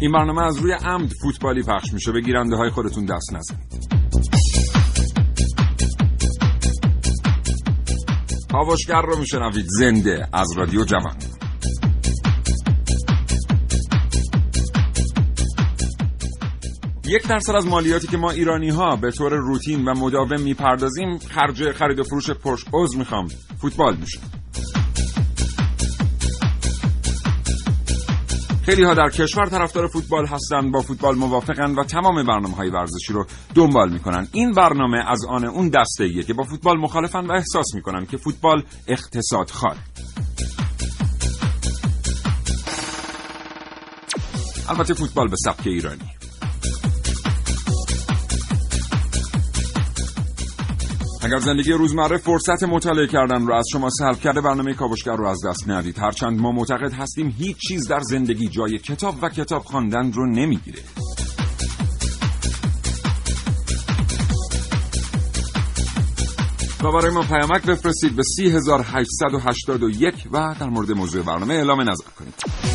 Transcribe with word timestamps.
این 0.00 0.12
برنامه 0.12 0.42
از 0.42 0.56
روی 0.56 0.72
عمد 0.72 1.12
فوتبالی 1.22 1.62
پخش 1.62 1.92
میشه. 1.92 2.12
به 2.12 2.20
گیرنده 2.20 2.56
های 2.56 2.70
خودتون 2.70 3.04
دست 3.04 3.32
نزنید. 3.32 3.84
کاوشگر 8.52 9.02
رو 9.02 9.18
میشنوید. 9.18 9.66
زنده 9.68 10.28
از 10.32 10.52
رادیو 10.56 10.84
جوان. 10.84 11.16
یک 17.06 17.26
درصد 17.28 17.54
از 17.54 17.66
مالیاتی 17.66 18.06
که 18.06 18.16
ما 18.16 18.30
ایرانی 18.30 18.68
ها 18.68 18.96
به 18.96 19.10
طور 19.10 19.34
روتین 19.34 19.84
و 19.84 19.94
مداوم 19.94 20.40
می‌پردازیم 20.40 21.18
خرج 21.18 21.72
خرید 21.72 21.98
و 21.98 22.04
فروش 22.04 22.30
پرش 22.30 22.64
عضو 22.72 22.98
می‌خوام. 22.98 23.28
فوتبال 23.60 23.96
میشه 23.96 24.20
خیلی 28.64 28.82
ها 28.82 28.94
در 28.94 29.08
کشور 29.08 29.46
طرفدار 29.46 29.86
فوتبال 29.86 30.26
هستند 30.26 30.72
با 30.72 30.80
فوتبال 30.80 31.14
موافقن 31.14 31.74
و 31.74 31.84
تمام 31.84 32.14
برنامه 32.14 32.56
های 32.56 32.70
ورزشی 32.70 33.12
رو 33.12 33.26
دنبال 33.54 33.92
می‌کنن. 33.92 34.28
این 34.32 34.52
برنامه 34.52 34.98
از 35.10 35.24
آن 35.28 35.44
اون 35.44 35.68
دسته 35.68 36.04
ایه 36.04 36.22
که 36.22 36.34
با 36.34 36.44
فوتبال 36.44 36.78
مخالفن 36.78 37.26
و 37.26 37.32
احساس 37.32 37.74
می‌کنن 37.74 38.06
که 38.06 38.16
فوتبال 38.16 38.62
اقتصاد 38.86 39.50
خواهد. 39.50 39.76
البته 44.68 44.94
فوتبال 44.94 45.28
به 45.28 45.36
سبک 45.36 45.66
ایرانی. 45.66 46.10
اگر 51.24 51.38
زندگی 51.38 51.72
روزمره 51.72 52.16
فرصت 52.16 52.62
مطالعه 52.62 53.06
کردن 53.06 53.46
رو 53.46 53.54
از 53.54 53.64
شما 53.72 53.90
سلب 53.90 54.20
کرده 54.20 54.40
برنامه 54.40 54.74
کاوشگر 54.74 55.16
رو 55.16 55.26
از 55.26 55.38
دست 55.46 55.68
ندید. 55.68 55.98
هرچند 55.98 56.40
ما 56.40 56.52
معتقد 56.52 56.92
هستیم 56.92 57.34
هیچ 57.38 57.56
چیز 57.68 57.88
در 57.88 58.00
زندگی 58.00 58.48
جای 58.48 58.78
کتاب 58.78 59.14
و 59.22 59.28
کتاب 59.28 59.62
خواندن 59.62 60.12
رو 60.12 60.26
نمی‌گیره. 60.26 60.82
و 66.84 66.92
برای 66.92 67.10
ما 67.10 67.22
پیامک 67.22 67.62
بفرستید 67.62 68.16
به 68.16 68.22
3881 68.22 70.14
و 70.32 70.54
در 70.60 70.68
مورد 70.68 70.92
موضوع 70.92 71.22
برنامه 71.22 71.54
اعلام 71.54 71.80
نظر 71.80 72.10
کنید. 72.18 72.73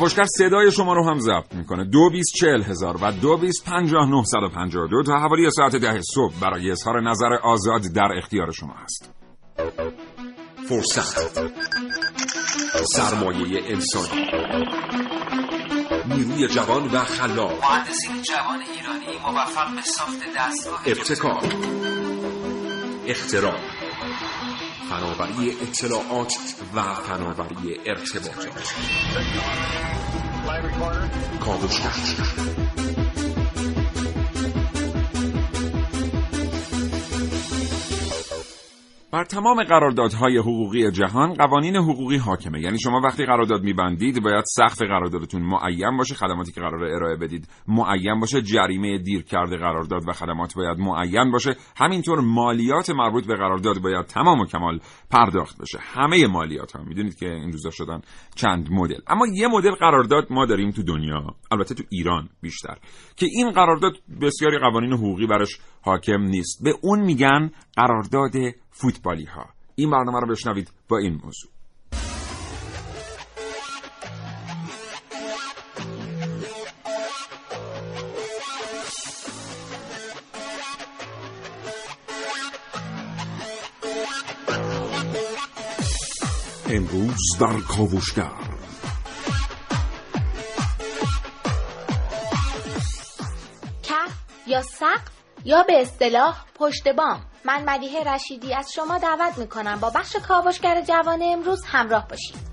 کاوشگر 0.00 0.24
صدای 0.24 0.72
شما 0.72 0.92
رو 0.94 1.10
هم 1.10 1.18
ضبط 1.18 1.54
می‌کنه. 1.54 1.84
دو 1.84 2.10
بیست 2.10 2.32
چهل 2.40 2.62
هزار 2.62 2.96
و 3.02 3.12
دو 3.12 3.36
بیست 3.36 3.64
پنجاه 3.64 4.08
نه 4.08 4.16
و 4.16 4.48
پنجاه 4.48 4.88
دو 4.88 5.02
تا 5.02 5.18
حوالی 5.18 5.50
ساعت 5.50 5.76
ده 5.76 6.00
صبح 6.14 6.34
برای 6.40 6.70
اظهار 6.70 7.10
نظر 7.10 7.32
آزاد 7.42 7.82
در 7.94 8.08
اختیار 8.18 8.50
شما 8.50 8.74
هست 8.84 9.10
فرصت. 10.68 11.40
سرمایه 12.84 13.62
انسانی 13.64 14.26
نیروی 16.08 16.48
جوان 16.48 16.86
و 16.86 16.98
خلاق. 16.98 17.64
مهندسین 17.64 18.22
جوان 18.22 18.60
ایرانی 18.60 19.18
موفق 19.22 19.74
به 19.76 19.82
ساخت 19.82 20.20
دستگاه 20.36 20.82
ابتکار. 20.86 21.42
اختراع 23.06 23.79
فناوری 24.90 25.50
اطلاعات 25.62 26.34
و 26.74 26.82
فناوری 26.94 27.80
ارتباطات. 27.86 28.74
بر 39.12 39.24
تمام 39.24 39.62
قراردادهای 39.62 40.38
حقوقی 40.38 40.90
جهان 40.90 41.34
قوانین 41.34 41.76
حقوقی 41.76 42.16
حاکمه. 42.16 42.60
یعنی 42.60 42.78
شما 42.78 43.00
وقتی 43.04 43.24
قرارداد 43.24 43.62
میبندید 43.62 44.22
باید 44.22 44.44
سقف 44.46 44.82
قراردادتون 44.82 45.42
معین 45.42 45.96
باشه 45.96 46.14
خدماتی 46.14 46.52
که 46.52 46.60
قرار 46.60 46.84
ارائه 46.84 47.16
بدید 47.16 47.48
معین 47.68 48.20
باشه 48.20 48.42
جریمه 48.42 48.98
دیر 48.98 49.22
کرده 49.22 49.56
قرارداد 49.56 50.08
و 50.08 50.12
خدمات 50.12 50.54
باید 50.54 50.78
معین 50.78 51.30
باشه. 51.30 51.56
همینطور 51.76 52.20
مالیات 52.20 52.90
مربوط 52.90 53.26
به 53.26 53.36
قرارداد 53.36 53.78
باید 53.78 54.06
تمام 54.06 54.40
و 54.40 54.46
کمال 54.46 54.80
پرداخت 55.10 55.62
بشه. 55.62 55.78
همه 55.80 56.26
مالیات 56.26 56.72
ها 56.72 56.82
می‌دونید 56.82 57.14
که 57.14 57.26
این 57.26 57.52
روزا 57.52 57.70
شدن 57.70 58.00
چند 58.34 58.68
مدل. 58.72 58.98
اما 59.06 59.26
یه 59.34 59.48
مدل 59.48 59.70
قرارداد 59.70 60.26
ما 60.30 60.46
داریم 60.46 60.70
تو 60.70 60.82
دنیا 60.82 61.26
البته 61.50 61.74
تو 61.74 61.82
ایران 61.90 62.28
بیشتر 62.42 62.76
که 63.16 63.26
این 63.30 63.50
قرارداد 63.50 63.92
بسیاری 64.22 64.58
قوانین 64.58 64.92
حقوقی 64.92 65.26
برش 65.26 65.58
حاکم 65.80 66.22
نیست. 66.22 66.62
به 66.62 66.74
اون 66.82 67.00
میگن 67.00 67.50
قرارداد 67.76 68.32
فوتبالی 68.70 69.24
ها 69.24 69.46
این 69.74 69.90
برنامه 69.90 70.20
رو 70.20 70.26
بشنوید 70.26 70.70
با 70.88 70.98
این 70.98 71.20
موضوع. 71.24 71.50
امروز 86.70 87.20
در 87.40 87.60
کاوشگر. 87.60 88.30
کف 93.82 94.12
یا 94.46 94.62
سقف؟ 94.62 95.19
یا 95.44 95.62
به 95.62 95.80
اصطلاح 95.80 96.44
پشت 96.54 96.88
بام. 96.88 97.20
من 97.44 97.64
مدیه 97.66 98.04
رشیدی 98.14 98.54
از 98.54 98.72
شما 98.72 98.98
دعوت 98.98 99.38
می‌کنم 99.38 99.80
با 99.80 99.90
بخش 99.90 100.16
کاوشگر 100.16 100.82
جوان 100.82 101.20
امروز 101.22 101.64
همراه 101.66 102.08
باشید. 102.08 102.50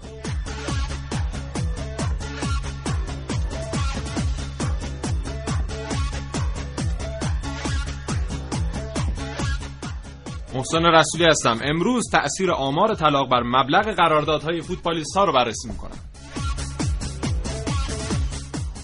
محسن 10.53 10.85
رسولی 10.85 11.25
هستم. 11.25 11.59
امروز 11.63 12.03
تأثیر 12.11 12.51
آمار 12.51 12.95
طلاق 12.95 13.29
بر 13.29 13.43
مبلغ 13.43 13.95
قراردادهای 13.95 14.61
فوتبالیست 14.61 15.17
ها 15.17 15.25
رو 15.25 15.33
بررسی 15.33 15.67
می‌کنم. 15.67 15.97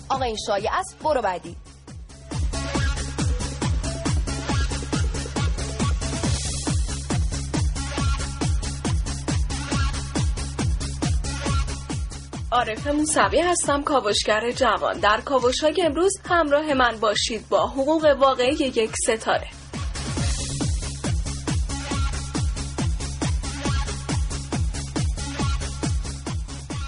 آقا 0.09 0.23
این 0.23 0.37
شایع 0.47 0.69
است 0.73 0.99
برو 1.03 1.21
بعدی. 1.21 1.55
عارف 12.53 12.87
موسوی 12.87 13.41
هستم 13.41 13.81
کاوشگر 13.83 14.51
جوان. 14.51 14.99
در 14.99 15.21
کاوش 15.21 15.63
های 15.63 15.81
امروز 15.85 16.11
همراه 16.29 16.73
من 16.73 16.97
باشید 17.01 17.49
با 17.49 17.67
حقوق 17.67 18.05
واقعی 18.19 18.53
یک 18.53 18.91
ستاره. 19.07 19.47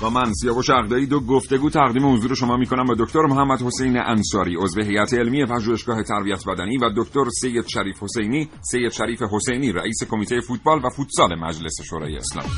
و 0.02 0.10
من 0.10 0.34
سیاوش 0.34 0.70
عقدایی 0.70 1.06
دو 1.06 1.20
گفتگو 1.20 1.70
تقدیم 1.70 2.14
حضور 2.14 2.36
شما 2.36 2.58
می‌کنم 2.58 2.86
با 2.86 2.96
دکتر 3.00 3.22
محمد 3.22 3.62
حسین 3.62 3.98
انصاری 3.98 4.56
عضو 4.56 4.82
هیئت 4.82 5.14
علمی 5.14 5.46
پژوهشگاه 5.46 6.04
تربیت 6.04 6.44
بدنی 6.48 6.78
و 6.78 6.90
دکتر 6.98 7.26
سید 7.42 7.68
شریف 7.68 8.04
حسینی. 8.04 8.50
سید 8.62 8.92
شریف 8.92 9.22
حسینی 9.32 9.72
رئیس 9.72 10.04
کمیته 10.10 10.40
فوتبال 10.40 10.80
و 10.86 10.90
فوتسال 10.90 11.40
مجلس 11.40 11.82
شورای 11.90 12.18
اسلامی. 12.18 12.50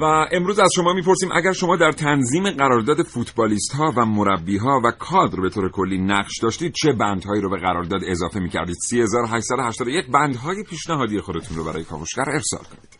و 0.00 0.04
امروز 0.32 0.58
از 0.58 0.68
شما 0.76 0.92
می‌پرسیم 0.92 1.32
اگر 1.32 1.52
شما 1.52 1.76
در 1.76 1.92
تنظیم 1.92 2.50
قرارداد 2.50 3.02
فوتبالیست 3.02 3.72
ها 3.72 3.92
و 3.96 4.04
مربی 4.04 4.58
ها 4.58 4.80
و 4.84 4.90
کادر 4.90 5.40
به 5.40 5.50
طور 5.50 5.70
کلی 5.70 5.98
نقش 5.98 6.32
داشتید 6.42 6.72
چه 6.82 6.92
بندهایی 6.92 7.42
رو 7.42 7.50
به 7.50 7.56
قرارداد 7.56 8.00
اضافه 8.06 8.40
می‌کردید؟ 8.40 8.76
3881 8.90 10.06
بندهای 10.12 10.62
پیشنهادی 10.62 11.20
خودتون 11.20 11.56
رو 11.56 11.64
برای 11.64 11.84
کاوشگر 11.84 12.24
ارسال 12.26 12.60
کنید. 12.60 12.98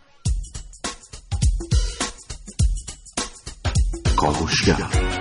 کاوشگر. 4.17 5.21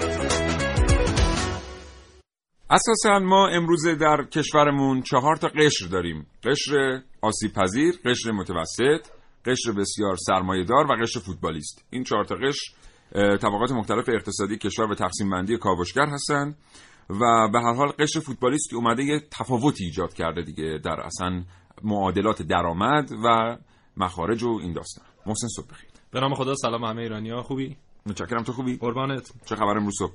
اساسا 2.69 3.19
ما 3.19 3.47
امروز 3.47 3.87
در 3.87 4.23
کشورمون 4.31 5.01
چهار 5.01 5.35
تا 5.35 5.47
قشر 5.47 5.87
داریم. 5.87 6.27
قشر 6.43 7.01
آسیب 7.21 7.53
پذیر 7.53 7.95
قشر 8.05 8.31
متوسط 8.31 9.18
قشر 9.45 9.71
بسیار 9.71 10.15
سرمایه 10.15 10.63
دار 10.63 10.91
و 10.91 10.95
قشر 11.01 11.19
فوتبالیست. 11.19 11.85
این 11.89 12.03
چهار 12.03 12.25
تا 12.25 12.35
قشر 12.35 12.71
طبقات 13.37 13.71
مختلف 13.71 14.09
اقتصادی 14.09 14.57
کشور 14.57 14.87
به 14.87 14.95
تقسیم 14.95 15.29
بندی 15.29 15.57
کاوشگر 15.57 16.05
هستند 16.05 16.57
و 17.09 17.49
به 17.53 17.59
هر 17.59 17.73
حال 17.73 17.87
قشر 17.99 18.19
فوتبالیست 18.19 18.69
که 18.69 18.75
اومده 18.75 19.03
یه 19.03 19.19
تفاوتی 19.31 19.83
ایجاد 19.83 20.13
کرده 20.13 20.41
دیگه 20.41 20.79
در 20.83 20.99
اصلا 20.99 21.43
معادلات 21.83 22.41
درآمد 22.41 23.11
و 23.23 23.57
مخارج 23.97 24.43
و 24.43 24.59
این 24.61 24.73
داستان. 24.73 25.05
محسن 25.25 25.47
صبح 25.47 25.67
بخیر 25.67 25.89
به 26.11 26.19
نام 26.19 26.33
خدا 26.33 26.55
سلام 26.55 26.83
همه 26.83 27.01
ایرانی 27.01 27.29
ها 27.29 27.41
خوبی؟ 27.41 27.77
متشکرم. 28.09 28.43
تو 28.43 28.51
خوبی؟ 28.51 28.77
قربانت. 28.77 29.31
چه 29.45 29.55
خبر 29.55 29.77
امروز 29.77 29.95
صبح؟ 29.99 30.11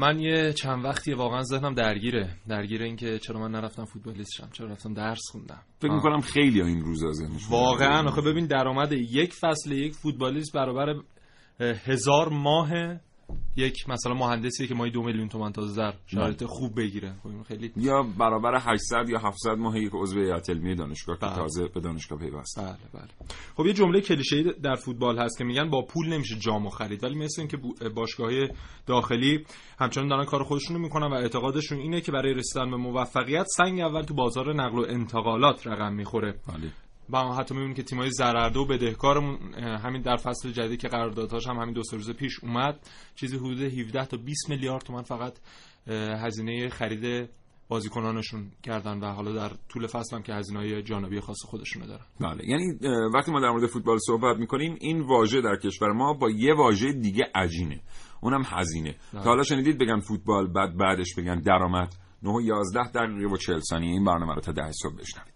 من 0.00 0.20
یه 0.20 0.52
چند 0.52 0.84
وقتی 0.84 1.14
واقعا 1.14 1.42
ذهنم 1.42 1.74
درگیره. 1.74 2.30
درگیره 2.48 2.86
این 2.86 2.96
که 2.96 3.18
چرا 3.18 3.40
من 3.40 3.50
نرفتم 3.50 3.84
فوتبالیست 3.84 4.30
شم 4.36 4.48
چرا 4.52 4.66
رفتم 4.68 4.94
درس 4.94 5.22
خوندم. 5.32 5.62
فکر. 5.78 5.90
می‌کنم 5.90 6.20
خیلی 6.20 6.62
این 6.62 6.80
روزا 6.80 7.12
ذهنشون 7.12 7.50
واقعا 7.50 8.08
آخه 8.08 8.20
ببین 8.20 8.46
درآمد 8.46 8.92
یک 8.92 9.34
فصل 9.34 9.72
یک 9.72 9.94
فوتبالیست 9.94 10.52
برابر 10.52 10.94
هزار 11.60 12.28
ماه 12.28 12.70
یک 13.56 13.88
مثلا 13.88 14.14
مهندسی 14.14 14.66
که 14.66 14.74
ماهی 14.74 14.90
دو 14.90 15.02
میلیون 15.02 15.28
تومن 15.28 15.52
تازه 15.52 15.76
در 15.76 15.94
شرایط 16.06 16.44
خوب 16.44 16.80
بگیره. 16.80 17.14
خب 17.22 17.42
خیلی 17.48 17.72
یا 17.76 18.02
برابر 18.02 18.54
800 18.54 19.08
یا 19.08 19.18
700 19.18 19.50
ماه 19.50 19.78
یک 19.78 19.92
عضو 19.94 20.20
هیئت 20.20 20.50
علمی 20.50 20.74
دانشگاه 20.74 21.18
که 21.18 21.26
بله. 21.26 21.34
تازه 21.34 21.68
به 21.68 21.80
دانشگاه 21.80 22.18
پیوسته 22.18 22.62
بله 22.62 22.76
بله. 22.94 23.08
خب 23.56 23.66
یه 23.66 23.72
جمله 23.72 24.00
کلیشه‌ای 24.00 24.42
در 24.62 24.74
فوتبال 24.74 25.18
هست 25.18 25.38
که 25.38 25.44
میگن 25.44 25.70
با 25.70 25.82
پول 25.82 26.08
نمیشه 26.08 26.36
جامو 26.38 26.70
خرید. 26.70 27.04
ولی 27.04 27.14
مثل 27.14 27.40
اینکه 27.40 27.58
باشگاه‌های 27.94 28.48
داخلی 28.86 29.44
همچنان 29.78 30.08
دارن 30.08 30.24
کار 30.24 30.42
خودشون 30.42 30.76
رو 30.76 30.82
می‌کنن 30.82 31.06
و 31.06 31.14
اعتقادشون 31.14 31.78
اینه 31.78 32.00
که 32.00 32.12
برای 32.12 32.34
رسیدن 32.34 32.70
به 32.70 32.76
موفقیت 32.76 33.46
سنگ 33.46 33.80
اول 33.80 34.02
تو 34.02 34.14
بازار 34.14 34.54
نقل 34.54 34.78
و 34.78 34.86
انتقالات 34.88 35.66
رقم 35.66 35.92
می‌خوره. 35.92 36.32
بله 36.32 36.72
با 37.10 37.34
حتی 37.34 37.54
می‌بینیم 37.54 37.76
که 37.76 37.82
تیمای 37.82 38.10
زررده 38.10 38.58
و 38.58 38.66
بدهکارمون 38.66 39.54
همین 39.54 40.02
در 40.02 40.16
فصل 40.16 40.50
جدید 40.50 40.80
که 40.80 40.88
قراردادهاش 40.88 41.46
هم 41.46 41.56
همین 41.56 41.74
دو 41.74 41.82
سه 41.82 41.96
روز 41.96 42.10
پیش 42.10 42.44
اومد 42.44 42.88
چیزی 43.14 43.36
حدود 43.36 43.60
17 43.60 44.04
تا 44.04 44.16
20 44.16 44.50
میلیارد 44.50 44.82
تومن 44.82 45.02
فقط 45.02 45.38
هزینه 46.24 46.68
خرید 46.68 47.28
بازیکنانشون 47.68 48.50
کردن 48.62 48.98
و 49.00 49.06
حالا 49.12 49.32
در 49.32 49.52
طول 49.68 49.86
فصل 49.86 50.16
هم 50.16 50.22
که 50.22 50.34
هزینه‌های 50.34 50.82
جانبی 50.82 51.20
خاص 51.20 51.38
خودشونو 51.44 51.86
دارن. 51.86 52.04
بله 52.20 52.48
یعنی 52.48 52.64
وقتی 53.14 53.32
ما 53.32 53.40
در 53.40 53.50
مورد 53.50 53.66
فوتبال 53.66 53.98
صحبت 53.98 54.36
می‌کنیم 54.36 54.76
این 54.80 55.00
واژه 55.00 55.40
در 55.40 55.56
کشور 55.56 55.92
ما 55.92 56.12
با 56.12 56.30
یه 56.30 56.54
واژه 56.54 56.92
دیگه 56.92 57.30
عجینه. 57.34 57.80
اونم 58.20 58.42
هزینه. 58.46 58.96
تا 59.12 59.22
حالا 59.22 59.42
شنیدید 59.42 59.78
بگن 59.78 60.00
فوتبال 60.00 60.52
بعد 60.52 60.76
بعدش 60.76 61.14
بگن 61.18 61.40
درآمد 61.40 61.94
9 62.22 62.30
و 62.30 62.40
11 62.40 62.90
دقیقه 62.90 63.32
و 63.32 63.36
40 63.36 63.60
ثانیه. 63.60 63.90
این 63.90 64.04
برنامه 64.04 64.34
رو 64.34 64.40
تا 64.40 64.52
10 64.52 64.72
صبح 64.72 64.94
بشنوید. 64.96 65.34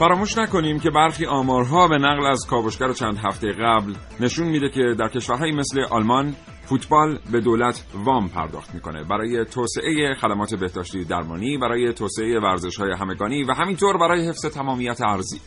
فراموش 0.00 0.38
نکنیم 0.38 0.80
که 0.80 0.90
برخی 0.90 1.26
آمارها 1.26 1.88
به 1.88 1.98
نقل 1.98 2.26
از 2.26 2.46
کاوشگر 2.50 2.92
چند 2.92 3.18
هفته 3.24 3.52
قبل 3.52 3.94
نشون 4.20 4.46
میده 4.48 4.68
که 4.68 4.94
در 4.98 5.08
کشورهایی 5.08 5.52
مثل 5.52 5.80
آلمان 5.90 6.34
فوتبال 6.70 7.18
به 7.32 7.40
دولت 7.40 7.84
وام 7.94 8.28
پرداخت 8.28 8.74
می‌کنه. 8.74 9.04
برای 9.04 9.44
توسعه 9.44 10.14
خدمات 10.14 10.54
بهداشتی 10.54 11.04
درمانی 11.04 11.58
برای 11.58 11.92
توسعه 11.92 12.40
ورزش 12.40 12.76
های 12.76 12.92
همگانی 12.92 13.44
و 13.44 13.52
همینطور 13.52 13.98
برای 13.98 14.28
حفظ 14.28 14.46
تمامیت 14.46 15.00
ارزی. 15.00 15.40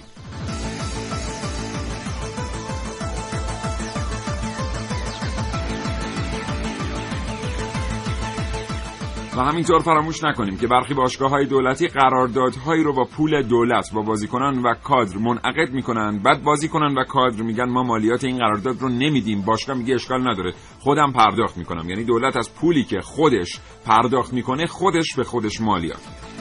و 9.37 9.41
همینطور 9.41 9.79
فراموش 9.79 10.23
نکنیم 10.23 10.57
که 10.57 10.67
برخی 10.67 10.93
باشگاه 10.93 11.29
های 11.29 11.45
دولتی 11.45 11.87
قراردادهایی 11.87 12.83
رو 12.83 12.93
با 12.93 13.03
پول 13.03 13.41
دولت 13.41 13.93
با 13.93 14.01
بازیکنان 14.01 14.61
و 14.61 14.73
کادر 14.83 15.17
منعقد 15.17 15.73
می‌کنن. 15.73 16.19
بعد 16.23 16.43
بازیکنان 16.43 16.97
و 16.97 17.03
کادر 17.03 17.41
میگن 17.41 17.69
ما 17.69 17.83
مالیات 17.83 18.23
این 18.23 18.37
قرارداد 18.37 18.81
رو 18.81 18.89
نمیدیم. 18.89 19.41
باشگاه 19.41 19.77
میگه 19.77 19.95
اشکال 19.95 20.31
نداره. 20.31 20.53
خودم 20.79 21.11
پرداخت 21.11 21.57
می‌کنم. 21.57 21.89
یعنی 21.89 22.03
دولت 22.03 22.37
از 22.37 22.55
پولی 22.55 22.83
که 22.83 23.01
خودش 23.01 23.59
پرداخت 23.85 24.33
می‌کنه 24.33 24.65
خودش 24.65 25.15
به 25.15 25.23
خودش 25.23 25.61
مالیات 25.61 25.99
میده. 26.09 26.32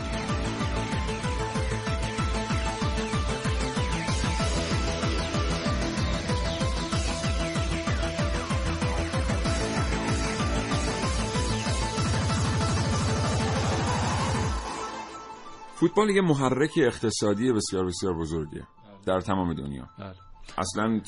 فوتبال 15.82 16.10
یه 16.10 16.20
محرک 16.22 16.70
اقتصادی 16.76 17.52
بسیار 17.52 17.86
بسیار 17.86 18.18
بزرگیه 18.18 18.62
در 19.06 19.20
تمام 19.20 19.54
دنیا. 19.54 19.88
بله. 19.98 20.14
اصلا 20.58 21.00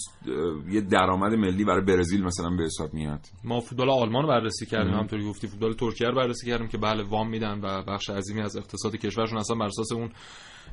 یه 0.71 0.81
درآمد 0.81 1.33
ملی 1.33 1.65
برای 1.65 1.85
برزیل 1.85 2.25
مثلا 2.25 2.51
به 2.51 2.65
حساب 2.65 2.95
میاد. 2.95 3.21
ما 3.45 3.61
فوتبال 3.61 3.91
آلمان 3.91 4.23
رو 4.23 4.29
بررسی 4.29 4.67
کردیم. 4.67 4.93
همونطوری 4.95 5.25
گفتی 5.25 5.47
فوتبال 5.47 5.73
ترکیه 5.73 6.09
رو 6.09 6.15
بررسی 6.17 6.47
کردیم 6.47 6.69
که 6.69 6.79
بله 6.79 7.03
وام 7.03 7.29
میدن 7.29 7.61
و 7.63 7.83
بخش 7.83 8.11
عظیمی 8.11 8.43
از 8.43 8.57
اقتصاد 8.57 8.97
کشورشون 8.97 9.39
اصلا 9.39 9.57
بر 9.57 9.67
اساس 9.67 9.93
اون 9.93 10.11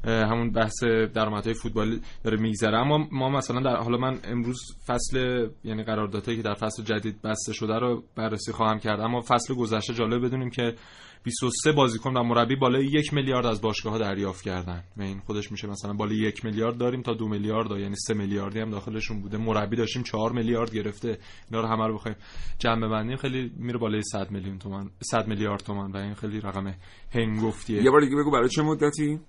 همون 0.06 0.52
بحث 0.52 0.84
درآمدهای 1.14 1.54
فوتبالی 1.54 2.02
داره 2.24 2.38
میگذره. 2.38 2.78
اما 2.78 3.08
ما 3.12 3.30
مثلا 3.30 3.62
در 3.62 3.76
حالا 3.76 3.98
من 3.98 4.20
امروز 4.24 4.60
فصل 4.88 5.48
یعنی 5.64 5.84
قراردادهایی 5.84 6.38
که 6.38 6.44
در 6.44 6.54
فصل 6.54 6.84
جدید 6.84 7.22
بسته 7.22 7.54
شده 7.54 7.80
رو 7.80 8.04
بررسی 8.16 8.52
خواهم 8.52 8.80
کرد. 8.80 9.00
اما 9.00 9.22
فصل 9.22 9.54
گذشته 9.54 9.94
جالب 9.94 10.26
بدونیم 10.26 10.50
که 10.50 10.76
23 11.24 11.72
بازیکن 11.72 12.18
و 12.18 12.24
مربی 12.24 12.56
بالای 12.56 12.86
یک 12.86 13.14
میلیارد 13.14 13.46
از 13.46 13.62
باشگاه 13.62 13.94
ها 13.94 14.00
دریافت 14.00 14.44
کردن. 14.44 14.84
و 14.98 15.02
این 15.02 15.20
خودش 15.20 15.52
میشه 15.52 15.68
مثلا 15.68 15.94
بالای 15.94 16.18
یک 16.18 16.46
میلیارد 16.46 16.78
داریم 16.78 17.02
تا 17.02 17.14
دو 17.14 17.28
میلیارد 17.28 17.72
یعنی 17.72 17.96
سه 17.96 18.14
میلیاردی 18.14 18.60
هم 18.60 18.70
داخلشون 18.70 19.22
بوده. 19.22 19.38
مربی 19.38 19.76
داشتیم 19.76 20.04
چهار 20.04 20.32
میلیارد 20.32 20.74
گرفته. 20.74 21.18
اینا 21.52 21.62
رو 21.62 21.68
همه 21.68 21.88
رو 21.88 21.94
بخوایم 21.94 22.18
جمع 22.60 22.88
ببندیم. 22.88 23.18
خیلی 23.18 23.52
میره 23.58 23.80
بالای 23.80 24.02
100 24.04 24.32
میلیون 24.32 24.60
تومان 24.60 24.92
100 25.02 25.28
میلیارد 25.28 25.60
تومان 25.60 25.92
و 25.92 25.98
این 25.98 26.14
خیلی 26.14 26.40
رقم 26.40 26.76
هنگفتیه. 27.12 27.84
یه 27.84 27.92
بار 27.92 28.02
دیگه 28.02 28.16
بگو 28.16 28.32
برای 28.32 28.50
چه 28.50 28.62
مدتی؟ 28.62 29.20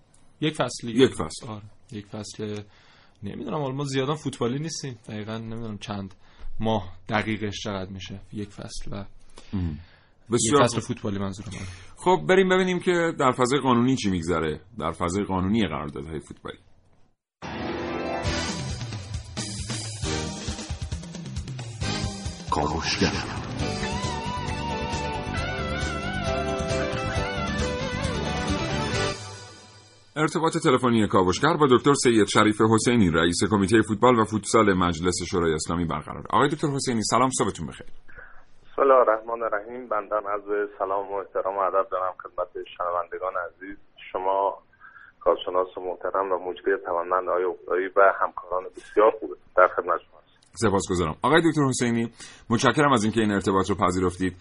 یک 0.41 0.55
فصل 0.55 0.89
یک 0.89 1.15
فصل. 1.15 1.47
آره. 1.47 1.63
یک 1.93 2.07
فصل 2.07 2.63
نمی‌دونم 3.23 3.75
ما 3.75 3.85
زیادان 3.85 4.17
فوتبالی 4.17 4.59
نیستیم. 4.59 4.99
دقیقا 5.09 5.39
نمی‌دونم 5.39 5.79
چند 5.79 6.15
ماه 6.61 6.93
دقیقش 7.09 7.61
چقدر 7.65 7.91
میشه. 7.91 8.21
یک 8.33 8.49
فصل 8.49 8.91
و 8.91 9.05
بسیار 10.31 10.65
فصل 10.65 10.81
خوب. 10.81 10.85
فوتبالی 10.85 11.19
منظورم. 11.19 11.49
آره. 11.49 11.67
خب 11.97 12.27
بریم 12.29 12.49
ببینیم 12.49 12.79
که 12.79 13.13
در 13.19 13.33
فضای 13.33 13.61
قانونی 13.61 13.97
چی 13.97 14.11
میگذره. 14.11 14.61
در 14.79 14.93
فضای 14.93 15.25
قانونی 15.25 15.67
قراردادهای 15.67 16.21
فوتبالی. 16.21 16.59
کاوشگر. 22.51 23.43
ارتباط 30.17 30.59
تلفنی 30.59 31.07
کاوشگر 31.07 31.57
با 31.57 31.67
دکتر 31.71 31.95
سید 31.95 32.27
شریف 32.29 32.61
حسینی 32.61 33.11
رئیس 33.11 33.37
کمیته 33.51 33.83
فوتبال 33.83 34.19
و 34.19 34.25
فوتسال 34.25 34.73
مجلس 34.73 35.15
شورای 35.31 35.55
اسلامی 35.55 35.85
برقرار. 35.85 36.27
آقای 36.31 36.49
دکتر 36.49 36.69
حسینی 36.69 37.03
سلام 37.03 37.31
صبحتون 37.39 37.67
بخیر. 37.67 37.87
الرحمن 39.43 39.59
الرحیم 39.59 39.89
بندم 39.89 40.27
از 40.27 40.41
سلام 40.79 41.13
و 41.13 41.15
احترام 41.15 41.57
و 41.57 41.61
ادب 41.61 41.89
دارم 41.91 42.15
خدمت 42.23 42.49
شنوندگان 42.79 43.33
عزیز. 43.47 43.77
شما 44.13 44.59
کارشناس 45.21 45.69
محترم 45.79 46.33
و 46.33 46.39
مجری 46.39 46.77
توانمند 46.87 47.29
آقای 47.29 47.45
افتایی 47.45 47.87
و 47.97 48.13
همکاران 48.21 48.65
بسیار 48.77 49.11
خوب 49.21 49.31
در 49.57 49.69
خدمت 49.77 50.01
شما. 50.01 50.21
سپاسگزارم. 50.55 51.17
آقای 51.23 51.43
دکتر 51.51 51.63
حسینی 51.69 52.11
متشکرم 52.51 52.93
از 52.93 53.05
اینکه 53.05 53.21
این 53.21 53.33
ارتباط 53.33 53.71
رو 53.71 53.77
پذیرفتید. 53.77 54.37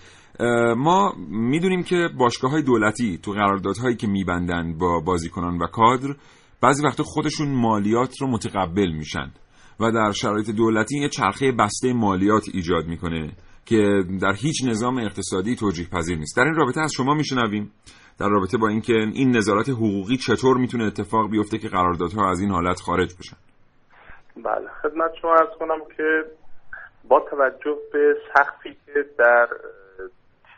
ما 0.77 1.13
می‌دونیم 1.29 1.84
که 1.84 2.10
باشگاه 2.17 2.51
های 2.51 2.62
دولتی 2.62 3.17
تو 3.17 3.31
قراردادهایی 3.31 3.96
که 3.96 4.08
میبندن 4.08 4.77
با 4.77 5.00
بازیکنان 5.00 5.58
و 5.58 5.67
کادر 5.67 6.15
بعضی 6.62 6.86
وقتا 6.86 7.03
خودشون 7.03 7.48
مالیات 7.48 8.22
رو 8.22 8.27
متقبل 8.27 8.91
میشن 8.91 9.31
و 9.79 9.91
در 9.91 10.12
شرایط 10.12 10.50
دولتی 10.50 11.00
یه 11.00 11.10
چرخه 11.10 11.51
بسته 11.51 11.93
مالیات 11.93 12.43
ایجاد 12.53 12.86
می‌کنه. 12.86 13.31
که 13.65 14.03
در 14.22 14.34
هیچ 14.34 14.56
نظام 14.70 14.98
اقتصادی 14.98 15.56
توجیه 15.56 15.88
پذیر 15.94 16.18
نیست. 16.18 16.38
در 16.38 16.44
این 16.44 16.56
رابطه 16.56 16.82
از 16.82 16.91
شما 16.98 17.13
میشنویم 17.13 17.72
در 18.20 18.30
رابطه 18.30 18.58
با 18.58 18.68
اینکه 18.68 18.94
این 18.94 19.38
نظارت 19.38 19.70
حقوقی 19.70 20.18
چطور 20.18 20.58
می‌تونه 20.58 20.86
اتفاق 20.86 21.30
بیفته 21.32 21.58
که 21.58 21.68
قراردادها 21.68 22.30
از 22.30 22.39
این 22.41 22.51
حالت 22.51 22.80
خارج 22.80 23.15
بشن؟ 23.20 23.38
بله 24.38 24.68
خدمت 24.82 25.12
شما 25.22 25.32
ارز 25.32 25.58
کنم 25.60 25.80
که 25.98 26.24
با 27.08 27.20
توجه 27.30 27.77
به 27.94 28.15
سختی 28.34 28.77
که 28.86 29.06
در 29.18 29.48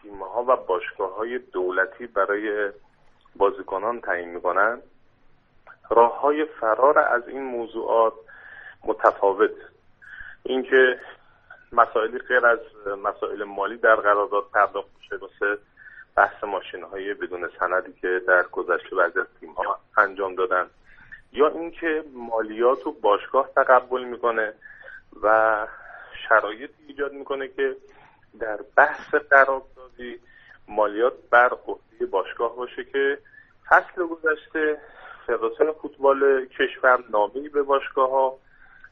تیمها 0.01 0.43
و 0.43 0.55
باشگاه 0.67 1.15
های 1.17 1.39
دولتی 1.53 2.07
برای 2.07 2.71
بازیکنان 3.35 4.01
تعیین 4.01 4.29
می‌کنن 4.29 4.81
راه 5.89 6.21
های 6.21 6.45
فرار 6.59 6.99
از 6.99 7.27
این 7.27 7.43
موضوعات 7.43 8.13
متفاوت. 8.85 9.51
اینکه 10.43 10.99
مسائلی 11.73 12.17
غیر 12.17 12.45
از 12.45 12.59
مسائل 13.03 13.43
مالی 13.43 13.77
در 13.77 13.95
قرارداد 13.95 14.43
پرداخت 14.53 14.89
میشه 14.99 15.15
مثل 15.15 15.57
بحث 16.15 16.43
ماشین 16.43 16.83
های 16.83 17.13
بدون 17.13 17.49
سندی 17.59 17.93
که 17.93 18.21
در 18.27 18.43
گذشته 18.43 18.95
بعضی 18.95 19.19
از 19.19 19.25
تیم 19.39 19.51
ها 19.51 19.79
انجام 19.97 20.35
دادن. 20.35 20.69
یا 21.31 21.47
اینکه 21.47 22.03
مالیات 22.13 22.87
و 22.87 22.91
باشگاه 22.91 23.49
تقبل 23.55 24.03
می‌کنه 24.03 24.53
و 25.23 25.67
شرایطی 26.29 26.73
ایجاد 26.87 27.13
می‌کنه 27.13 27.47
که 27.47 27.75
در 28.39 28.59
بحث 28.75 29.15
قراردادی 29.15 30.19
مالیات 30.67 31.13
بر 31.31 31.49
عهده 31.67 32.05
باشگاه 32.05 32.55
باشه 32.55 32.83
که 32.83 33.17
فصل 33.69 34.05
گذشته 34.07 34.77
فدراسیون 35.27 35.71
فوتبال 35.71 36.45
کشور 36.45 37.03
نامی 37.09 37.49
به 37.49 37.63
باشگاه 37.63 38.09
ها 38.09 38.39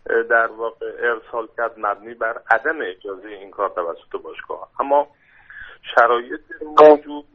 در 0.05 0.47
واقع 0.47 0.85
ارسال 0.99 1.47
کرد 1.57 1.73
مبنی 1.77 2.13
بر 2.13 2.41
عدم 2.49 2.81
اجازه 2.81 3.27
این 3.27 3.51
کار 3.51 3.69
توسط 3.69 4.21
باشگاه 4.23 4.71
اما 4.79 5.07
شرایط 5.95 6.41
موجود 6.79 7.25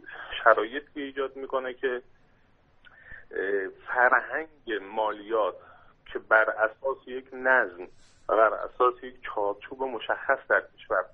شرایطی 0.44 1.02
ایجاد 1.02 1.36
می‌کنه 1.36 1.74
که 1.74 2.02
فرهنگ 3.86 4.48
مالیات 4.82 5.54
که 6.12 6.18
بر 6.18 6.50
اساس 6.50 6.96
یک 7.06 7.26
نظم 7.32 7.82
و 8.28 8.36
بر 8.36 8.54
اساس 8.54 8.94
یک 9.02 9.14
چارچوب 9.22 9.82
مشخص 9.82 10.38
در 10.48 10.62
کشور 10.76 11.04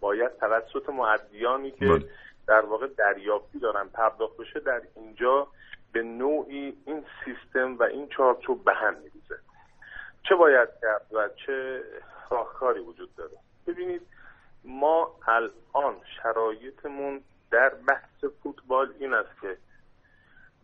باید 0.00 0.36
توسط 0.36 0.88
معدیانی 0.88 1.70
که 1.70 1.86
بله. 1.86 2.04
در 2.46 2.60
واقع 2.60 2.86
دریافتی 2.86 3.58
دارن 3.58 3.88
پرداخت 3.88 4.36
بشه 4.36 4.60
در 4.60 4.82
اینجا 4.96 5.46
به 5.92 6.02
نوعی 6.02 6.76
این 6.86 7.04
سیستم 7.24 7.76
و 7.78 7.82
این 7.82 8.08
چارچوب 8.08 8.64
به 8.64 8.74
هم 8.74 8.94
میریزه 8.94 9.38
چه 10.28 10.34
باید 10.34 10.68
کرد 10.82 11.06
و 11.12 11.28
چه 11.28 11.82
راهکاری 12.30 12.80
وجود 12.80 13.14
داره؟ 13.16 13.36
ببینید 13.66 14.02
ما 14.64 15.14
الان 15.26 15.94
شرایطمون 16.22 17.20
در 17.50 17.68
بحث 17.68 18.24
فوتبال 18.42 18.94
این 18.98 19.14
است 19.14 19.40
که 19.40 19.56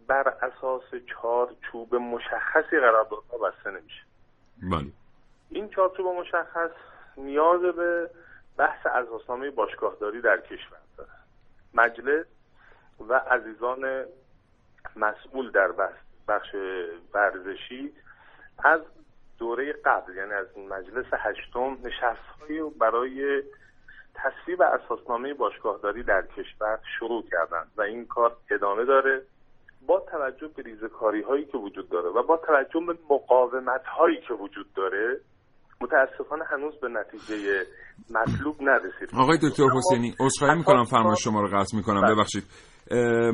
بر 0.06 0.28
اساس 0.28 0.82
چارچوب 1.06 1.94
مشخصی 1.94 2.80
قراردادها 2.80 3.38
بسته 3.38 3.70
نمیشه. 3.70 4.02
بله. 4.62 4.92
این 5.50 5.68
چارچوب 5.68 6.06
مشخص 6.06 6.70
نیاز 7.16 7.60
به 7.60 8.10
بحث 8.56 8.86
اساسنامه 8.86 9.50
باشگاهداری 9.50 10.20
در 10.20 10.40
کشور 10.40 10.78
داره 10.96 11.10
مجلس 11.74 12.26
و 13.08 13.14
عزیزان 13.14 14.04
مسئول 14.96 15.50
در 15.50 15.72
بحث 15.72 15.94
بخش 16.28 16.54
ورزشی 17.14 17.92
از 18.58 18.80
دوره 19.40 19.73
قبل 19.85 20.16
یعنی 20.16 20.32
از 20.32 20.47
مجلس 20.59 21.06
هشتم 21.12 21.76
نشستهایی 21.85 22.61
برای 22.80 23.42
تصویب 24.14 24.62
اساسنامه 24.62 25.35
باشگاهداری 25.35 26.02
در 26.02 26.23
کشور 26.37 26.78
شروع 26.99 27.25
کردن 27.30 27.64
و 27.76 27.82
این 27.82 28.06
کار 28.06 28.37
ادامه 28.50 28.85
داره 28.85 29.23
با 29.87 30.00
توجه 30.11 30.49
به 30.56 30.62
ریزکاری 30.62 31.23
هایی 31.23 31.44
که 31.44 31.59
وجود 31.59 31.88
داره 31.88 32.09
و 32.09 32.23
با 32.23 32.37
توجه 32.37 32.80
به 32.87 32.99
مقاومت 33.11 33.85
هایی 33.99 34.20
که 34.28 34.35
وجود 34.35 34.66
داره 34.76 35.20
متاسفانه 35.80 36.44
هنوز 36.44 36.75
به 36.80 36.88
نتیجه 36.88 37.66
مطلوب 38.11 38.62
نرسید 38.62 39.09
آقای 39.18 39.38
دکتر 39.42 39.64
حسینی 39.76 40.14
عذرخواهی 40.20 40.59
می‌کنم 40.59 40.85
فرمایش 40.85 41.25
شما 41.25 41.40
رو 41.40 41.49
قطع 41.49 41.76
می‌کنم. 41.76 42.00
بله. 42.00 42.14
ببخشید. 42.14 42.44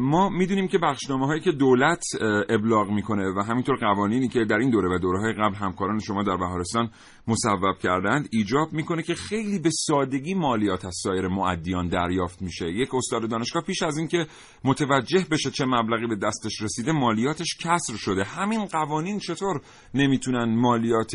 ما 0.00 0.28
می‌دونیم 0.28 0.68
که 0.68 0.78
بخشنامه 0.78 1.26
هایی 1.26 1.40
که 1.40 1.52
دولت 1.52 2.04
ابلاغ 2.48 2.90
می‌کنه 2.90 3.32
و 3.36 3.42
همینطور 3.42 3.76
قوانینی 3.76 4.28
که 4.28 4.44
در 4.44 4.56
این 4.56 4.70
دوره 4.70 4.96
و 4.96 4.98
دوره 4.98 5.20
های 5.20 5.32
قبل 5.32 5.54
همکاران 5.54 5.98
شما 5.98 6.22
در 6.22 6.36
بهارستان 6.36 6.90
مصوب 7.28 7.78
کردند 7.82 8.28
ایجاب 8.32 8.72
می‌کنه 8.72 9.02
که 9.02 9.14
خیلی 9.14 9.58
به 9.58 9.70
سادگی 9.70 10.34
مالیات 10.34 10.84
از 10.84 10.94
سایر 11.02 11.28
معدیان 11.28 11.88
دریافت 11.88 12.42
میشه. 12.42 12.66
یک 12.66 12.94
استاد 12.94 13.30
دانشگاه 13.30 13.62
پیش 13.62 13.82
از 13.82 13.98
اینکه 13.98 14.26
متوجه 14.64 15.26
بشه 15.30 15.50
چه 15.50 15.64
مبلغی 15.64 16.06
به 16.06 16.16
دستش 16.16 16.62
رسیده 16.62 16.92
مالیاتش 16.92 17.56
کسر 17.60 17.96
شده. 17.96 18.24
همین 18.24 18.64
قوانین 18.64 19.18
چطور 19.18 19.60
نمی‌تونن 19.94 20.60
مالیات 20.60 21.10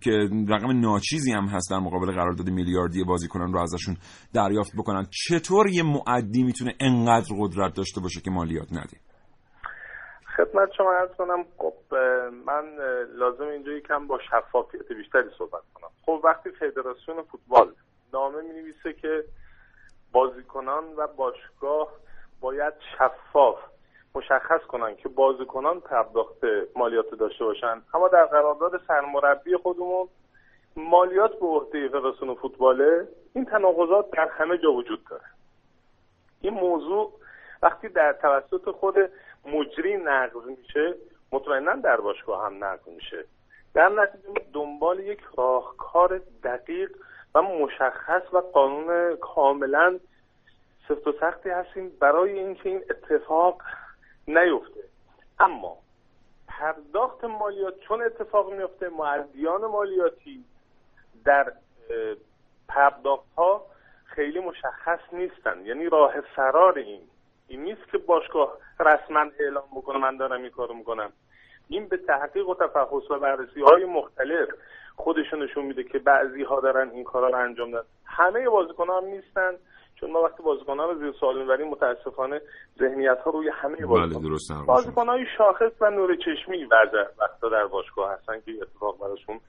که 0.00 0.10
رقم 0.48 0.80
ناچیزی 0.80 1.32
هم 1.32 1.46
هست 1.46 1.70
در 1.70 1.78
مقابل 1.78 2.12
قرارداد 2.12 2.50
میلیاردی 2.50 3.04
بازیکنان 3.04 3.52
رو 3.52 3.58
ازشون 3.58 3.96
دریافت 4.32 4.72
بکنن 4.76 5.06
چطور 5.10 5.68
یه 5.68 5.82
معدی 5.82 6.42
می‌تونه 6.42 6.74
انقدر 6.80 7.34
قدرت 7.38 7.67
داشته 7.74 8.00
باشه 8.00 8.20
که 8.20 8.30
مالیات 8.30 8.72
نده 8.72 8.96
خدمت 10.36 10.72
شما 10.72 10.92
ارز 10.92 11.10
کنم 11.10 11.44
خب 11.58 11.94
من 12.46 12.76
لازم 13.14 13.44
اینجا 13.44 13.72
یکم 13.72 14.06
با 14.06 14.18
شفافیت 14.30 14.92
بیشتری 14.92 15.30
صحبت 15.38 15.62
کنم. 15.74 15.90
خب 16.06 16.20
وقتی 16.24 16.50
فدراسیون 16.50 17.22
فوتبال 17.22 17.72
نامه 18.12 18.42
می 18.42 18.52
نویسه 18.52 18.92
که 18.92 19.24
بازیکنان 20.12 20.84
و 20.96 21.06
باشگاه 21.06 21.88
باید 22.40 22.74
شفاف 22.98 23.58
مشخص 24.14 24.60
کنن 24.68 24.96
که 24.96 25.08
بازیکنان 25.08 25.80
پرداخت 25.80 26.38
مالیات 26.76 27.14
داشته 27.14 27.44
باشن. 27.44 27.82
اما 27.94 28.08
در 28.08 28.24
قرارداد 28.24 28.80
سرمربی 28.88 29.56
خودمون 29.56 30.08
مالیات 30.76 31.38
به 31.38 31.46
عهده 31.46 31.88
فدراسیون 31.88 32.34
فوتباله. 32.34 33.08
این 33.34 33.44
تناقضات 33.44 34.10
در 34.10 34.28
همه 34.28 34.58
جا 34.58 34.72
وجود 34.72 35.04
داره. 35.10 35.24
این 36.40 36.54
موضوع 36.54 37.12
وقتی 37.62 37.88
در 37.88 38.12
توسط 38.12 38.70
خود 38.70 38.96
مجری 39.46 39.96
نقض 39.96 40.46
میشه 40.46 40.94
مطمئنا 41.32 41.74
در 41.74 41.96
باشگاه 41.96 42.46
هم 42.46 42.64
نقض 42.64 42.88
میشه. 42.88 43.24
در 43.74 43.88
نتیجه 43.88 44.28
دنبال 44.52 45.00
یک 45.00 45.20
راهکار 45.36 46.20
دقیق 46.44 46.90
و 47.34 47.42
مشخص 47.42 48.22
و 48.32 48.38
قانون 48.38 49.16
کاملا 49.16 49.98
سفت 50.88 51.06
و 51.06 51.12
سختی 51.20 51.50
هستیم 51.50 51.92
برای 52.00 52.38
اینکه 52.38 52.68
این 52.68 52.84
اتفاق 52.90 53.62
نیفته. 54.28 54.80
اما 55.38 55.76
پرداخت 56.48 57.24
مالیات 57.24 57.80
چون 57.80 58.02
اتفاق 58.02 58.52
میفته 58.52 58.88
معدیان 58.88 59.60
مالیاتی 59.60 60.44
در 61.24 61.52
پرداخت 62.68 63.34
ها 63.36 63.66
خیلی 64.04 64.40
مشخص 64.40 65.00
نیستن. 65.12 65.66
یعنی 65.66 65.88
راه 65.88 66.20
فرار 66.20 66.78
این 66.78 67.00
این 67.48 67.62
نیست 67.62 67.90
که 67.92 67.98
باشگاه 67.98 68.58
رسما 68.80 69.24
اعلام 69.40 69.64
بکنه 69.76 69.98
من 69.98 70.16
دارم 70.16 70.42
این 70.42 70.50
کارو 70.50 70.74
می‌کنم. 70.74 71.12
این 71.68 71.88
به 71.88 71.96
تحقیق 71.96 72.48
و 72.48 72.54
تفحص 72.54 73.10
و 73.10 73.18
بررسی 73.18 73.60
های 73.60 73.84
مختلف 73.84 74.48
خودشون 74.96 75.42
نشون 75.42 75.64
میده 75.64 75.84
که 75.84 75.98
بعضی 75.98 76.42
ها 76.42 76.60
دارن 76.60 76.90
این 76.90 77.04
کارا 77.04 77.28
رو 77.28 77.38
انجام 77.38 77.70
دادن. 77.70 77.88
همه 78.04 78.48
بازیکن 78.48 78.86
هم 78.90 79.04
نیستن 79.04 79.52
چون 80.00 80.10
ما 80.10 80.22
وقتی 80.22 80.42
بازیکن 80.42 80.78
رو 80.78 80.98
زیر 80.98 81.12
سوال 81.20 81.38
می‌بریم 81.38 81.68
متاسفانه 81.68 82.40
ذهنیت 82.78 83.18
ها 83.18 83.30
روی 83.30 83.48
همه 83.48 83.76
بله 83.76 83.86
بازیکن 83.86 84.66
بازیکن 84.66 85.08
های 85.08 85.24
شاخص 85.38 85.72
و 85.80 85.90
نور 85.90 86.16
چشمی 86.16 86.66
بعضی 86.66 86.96
وقتا 87.18 87.48
در 87.48 87.66
باشگاه 87.66 88.12
هستن 88.12 88.40
که 88.40 88.52
اتفاق 88.62 88.98
براشون 88.98 89.40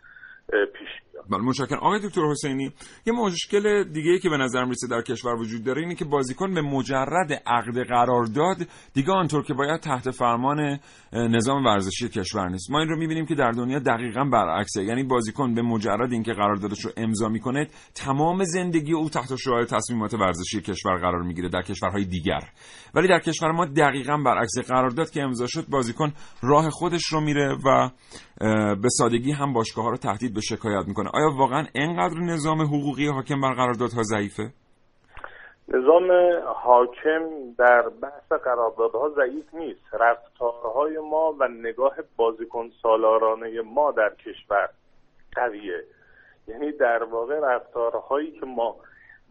پیش 0.50 0.90
بله 1.32 1.42
متشکرم. 1.42 1.80
آقای 1.80 2.00
دکتر 2.00 2.22
حسینی 2.32 2.74
یه 3.06 3.14
مشکل 3.14 3.84
دیگه 3.84 4.12
ای 4.12 4.20
که 4.20 4.30
به 4.30 4.38
نظر 4.38 4.64
می‌رسه 4.64 4.88
در 4.88 5.02
کشور 5.02 5.36
وجود 5.36 5.64
داره 5.64 5.82
اینه 5.82 5.96
که 5.96 6.06
بازیکن 6.06 6.54
به 6.54 6.62
مجرد 6.62 7.34
عقد 7.48 7.88
قرارداد 7.88 8.58
دیگه 8.94 9.12
آنطور 9.12 9.44
که 9.44 9.54
باید 9.54 9.80
تحت 9.80 10.12
فرمان 10.12 10.80
نظام 11.14 11.66
ورزشی 11.66 12.10
کشور 12.10 12.50
نیست. 12.50 12.72
ما 12.72 12.80
این 12.80 12.90
رو 12.90 12.98
می‌بینیم 12.98 13.26
که 13.26 13.36
در 13.36 13.52
دنیا 13.52 13.80
دقیقا 13.80 14.24
برعکسه. 14.24 14.84
یعنی 14.84 15.04
بازیکن 15.04 15.54
به 15.54 15.62
مجرد 15.62 16.12
اینکه 16.12 16.34
قراردادش 16.34 16.86
رو 16.86 16.92
امضا 16.98 17.30
می‌کنه 17.30 17.68
تمام 17.96 18.44
زندگی 18.44 18.94
او 18.94 19.10
تحت 19.10 19.36
شعاع 19.36 19.66
تصمیمات 19.66 20.14
ورزشی 20.14 20.62
کشور 20.62 20.98
قرار 20.98 21.22
می‌گیره 21.22 21.50
در 21.50 21.62
کشورهای 21.62 22.06
دیگر. 22.06 22.42
ولی 22.94 23.08
در 23.08 23.20
کشور 23.20 23.52
ما 23.52 23.66
دقیقا 23.66 24.18
برعکس 24.18 24.58
قرارداد 24.68 25.10
که 25.10 25.22
امضا 25.22 25.48
شد 25.48 25.66
بازیکن 25.70 26.14
راه 26.42 26.70
خودش 26.70 27.06
رو 27.06 27.22
میره 27.22 27.58
و 27.66 27.90
به 28.82 28.90
سادگی 28.90 29.32
هم 29.32 29.54
باشگاه 29.54 29.86
ها 29.86 29.92
رو 29.92 29.98
تهدید 29.98 30.34
به 30.34 30.42
شکایت 30.42 30.88
می‌کنه. 30.88 31.10
آیا 31.14 31.30
واقعا 31.40 31.66
انقدر 31.76 32.20
نظام 32.20 32.62
حقوقی 32.62 33.08
حاکم 33.08 33.42
بر 33.42 33.54
قراردادها 33.54 34.04
ضعیفه؟ 34.04 34.44
نظام 35.68 36.12
حاکم 36.56 37.54
در 37.58 37.90
بحث 38.02 38.32
قراردادها 38.44 39.10
ضعیف 39.10 39.54
نیست. 39.54 39.94
رفتارهای 39.94 40.98
ما 40.98 41.36
و 41.40 41.48
نگاه 41.48 41.96
بازیکن 42.18 42.70
سالارانه 42.82 43.62
ما 43.62 43.92
در 43.92 44.10
کشور 44.26 44.70
قویه. 45.36 45.84
یعنی 46.48 46.72
در 46.72 47.04
واقع 47.04 47.40
رفتارهایی 47.40 48.32
که 48.32 48.46
ما 48.46 48.76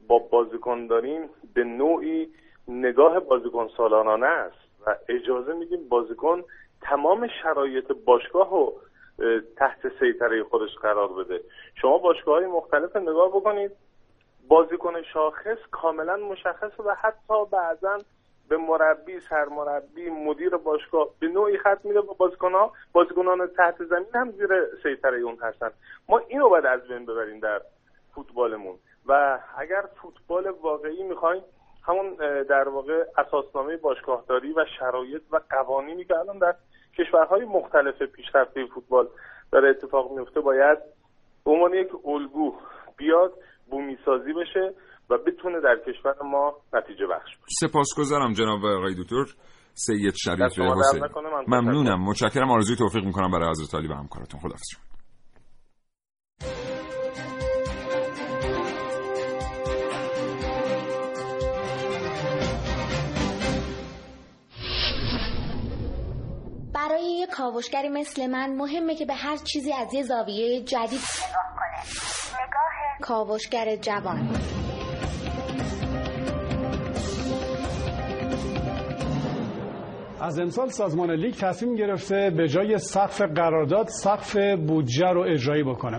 با 0.09 0.19
بازیکن 0.19 0.87
داریم 0.87 1.21
به 1.55 1.65
نوعی 1.65 2.29
نگاه 2.69 3.21
بازیکن 3.21 3.69
سالارانه 3.77 4.27
است 4.27 4.87
و 4.87 4.95
اجازه 5.09 5.53
میدیم 5.53 5.89
بازیکن 5.89 6.43
تمام 6.83 7.29
شرایط 7.43 7.93
باشگاه 8.05 8.51
رو 8.51 8.73
تحت 9.57 9.99
سیطره 10.01 10.45
خودش 10.45 10.75
قرار 10.75 11.09
بده. 11.09 11.41
شما 11.75 11.99
باشگاه 11.99 12.35
های 12.35 12.47
مختلف 12.47 12.97
نگاه 12.97 13.29
بکنید. 13.29 13.71
بازیکن 14.49 15.03
شاخص 15.03 15.59
کاملا 15.71 16.17
مشخصه 16.17 16.83
و 16.83 16.95
حتی 16.95 17.45
بعضا 17.53 17.99
به 18.49 18.57
مربی 18.57 19.21
سرمربی 19.21 20.11
مدیر 20.11 20.57
باشگاه 20.57 21.09
به 21.21 21.29
نوعی 21.29 21.59
خط 21.59 21.85
میده 21.85 22.01
با 22.01 22.15
بازیکن 22.15 22.53
ها 22.53 22.73
بازیکنان 22.93 23.47
تحت 23.47 23.85
زمین 23.85 24.07
هم 24.15 24.31
زیر 24.31 24.49
سیطره 24.83 25.19
اون 25.19 25.39
هستن. 25.43 25.71
ما 26.09 26.19
اینو 26.19 26.49
باید 26.49 26.67
از 26.67 26.89
بین 26.89 27.07
ببریم 27.07 27.41
در 27.41 27.61
فوتبالمون. 28.15 28.79
و 29.07 29.39
اگر 29.59 29.85
فوتبال 30.03 30.47
واقعی 30.47 31.03
می‌خوایم 31.03 31.43
همون 31.87 32.15
در 32.43 32.69
واقع 32.69 33.05
اساسنامه 33.17 33.77
باشگاهداری 33.77 34.53
و 34.53 34.65
شرایط 34.79 35.23
و 35.31 35.41
قوانینی 35.51 36.05
که 36.05 36.19
الان 36.19 36.39
در 36.39 36.55
کشورهای 36.99 37.45
مختلف 37.45 38.03
پیشرفته 38.03 38.67
فوتبال 38.75 39.09
داره 39.53 39.71
اتفاق 39.71 40.13
میفته 40.19 40.41
باید 40.41 40.79
به 41.45 41.51
عنوان 41.51 41.75
یک 41.75 41.89
الگو 42.05 42.55
بیاد 42.97 43.33
بومی 43.71 43.97
سازی 44.05 44.33
بشه 44.33 44.75
و 45.11 45.19
بتونه 45.27 45.61
در 45.61 45.77
کشور 45.87 46.15
ما 46.25 46.55
نتیجه 46.73 47.07
بخش 47.07 47.37
بشه 47.37 47.69
سپاسگزارم 47.69 48.33
جناب 48.33 48.65
آقای 48.65 48.95
دکتر 48.95 49.25
سید 49.75 50.15
شریف 50.15 50.59
حسین 50.59 51.05
ممنونم. 51.49 52.05
متشکرم. 52.05 52.51
آرزوی 52.51 52.77
توفیق 52.77 53.05
می‌کنم 53.05 53.31
برای 53.31 53.51
حضرت 53.51 53.75
علی 53.75 53.89
و 53.89 53.93
همکارتون. 53.93 54.41
خداحافظ. 54.41 54.88
کاوشگری 67.33 67.89
مثل 67.89 68.27
من 68.27 68.57
مهمه 68.57 68.95
که 68.95 69.07
به 69.07 69.15
هر 69.15 69.37
چیزی 69.37 69.73
از 69.73 69.95
یه 69.95 70.03
زاویه 70.03 70.61
جدید 70.61 71.01
نگاه 71.29 71.55
کنه. 71.57 71.81
نگاه 72.47 73.01
کاوشگر 73.01 73.77
جوان. 73.77 74.29
از 80.21 80.39
امسال 80.39 80.69
سازمان 80.69 81.11
لیگ 81.11 81.35
تصمیم 81.35 81.77
گرفته 81.77 82.31
به 82.31 82.49
جای 82.49 82.79
سقف 82.79 83.21
قرارداد 83.21 83.87
سقف 83.89 84.37
بودجه 84.67 85.07
رو 85.07 85.21
اجرایی 85.21 85.63
بکنه. 85.63 85.99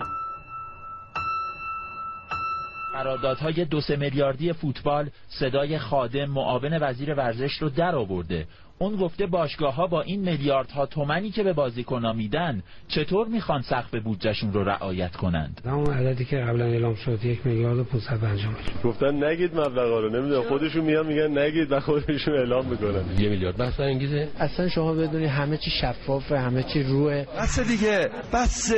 قراردادهای 2.93 3.65
دو 3.65 3.81
سه 3.81 3.95
میلیاردی 3.95 4.53
فوتبال 4.53 5.09
صدای 5.39 5.77
خادم 5.77 6.25
معاون 6.25 6.77
وزیر 6.81 7.13
ورزش 7.13 7.51
رو 7.61 7.69
در 7.69 7.95
آورده. 7.95 8.47
اون 8.81 8.95
گفته 8.95 9.25
باشگاه 9.25 9.75
ها 9.75 9.87
با 9.87 10.01
این 10.01 10.19
میلیاردها 10.19 10.85
تومنی 10.85 11.31
که 11.31 11.43
به 11.43 11.53
بازیکن‌ها 11.53 12.13
میدن 12.13 12.63
چطور 12.87 13.27
می‌خوان 13.27 13.61
سقف 13.61 13.95
بودجهشون 13.95 14.53
رو 14.53 14.63
رعایت 14.63 15.15
کنند؟ 15.15 15.61
اون 15.65 15.93
عددی 15.93 16.25
که 16.25 16.37
قبلا 16.37 16.65
اعلام 16.65 16.95
شد 16.95 17.25
یک 17.25 17.45
میلیارد 17.45 17.77
و 17.77 17.83
550 17.83 18.31
میلیون. 18.31 18.53
گفتن 18.83 19.23
نگید 19.23 19.55
مبلغا 19.55 19.99
رو. 19.99 20.09
نمی‌دونم 20.09 20.43
خودشون 20.43 20.85
میان 20.85 21.07
میگن 21.07 21.37
نگید 21.37 21.71
و 21.71 21.79
خودشون 21.79 22.33
اعلام 22.33 22.65
می‌کنن. 22.65 23.03
یه 23.19 23.29
میلیارد. 23.29 23.57
بس 23.57 23.79
انگیزه؟ 23.79 24.27
اصلا 24.39 24.69
شما 24.69 24.93
بدونی 24.93 25.25
همه 25.25 25.57
چی 25.57 25.71
شفافه 25.71 26.39
همه 26.39 26.63
چی 26.63 26.83
روه 26.83 27.25
بس 27.37 27.59
دیگه 27.59 28.09
بس. 28.33 28.73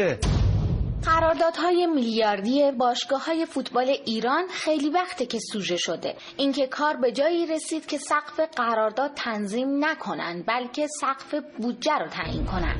قراردادهای 1.05 1.87
میلیاردی 1.87 2.71
باشگاه 2.71 3.25
های 3.25 3.45
فوتبال 3.45 3.89
ایران 4.05 4.47
خیلی 4.47 4.89
وقته 4.89 5.25
که 5.25 5.39
سوژه 5.39 5.77
شده. 5.77 6.15
اینکه 6.37 6.67
کار 6.67 6.97
به 6.97 7.11
جایی 7.11 7.47
رسید 7.47 7.85
که 7.85 7.97
سقف 7.97 8.39
قرارداد 8.55 9.11
تنظیم 9.15 9.85
نکنن 9.85 10.43
بلکه 10.47 10.87
سقف 11.01 11.35
بودجه 11.57 11.97
رو 11.97 12.07
تعیین 12.07 12.45
کنن. 12.45 12.75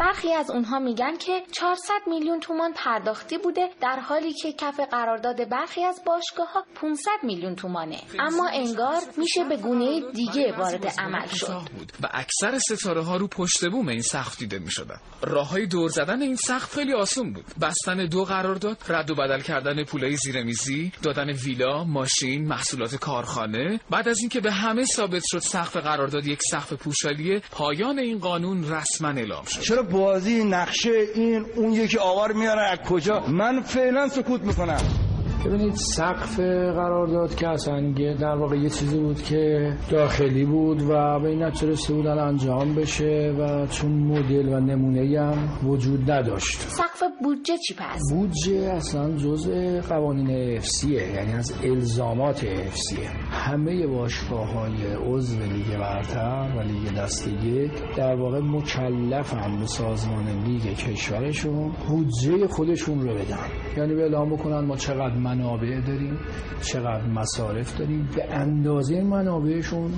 برخی 0.00 0.32
از 0.32 0.50
اونها 0.50 0.78
میگن 0.78 1.16
که 1.16 1.42
400 1.52 1.92
میلیون 2.06 2.40
تومان 2.40 2.72
پرداختی 2.72 3.38
بوده 3.38 3.68
در 3.80 4.00
حالی 4.00 4.32
که 4.32 4.52
کف 4.52 4.80
قرارداد 4.90 5.48
برخی 5.48 5.84
از 5.84 6.02
باشگاه 6.06 6.52
ها 6.52 6.64
500 6.74 7.10
میلیون 7.22 7.54
تومانه. 7.54 7.96
اما 8.18 8.48
انگار 8.52 9.00
میشه 9.16 9.44
به 9.48 9.56
گونه 9.56 10.00
دیگه 10.12 10.54
وارد 10.58 10.86
عمل 10.86 11.26
شد. 11.26 11.46
بود 11.46 11.92
و 12.02 12.08
اکثر 12.12 12.58
ستاره 12.58 13.02
ها 13.02 13.16
رو 13.16 13.26
پشت 13.28 13.68
بوم 13.70 13.88
این 13.88 14.02
سقف 14.02 14.38
دیده 14.38 14.58
می‌شدن. 14.58 14.96
راه 15.22 15.48
های 15.48 15.66
دور 15.66 15.88
زدن 15.88 16.22
این 16.22 16.36
سقف 16.36 16.74
خیلی 16.74 16.94
آسون 16.94 17.32
بود. 17.32 17.44
بستن 17.62 18.06
دو 18.06 18.24
قرارداد 18.24 18.78
رد 18.88 19.10
و 19.10 19.14
بدل 19.14 19.40
کردن 19.40 19.84
پولای 19.84 20.16
زیر 20.16 20.42
میزی 20.42 20.92
دادن 21.02 21.30
ویلا 21.30 21.84
ماشین 21.84 22.48
محصولات 22.48 22.96
کارخانه. 22.96 23.80
بعد 23.90 24.08
از 24.08 24.18
اینکه 24.20 24.40
به 24.40 24.52
همه 24.52 24.84
ثابت 24.84 25.22
شد 25.26 25.38
سقف 25.38 25.76
قرارداد 25.76 26.26
یک 26.26 26.40
سقف 26.50 26.72
پوشالیه 26.72 27.42
پایان 27.50 27.98
این 27.98 28.18
قانون 28.18 28.72
رسما 28.72 29.08
اعلام 29.08 29.44
شد. 29.44 29.89
بازی 29.90 30.44
نقشه 30.44 31.06
این 31.14 31.46
اون 31.56 31.72
یکی 31.72 31.98
آوار 31.98 32.32
میاره 32.32 32.62
از 32.62 32.78
کجا؟ 32.78 33.20
من 33.28 33.60
فعلا 33.60 34.08
سکوت 34.08 34.40
می‌کنم. 34.42 35.09
ببینید 35.46 35.74
سقف 35.74 36.40
قرارداد 36.74 37.34
که 37.34 37.48
اصلا 37.48 37.92
در 38.20 38.36
واقع 38.36 38.56
یه 38.56 38.70
چیزی 38.70 38.98
بود 38.98 39.22
که 39.22 39.72
داخلی 39.90 40.44
بود 40.44 40.82
و 40.82 41.20
به 41.20 41.28
این 41.28 41.42
نتیجه 41.42 41.72
رسیده 41.72 41.94
بودن 41.94 42.18
انجام 42.18 42.74
بشه 42.74 43.34
و 43.38 43.66
چون 43.66 43.92
مدل 43.92 44.48
و 44.48 44.60
نمونه 44.60 45.20
هم 45.20 45.68
وجود 45.68 46.10
نداشت. 46.10 46.60
سقف 46.60 47.02
بودجه 47.22 47.56
چی 47.68 47.74
پس؟ 47.74 48.00
بودجه 48.12 48.72
اصلا 48.76 49.16
جزء 49.16 49.80
قوانین 49.80 50.56
افسیه 50.56 51.12
یعنی 51.14 51.32
از 51.32 51.52
الزامات 51.64 52.44
افسیه 52.44 53.10
همه 53.30 53.86
باشگاه 53.86 54.52
های 54.52 54.94
عضو 55.06 55.38
لیگ 55.38 55.78
برتر 55.78 56.54
و 56.56 56.60
لیگ 56.60 56.94
دسته 56.98 57.46
یک 57.46 57.72
در 57.96 58.14
واقع 58.14 58.40
مکلفن 58.40 59.58
به 59.60 59.66
سازمان 59.66 60.42
لیگ 60.44 60.62
کشورشون 60.62 61.72
بودجه 61.88 62.46
خودشون 62.46 63.00
رو 63.00 63.14
بدن. 63.14 63.46
یعنی 63.76 63.94
به 63.94 64.02
اعلام 64.02 64.30
بکنن 64.30 64.60
ما 64.60 64.76
چقدر 64.76 65.14
منابع 65.30 65.80
داریم 65.80 66.18
چقدر 66.62 67.06
مصارف 67.06 67.78
داریم 67.78 68.08
به 68.16 68.34
اندازه 68.34 69.02
منابعشون 69.02 69.90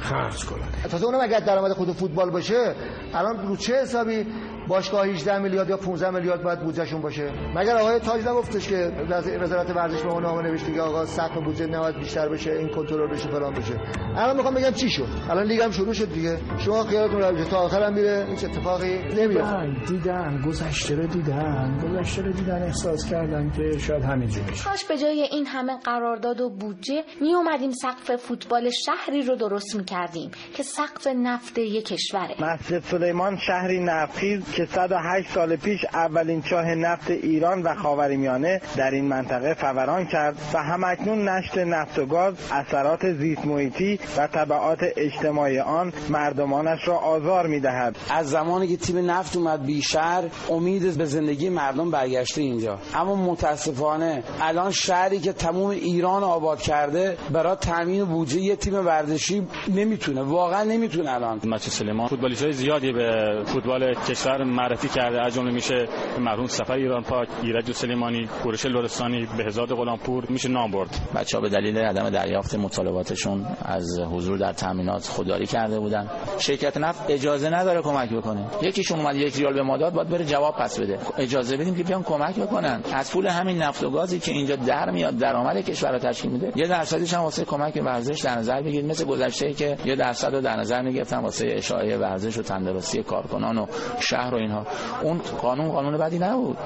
خرج 0.00 0.44
کنن. 0.44 0.68
تازه 0.90 1.06
اونم 1.06 1.20
اگر 1.22 1.40
درآمد 1.40 1.72
خود 1.72 1.92
فوتبال 1.92 2.30
باشه 2.30 2.74
الان 3.14 3.48
رو 3.48 3.56
چه 3.56 3.74
حسابی 3.82 4.26
باشگاه 4.68 5.06
18 5.06 5.38
میلیارد 5.38 5.70
یا 5.70 5.76
15 5.76 6.10
میلیارد 6.10 6.42
باید 6.42 6.60
بودجهشون 6.60 7.00
باشه. 7.00 7.32
مگر 7.56 7.76
آقای 7.76 7.98
تاج 8.00 8.28
نگفتش 8.28 8.68
که 8.68 8.92
وزارت 9.40 9.76
ورزش 9.76 10.02
به 10.02 10.12
اون 10.12 10.22
نامه 10.22 10.42
نوشت 10.42 10.74
که 10.74 10.80
آقا 10.80 11.06
سقف 11.06 11.44
بودجه 11.44 11.66
نباید 11.66 11.98
بیشتر 11.98 12.28
بشه 12.28 12.52
این 12.52 12.68
کنترل 12.68 13.10
بشه 13.10 13.28
فلان 13.28 13.54
بشه. 13.54 13.80
الان 14.16 14.36
می‌خوام 14.36 14.54
بگم 14.54 14.70
چی 14.70 14.90
شد؟ 14.90 15.06
الان 15.30 15.46
لیگ 15.46 15.60
هم 15.60 15.70
شروع 15.70 15.92
شد 15.92 16.12
دیگه. 16.12 16.38
شما 16.58 16.84
خیالتون 16.84 17.20
راحت 17.20 17.50
تا 17.50 17.56
آخر 17.56 17.82
هم 17.82 17.94
میره 17.94 18.26
هیچ 18.30 18.44
اتفاقی 18.44 18.98
نمیفته. 18.98 19.86
دیدن 19.88 20.42
گذشته 20.46 20.94
رو 20.94 21.06
دیدن 21.06 21.78
گذشته 21.82 22.22
رو 22.22 22.32
دیدن 22.32 22.62
احساس 22.62 23.10
کردن 23.10 23.50
که 23.50 23.78
شاید 23.78 24.02
همینجوری 24.02 24.50
بشه. 24.50 24.64
کاش 24.64 24.84
به 24.84 24.98
جای 24.98 25.28
این 25.32 25.46
همه 25.46 25.78
قرارداد 25.84 26.40
و 26.40 26.50
بودجه 26.50 27.04
می 27.20 27.34
اومدیم 27.34 27.70
سقف 27.70 28.16
فوتبال 28.16 28.70
شهری 28.70 29.22
رو 29.22 29.36
درست 29.36 29.76
می‌کردیم 29.76 30.30
که 30.54 30.62
سقف 30.62 31.06
نفت 31.06 31.58
یک 31.58 31.84
کشوره. 31.86 32.34
مسجد 32.40 32.78
سلیمان 32.78 33.36
شهری 33.36 33.80
نفتخیز 33.84 34.51
که 34.52 34.66
108 34.66 35.30
سال 35.30 35.56
پیش 35.56 35.84
اولین 35.94 36.42
چاه 36.42 36.74
نفت 36.74 37.10
ایران 37.10 37.62
و 37.62 37.74
خاورمیانه 37.74 38.60
در 38.76 38.90
این 38.90 39.04
منطقه 39.04 39.54
فوران 39.54 40.06
کرد 40.06 40.36
و 40.54 40.58
همکنون 40.62 41.28
نشت 41.28 41.58
نفت 41.58 41.98
و 41.98 42.06
گاز 42.06 42.34
اثرات 42.52 43.12
زیست 43.12 43.46
محیطی 43.46 43.98
و 44.18 44.26
طبعات 44.26 44.78
اجتماعی 44.96 45.58
آن 45.58 45.92
مردمانش 46.10 46.88
را 46.88 46.96
آزار 46.96 47.46
می‌دهد. 47.46 47.98
از 48.10 48.30
زمانی 48.30 48.66
که 48.66 48.76
تیم 48.76 49.10
نفت 49.10 49.36
اومد 49.36 49.66
بیشهر 49.66 50.24
امید 50.50 50.98
به 50.98 51.04
زندگی 51.04 51.48
مردم 51.48 51.90
برگشته 51.90 52.40
اینجا. 52.40 52.78
اما 52.94 53.16
متاسفانه 53.16 54.22
الان 54.40 54.70
شهری 54.70 55.18
که 55.18 55.32
تموم 55.32 55.70
ایران 55.70 56.22
آباد 56.22 56.60
کرده 56.60 57.16
برای 57.32 57.56
تامین 57.56 58.04
بودجه 58.04 58.40
یه 58.40 58.56
تیم 58.56 58.74
ورزشی 58.74 59.46
نمی‌تونه 59.74 60.22
واقعا 60.22 60.64
نمی‌تونه 60.64 61.10
الان. 61.10 61.40
مسجد 61.44 61.70
سلیمان 61.70 62.08
فوتبالیست 62.08 62.42
های 62.42 62.52
زیادی 62.52 62.92
به 62.92 63.42
فوتبال 63.46 63.94
کشور 63.94 64.41
معرفی 64.44 64.88
کرده. 64.88 65.26
از 65.26 65.34
جمله 65.34 65.52
میشه 65.52 65.88
مرحوم 66.20 66.46
سفر 66.46 66.72
ایران 66.72 67.02
پاک 67.02 67.28
ایرج 67.42 67.72
سلیمانی 67.72 68.26
کورش 68.42 68.66
لرستانی 68.66 69.28
بهزاد 69.38 69.68
غلامپور 69.68 70.24
میشه 70.28 70.48
نام 70.48 70.70
برد. 70.70 71.08
بچه 71.14 71.36
ها 71.36 71.42
به 71.42 71.48
دلیل 71.48 71.78
عدم 71.78 72.10
دریافت 72.10 72.54
مطالباتشون 72.54 73.46
از 73.62 74.00
حضور 74.00 74.38
در 74.38 74.52
تامینات 74.52 75.08
خودداری 75.08 75.46
کرده 75.46 75.80
بودن. 75.80 76.10
شرکت 76.38 76.76
نفت 76.76 77.10
اجازه 77.10 77.50
نداره 77.50 77.82
کمک 77.82 78.10
بکنه. 78.10 78.46
یکیشون 78.62 78.98
اومد 78.98 79.16
یک 79.16 79.36
ریال 79.36 79.54
به 79.54 79.62
ما 79.62 79.76
داد 79.76 79.92
باید 79.92 80.08
بره 80.08 80.24
جواب 80.24 80.54
پس 80.56 80.80
بده. 80.80 80.98
اجازه 81.18 81.56
بدیم 81.56 81.74
که 81.74 81.82
بیان 81.82 82.02
کمک 82.02 82.36
بکنن. 82.36 82.82
از 82.94 83.12
پول 83.12 83.26
همین 83.26 83.62
نفت 83.62 83.84
و 83.84 83.90
گازی 83.90 84.18
که 84.18 84.32
اینجا 84.32 84.56
در 84.56 84.90
میاد 84.90 85.16
درآمد 85.16 85.60
کشور 85.60 85.92
رو 85.92 85.98
تشکیل 85.98 86.30
میده. 86.30 86.52
یه 86.56 86.68
درصدیش 86.68 87.14
هم 87.14 87.20
واسه 87.20 87.44
کمک 87.44 87.80
ورزش 87.84 88.20
در 88.20 88.38
نظر 88.38 88.62
بگیرید. 88.62 88.90
مثل 88.90 89.04
گذشته 89.04 89.52
که 89.52 89.76
یه 89.84 89.96
درصد 89.96 90.34
رو 90.34 90.40
در 90.40 90.56
نظر 90.56 90.82
می‌گرفتن 90.82 91.18
واسه 91.18 91.46
اشاعه 91.50 91.98
ورزش 91.98 92.38
و 92.38 92.42
تندرستی 92.42 93.02
کارکنان 93.02 93.58
و 93.58 93.66
شهر 94.00 94.31
و 94.32 94.36
اینها. 94.36 94.66
اون 95.02 95.18
قانون 95.18 95.68
قانون 95.68 95.98
بدی 95.98 96.18
نبود. 96.18 96.58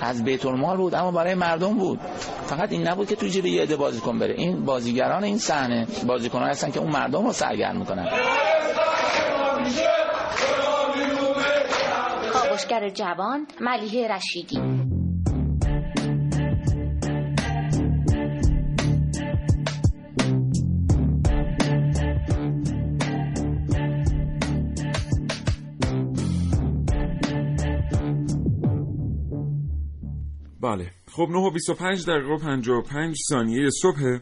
از 0.00 0.24
بیت 0.24 0.46
المال 0.46 0.76
بود 0.76 0.94
اما 0.94 1.10
برای 1.10 1.34
مردم 1.34 1.74
بود. 1.74 2.00
فقط 2.46 2.72
این 2.72 2.88
نبود 2.88 3.08
که 3.08 3.16
تو 3.16 3.26
جیب 3.26 3.46
یه 3.46 3.62
عده 3.62 3.76
بازیکن 3.76 4.18
بره. 4.18 4.34
این 4.34 4.64
بازیگران 4.64 5.24
این 5.24 5.38
صحنه 5.38 5.86
بازیکنان 6.06 6.48
هستن 6.48 6.70
که 6.70 6.80
اون 6.80 6.90
مردم 6.90 7.26
رو 7.26 7.32
سرگرم 7.32 7.76
می‌کنن. 7.76 8.08
کاوشگر 12.32 12.88
جوان 12.88 13.46
ملیحه 13.60 14.08
رشیدی. 14.08 14.85
بله. 30.66 30.90
خب 31.12 31.28
9 31.30 31.38
و 31.38 31.50
25 31.50 32.06
دقیقه 32.06 32.28
و 32.28 32.38
55 32.38 33.16
ثانیه 33.28 33.70
صبح. 33.82 34.18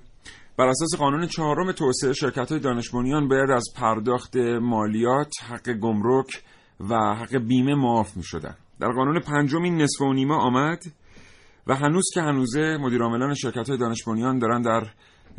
بر 0.57 0.67
اساس 0.67 0.97
قانون 0.99 1.27
چهارم 1.27 1.73
توسعه 1.73 2.13
شرکت 2.13 2.53
های 2.53 2.61
دانش 2.61 2.91
بنیان 2.91 3.29
باید 3.29 3.51
از 3.51 3.65
پرداخت 3.77 4.37
مالیات 4.61 5.33
حق 5.49 5.73
گمرک 5.73 6.43
و 6.91 6.95
حق 6.95 7.37
بیمه 7.37 7.75
معاف 7.75 8.17
می 8.17 8.23
شدن. 8.23 8.55
در 8.81 8.89
قانون 8.89 9.21
پنجم 9.21 9.63
این 9.63 9.77
نصف 9.77 10.01
و 10.01 10.13
نیمه 10.13 10.35
آمد 10.35 10.79
و 11.67 11.75
هنوز 11.75 12.05
که 12.15 12.23
هنوزه 12.23 12.77
مدیرعاملان 12.81 13.35
شرکت 13.35 13.69
های 13.69 13.79
دانش 13.79 14.05
بنیان 14.05 14.39
دارن 14.39 14.63
در 14.63 14.87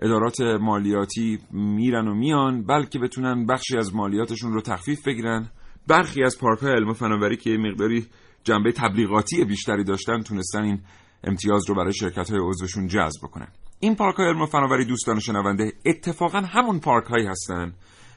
ادارات 0.02 0.42
مالیاتی 0.42 1.40
میرن 1.52 2.08
و 2.08 2.14
میان 2.14 2.64
بلکه 2.64 3.00
بتونن 3.00 3.46
بخشی 3.46 3.78
از 3.78 3.96
مالیاتشون 3.96 4.54
رو 4.54 4.62
تخفیف 4.62 5.08
بگیرن. 5.08 5.50
برخی 5.88 6.24
از 6.24 6.38
پارک 6.40 6.60
های 6.60 6.72
علم 6.72 6.90
و 6.90 6.94
فناوری 6.94 7.38
که 7.38 7.50
مقداری 7.50 8.08
جنبه 8.46 8.72
تبلیغاتی 8.72 9.46
بیشتری 9.46 9.84
داشتن 9.84 10.22
تونستن 10.22 10.64
این 10.64 10.82
امتیاز 11.24 11.70
رو 11.70 11.76
برای 11.76 11.94
شرکت 11.94 12.30
های 12.30 12.40
عضوشون 12.44 12.88
جذب 12.88 13.20
بکنن 13.24 13.48
این 13.80 13.96
پارک 13.96 14.16
های 14.16 14.28
علم 14.28 14.42
و 14.42 14.46
فناوری 14.46 14.86
دوستان 14.86 15.20
شنونده 15.20 15.74
اتفاقا 15.86 16.40
همون 16.40 16.80
پارک 16.80 17.06
هایی 17.06 17.28
هستن 17.28 17.74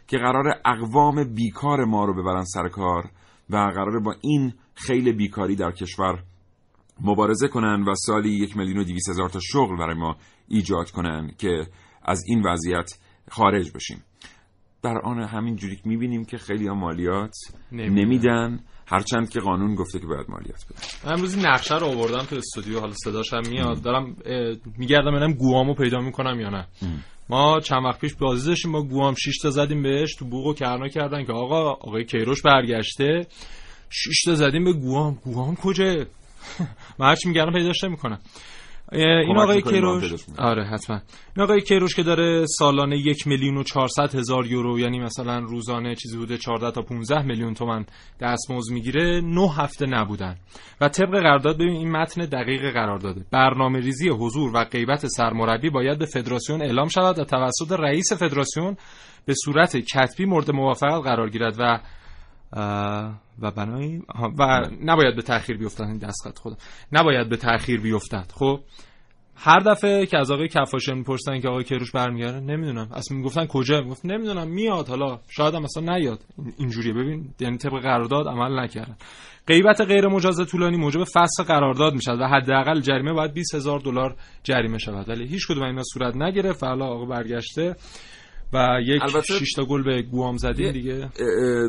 که 0.06 0.18
قرار 0.18 0.60
اقوام 0.64 1.34
بیکار 1.34 1.84
ما 1.84 2.04
رو 2.04 2.22
ببرن 2.22 2.44
سر 2.44 2.68
کار 2.68 3.10
و 3.50 3.56
قراره 3.56 4.00
با 4.00 4.14
این 4.20 4.52
خیلی 4.74 5.12
بیکاری 5.12 5.56
در 5.56 5.70
کشور 5.70 6.22
مبارزه 7.00 7.48
کنن 7.48 7.82
و 7.82 7.94
سالی 7.94 8.30
یک 8.30 8.56
میلیون 8.56 8.78
و 8.78 8.84
دیویس 8.84 9.08
هزار 9.08 9.28
تا 9.28 9.40
شغل 9.40 9.76
برای 9.76 9.94
ما 9.94 10.16
ایجاد 10.48 10.90
کنن 10.90 11.30
که 11.38 11.66
از 12.02 12.22
این 12.26 12.42
وضعیت 12.46 12.90
خارج 13.30 13.72
بشیم. 13.72 14.04
در 14.82 14.98
آن 14.98 15.20
همین 15.20 15.56
جوری 15.56 15.76
که 15.76 15.82
می‌بینیم 15.84 16.24
که 16.24 16.38
خیلی 16.38 16.66
ها 16.66 16.74
مالیات 16.74 17.34
نمیدن. 17.72 17.94
نمیدن. 17.94 18.60
هرچند 18.90 19.30
که 19.30 19.40
قانون 19.40 19.74
گفته 19.74 19.98
که 19.98 20.06
باید 20.06 20.26
مالیات 20.28 20.66
بدن. 20.70 20.80
من 21.04 21.12
امروز 21.12 21.38
نقشه 21.38 21.78
رو 21.78 21.86
آوردم 21.86 22.22
تو 22.22 22.36
استودیو 22.36 22.80
حالا 22.80 22.92
صداش 23.04 23.32
هم 23.32 23.42
میاد. 23.50 23.82
دارم 23.82 24.16
میگردم 24.78 25.10
ببینم 25.10 25.32
گوامو 25.32 25.74
پیدا 25.74 25.98
می‌کنم 25.98 26.40
یا 26.40 26.50
نه. 26.50 26.66
ما 27.28 27.60
چند 27.60 27.84
وقت 27.84 28.00
پیش 28.00 28.14
بازی 28.14 28.48
داشتیم 28.48 28.72
با 28.72 28.82
گوام 28.82 29.14
6 29.14 29.38
تا 29.42 29.50
زدیم 29.50 29.82
بهش 29.82 30.14
تو 30.14 30.24
بوق 30.24 30.46
و 30.46 30.54
کرنا 30.54 30.88
کردن 30.88 31.24
که 31.24 31.32
آقا 31.32 31.70
آقای 31.70 32.04
کیروش 32.04 32.42
برگشته. 32.42 33.26
6 33.90 34.22
تا 34.24 34.34
زدیم 34.34 34.64
به 34.64 34.72
گوام. 34.72 35.18
گوام 35.24 35.56
کجا؟ 35.56 35.84
من 36.98 37.06
هرچی 37.06 37.28
میگردم 37.28 37.52
پیداش 37.52 37.84
نمی‌کنم. 37.84 38.18
این 38.92 39.38
آقای 39.38 39.62
کیروش. 39.62 40.24
آره 40.38 40.64
حتما. 40.64 41.00
این 41.36 41.44
آقای 41.44 41.60
کیروش 41.60 41.94
که 41.94 42.02
داره 42.02 42.46
سالانه 42.46 42.98
یک 42.98 43.26
میلیون 43.26 43.56
و 43.56 43.62
400 43.62 44.14
هزار 44.14 44.46
یورو 44.46 44.78
یعنی 44.78 45.00
مثلا 45.00 45.38
روزانه 45.38 45.94
چیزی 45.94 46.16
بوده 46.16 46.38
14 46.38 46.70
تا 46.70 46.82
15 46.82 47.22
میلیون 47.22 47.54
تومن 47.54 47.86
دستمزد 48.20 48.72
می‌گیره 48.72 49.20
نه 49.20 49.54
هفته 49.54 49.86
نبودن. 49.86 50.36
و 50.80 50.88
طبق 50.88 51.20
قرارداد 51.20 51.56
ببین 51.56 51.76
این 51.76 51.90
متن 51.90 52.24
دقیق 52.24 52.72
قرارداده 52.72 53.24
برنامه 53.30 53.80
ریزی 53.80 54.08
حضور 54.08 54.50
و 54.54 54.64
غیبت 54.64 55.06
سرمربی 55.06 55.70
باید 55.70 55.98
به 55.98 56.06
فدراسیون 56.06 56.62
اعلام 56.62 56.88
شود 56.88 57.18
و 57.18 57.24
توسط 57.24 57.72
رئیس 57.72 58.12
فدراسیون 58.12 58.76
به 59.26 59.34
صورت 59.44 59.76
کتبی 59.76 60.24
مورد 60.24 60.50
موافقت 60.50 61.04
قرار 61.04 61.30
گیرد 61.30 61.56
و 61.58 61.80
و 62.52 63.50
بنای 63.56 64.02
و 64.38 64.60
نباید 64.84 65.16
به 65.16 65.22
تاخیر 65.22 65.56
بیفتد 65.56 65.82
این 65.84 65.98
دستخط 65.98 66.38
خودم 66.38 66.56
نباید 66.92 67.28
به 67.28 67.36
تاخیر 67.36 67.80
بیفتد 67.80 68.32
خب 68.34 68.60
هر 69.40 69.58
دفعه 69.58 70.06
که 70.06 70.18
از 70.18 70.30
آقای 70.30 70.48
کفاشیان 70.48 70.98
می‌پرسن 70.98 71.40
که 71.40 71.48
آقای 71.48 71.64
کیروش 71.64 71.90
برمیگرده 71.92 72.40
نمی‌دونم. 72.40 72.88
اصلا 72.92 73.16
می‌گفتن 73.16 73.46
کجا؟ 73.46 73.80
می‌گفت 73.80 74.06
نمی‌دونم. 74.06 74.48
میاد 74.48 74.88
حالا. 74.88 75.18
شاید 75.28 75.54
هم 75.54 75.64
اصلا 75.64 75.96
نیاد. 75.96 76.20
این- 76.38 76.54
اینجوریه. 76.58 76.92
ببین 76.92 77.34
یعنی 77.40 77.56
طبق 77.56 77.80
قرارداد 77.82 78.28
عمل 78.28 78.60
نکردن. 78.60 78.96
غیبت 79.46 79.80
غیر 79.80 80.08
مجاز 80.08 80.48
طولانی 80.50 80.76
موجب 80.76 81.04
فسخ 81.04 81.46
قرارداد 81.46 81.94
می‌شد 81.94 82.18
و 82.20 82.26
حداقل 82.26 82.80
جریمه 82.80 83.12
باید 83.12 83.32
20 83.32 83.54
هزار 83.54 83.80
دلار 83.80 84.16
جریمه 84.42 84.78
شود. 84.78 85.08
ولی 85.08 85.26
هیچ 85.26 85.46
کدوم 85.48 85.62
اینا 85.62 85.82
صورت 85.82 86.16
نگرفت 86.16 86.64
حالا 86.64 86.86
آقا 86.86 87.04
برگشته. 87.04 87.76
و 88.52 88.80
یک 88.86 89.02
شش 89.24 89.52
تا 89.56 89.64
گل 89.64 89.82
به 89.82 90.02
گوام 90.02 90.36
زدیم 90.36 90.72
دیگه. 90.72 91.10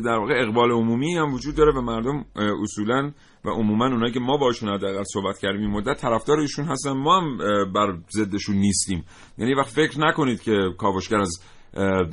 در 0.06 0.18
واقع 0.18 0.34
اقبال 0.34 0.72
عمومی 0.72 1.18
هم 1.18 1.34
وجود 1.34 1.56
داره 1.56 1.72
و 1.72 1.82
مردم 1.82 2.26
اصولا 2.64 3.12
و 3.46 3.50
عموما 3.50 3.86
اونایی 3.86 4.14
که 4.14 4.20
ما 4.20 4.38
باشون 4.38 4.70
حداقل 4.70 5.04
صحبت 5.14 5.40
کردیم 5.40 5.62
این 5.62 5.70
مدت 5.70 6.02
طرفدار 6.02 6.40
ایشون 6.40 6.66
هستن. 6.66 6.92
ما 6.92 7.20
هم 7.20 7.38
بر 7.74 7.98
ضدشون 8.12 8.56
نیستیم. 8.56 9.06
یعنی 9.38 9.54
وقت 9.54 9.70
فکر 9.70 10.00
نکنید 10.00 10.42
که 10.42 10.58
کاوشگر 10.78 11.18
از 11.18 11.44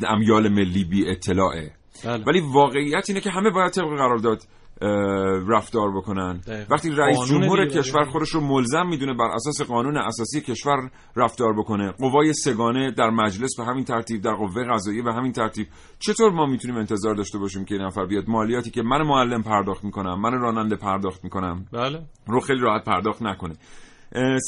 امیال 0.08 0.48
ملی 0.48 0.84
بی 0.84 1.10
اطلاعه 1.10 1.72
بله. 2.04 2.24
ولی 2.26 2.40
واقعیت 2.40 3.04
اینه 3.08 3.20
که 3.20 3.30
همه 3.30 3.50
باید 3.50 3.72
طبق 3.72 3.96
قرارداد 3.96 4.42
رفتار 5.48 5.96
بکنن. 5.96 6.36
دقیقاً. 6.36 6.74
وقتی 6.74 6.90
رئیس 6.90 7.18
جمهور 7.28 7.64
دیگه 7.64 7.78
کشور 7.78 8.04
خودش 8.04 8.28
رو 8.28 8.40
ملزم 8.40 8.86
می‌دونه 8.86 9.14
بر 9.14 9.24
اساس 9.34 9.62
قانون 9.62 9.96
اساسی 9.96 10.40
کشور 10.40 10.90
رفتار 11.16 11.52
بکنه. 11.58 11.92
قوای 11.92 12.32
سگانه 12.32 12.90
در 12.90 13.10
مجلس 13.10 13.50
به 13.58 13.64
همین 13.64 13.84
ترتیب 13.84 14.20
در 14.20 14.34
قوه 14.34 14.64
قضاییه 14.64 15.02
به 15.02 15.12
همین 15.12 15.32
ترتیب. 15.32 15.66
چطور 15.98 16.32
ما 16.32 16.46
می‌تونیم 16.46 16.76
انتظار 16.76 17.14
داشته 17.14 17.38
باشیم 17.38 17.64
که 17.64 17.74
این 17.74 17.84
نفر 17.84 18.06
بیاد؟ 18.06 18.24
مالیاتی 18.28 18.70
که 18.70 18.82
من 18.82 19.02
معلم 19.02 19.42
پرداخت 19.42 19.84
می‌کنم 19.84 20.20
من 20.20 20.32
راننده 20.32 20.76
پرداخت 20.76 21.24
می‌کنم. 21.24 21.64
بله. 21.72 22.02
رو 22.26 22.40
خیلی 22.40 22.60
راحت 22.60 22.84
پرداخت 22.84 23.22
نکنه. 23.22 23.54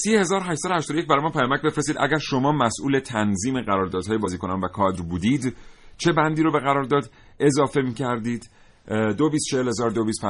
3881 0.04 1.06
برای 1.06 1.22
ما 1.22 1.30
پیامک 1.30 1.62
بفرستید. 1.62 1.96
اگر 2.00 2.18
شما 2.18 2.52
مسئول 2.52 2.98
تنظیم 2.98 3.62
قراردادهای 3.62 4.18
بازیکنان 4.18 4.60
و 4.60 4.68
کادر 4.68 5.02
بودید 5.02 5.56
چه 5.98 6.12
بندی 6.12 6.42
رو 6.42 6.52
به 6.52 6.58
قرارداد 6.58 7.10
اضافه 7.40 7.80
می‌کردید؟ 7.80 8.50
دو 8.88 9.30
بیس 9.30 9.42
چهل 9.50 9.68
هزار 9.68 9.90
دو 9.90 10.04
بیس 10.04 10.20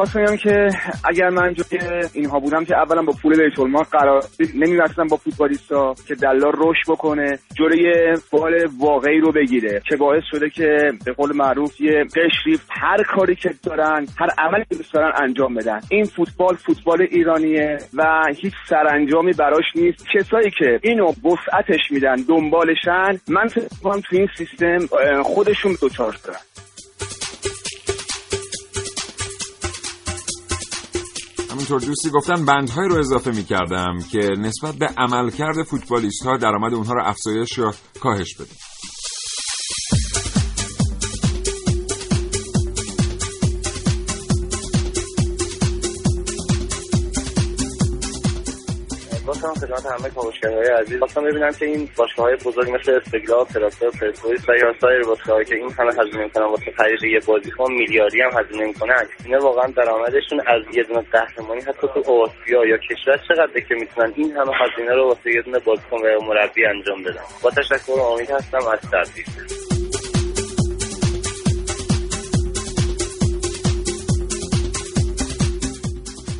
می‌خواستم 0.00 0.24
بگم 0.24 0.36
که 0.36 0.68
اگر 1.04 1.28
من 1.28 1.54
جای 1.54 1.80
اینها 2.12 2.40
بودم 2.40 2.64
که 2.64 2.76
اولا 2.76 3.02
با 3.02 3.12
پول 3.22 3.36
بیت 3.36 3.58
المال 3.58 3.82
قرار 3.82 4.24
نمیبستم 4.54 5.06
با 5.06 5.16
فوتبالیستا 5.16 5.94
که 6.08 6.14
دلار 6.14 6.54
رشد 6.58 6.90
بکنه 6.90 7.38
جلوی 7.58 8.16
بال 8.30 8.68
واقعی 8.78 9.20
رو 9.20 9.32
بگیره 9.32 9.82
که 9.88 9.96
باعث 9.96 10.22
شده 10.30 10.50
که 10.50 10.92
به 11.04 11.12
قول 11.12 11.36
معروف 11.36 11.80
یه 11.80 12.04
قشری 12.04 12.58
هر 12.70 13.02
کاری 13.02 13.34
که 13.34 13.50
دارن 13.62 14.06
هر 14.18 14.28
عملی 14.38 14.64
که 14.70 14.76
دارن 14.92 15.12
انجام 15.22 15.54
بدن. 15.54 15.80
این 15.90 16.04
فوتبال 16.04 16.54
فوتبال 16.54 17.02
ایرانیه 17.10 17.78
و 17.94 18.24
هیچ 18.36 18.54
سرانجامی 18.68 19.32
براش 19.32 19.64
نیست. 19.74 20.06
کسایی 20.14 20.50
که 20.58 20.80
اینو 20.82 21.06
وسعتش 21.06 21.90
میدن 21.90 22.16
دنبالشن 22.28 23.20
من 23.28 23.48
فکر 23.48 23.68
تو 23.82 24.16
این 24.16 24.28
سیستم 24.38 24.78
خودشون 25.22 25.76
دوچار 25.80 26.12
شدن 26.12 26.49
همونطور 31.60 31.80
دوستی 31.80 32.10
گفتن 32.10 32.44
بندهای 32.44 32.88
رو 32.88 32.98
اضافه 32.98 33.30
می 33.30 33.44
کردم 33.44 33.98
که 34.10 34.18
نسبت 34.18 34.74
به 34.74 34.86
عملکرد 34.98 35.62
فوتبالیست 35.62 36.22
ها 36.26 36.36
درآمد 36.36 36.74
اونها 36.74 36.92
رو 36.92 37.02
افزایش 37.04 37.58
یا 37.58 37.74
کاهش 38.00 38.34
بده 38.34 38.50
خواستم 49.40 49.66
خدمت 49.66 49.86
همه 49.86 50.10
کاوشگرهای 50.10 50.66
عزیز. 50.66 50.98
خواستم 50.98 51.24
ببینم 51.24 51.52
که 51.52 51.64
این 51.64 51.88
باشگاه 51.96 52.26
های 52.26 52.36
بزرگ 52.36 52.70
مثل 52.70 52.92
استقلال 52.92 53.44
تراکتور 53.44 53.90
پرسپولیس 53.90 54.48
و 54.48 54.52
یا 54.52 54.74
سایر 54.80 55.02
باشگاهایی 55.02 55.44
که 55.44 55.54
این 55.54 55.72
همه 55.78 55.92
هزینه 55.92 56.24
می‌کنن 56.24 56.44
واسه 56.44 56.72
خرید 56.76 57.02
یه 57.02 57.20
بازیکن 57.26 57.72
میلیاردی 57.72 58.20
هم 58.20 58.30
هزینه 58.40 58.66
می‌کنن. 58.66 59.06
اینا 59.24 59.38
واقعا 59.38 59.66
درآمدشون 59.76 60.40
از 60.46 60.76
یه 60.76 60.82
دونه 60.82 61.00
قهرمانی 61.12 61.60
حتی 61.60 61.86
تو 61.94 62.00
آسیا 62.00 62.64
یا 62.66 62.76
کشور 62.76 63.16
چقدر 63.28 63.60
که 63.68 63.74
می‌تونن 63.74 64.12
این 64.16 64.32
همه 64.32 64.52
هزینه 64.60 64.94
رو 64.94 65.08
واسه 65.08 65.30
یه 65.34 65.42
دونه 65.42 65.58
بازیکن 65.58 65.96
و 65.96 66.24
مربی 66.28 66.66
انجام 66.66 67.02
بدن؟ 67.02 67.24
با 67.42 67.50
تشکر 67.50 67.92
و 67.92 68.02
امید 68.02 68.30
هستم 68.30 68.58
از 68.58 68.80
تبریز 68.80 69.60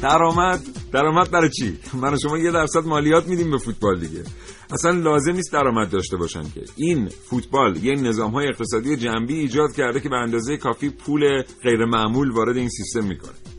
درآمد 0.03 0.80
درآمد 0.92 1.31
برای 1.31 1.50
چی؟ 1.50 1.79
من 1.94 2.14
و 2.14 2.16
شما 2.18 2.38
یه 2.38 2.50
درصد 2.50 2.85
مالیات 2.85 3.29
میدیم 3.29 3.50
به 3.50 3.59
فوتبال 3.59 4.00
دیگه. 4.00 4.24
اصلا 4.70 4.90
لازم 4.90 5.33
نیست 5.33 5.53
درآمد 5.53 5.90
داشته 5.90 6.16
باشن 6.16 6.42
که. 6.42 6.64
این 6.76 7.09
فوتبال 7.09 7.85
یه 7.85 7.94
نظام 7.94 8.31
های 8.31 8.48
اقتصادی 8.48 8.96
جنبی 8.96 9.35
ایجاد 9.35 9.72
کرده 9.72 10.00
که 10.00 10.09
به 10.09 10.16
اندازه 10.16 10.57
کافی 10.57 10.90
پول 10.90 11.42
غیر 11.62 11.85
معمول 11.85 12.31
وارد 12.31 12.57
این 12.57 12.68
سیستم 12.68 13.05
می‌کنه. 13.05 13.50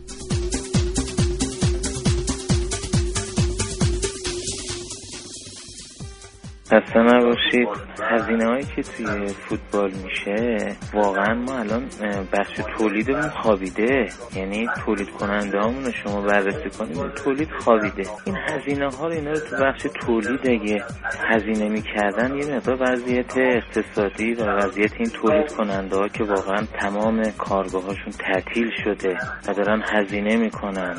خسته 6.72 7.00
نباشید. 7.00 7.68
هزینه 8.04 8.46
هایی 8.46 8.64
که 8.76 8.82
توی 8.82 9.28
فوتبال 9.28 9.92
میشه 10.04 10.58
واقعا 10.94 11.34
ما 11.34 11.60
الان 11.60 11.90
بخش 12.34 12.60
تولیدمون 12.78 13.30
خوابیده. 13.30 14.08
یعنی 14.36 14.68
تولید 14.86 15.10
کننده 15.10 15.58
رو 15.58 15.92
شما 15.92 16.22
بررسی 16.22 16.70
کنید 16.70 17.14
تولید 17.14 17.52
خوابیده. 17.60 18.04
این 18.26 18.36
هزینه 18.50 18.90
ها 18.90 19.08
رو 19.08 19.14
اینا 19.14 19.32
رو 19.32 19.40
تو 19.40 19.56
بخش 19.56 19.88
تولید 20.06 20.50
اگه 20.50 20.84
هزینه 21.30 21.70
می‌کردن 21.70 22.36
یه 22.36 22.56
مقدار 22.56 22.78
وضعیت 22.80 23.38
اقتصادی 23.38 24.34
و 24.34 24.46
وضعیت 24.46 24.94
این 24.98 25.10
تولید 25.10 25.52
کننده 25.52 25.96
ها 25.96 26.08
که 26.08 26.24
واقعا 26.24 26.66
تمام 26.80 27.24
کارگاه 27.38 27.84
هاشون 27.84 28.14
تعطیل 28.20 28.72
شده 28.84 29.18
و 29.48 29.54
دارن 29.54 29.84
هزینه 29.94 30.36
می‌کنن. 30.36 30.96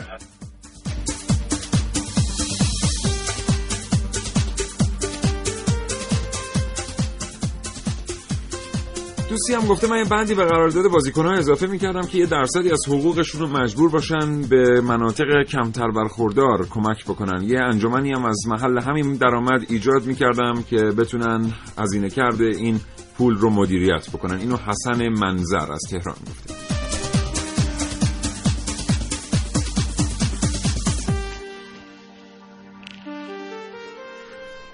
دوستی 9.32 9.54
هم 9.54 9.66
گفته 9.66 9.86
من 9.90 9.98
یه 9.98 10.04
بندی 10.04 10.34
به 10.34 10.44
قرارداد 10.44 10.90
بازیکن‌ها 10.90 11.32
اضافه 11.32 11.66
می‌کردم 11.66 12.02
که 12.02 12.18
یه 12.18 12.26
درصدی 12.26 12.70
از 12.70 12.80
حقوقشون 12.88 13.40
رو 13.40 13.46
مجبور 13.46 13.90
باشن 13.90 14.42
به 14.42 14.80
مناطق 14.80 15.42
کمتر 15.48 15.90
برخوردار 15.90 16.66
کمک 16.70 17.04
بکنن. 17.04 17.42
یه 17.42 17.60
انجمنی 17.60 18.12
هم 18.12 18.24
از 18.24 18.38
محل 18.46 18.78
همین 18.80 19.14
درآمد 19.14 19.62
ایجاد 19.68 20.06
می‌کردم 20.06 20.62
که 20.70 20.76
بتونن 20.76 21.52
هزینه 21.78 22.10
کرده 22.10 22.44
این 22.44 22.80
پول 23.18 23.34
رو 23.34 23.50
مدیریت 23.50 24.10
بکنن. 24.10 24.38
اینو 24.38 24.56
حسن 24.56 25.08
منظر 25.08 25.72
از 25.72 25.80
تهران 25.90 26.16
گفته. 26.30 26.61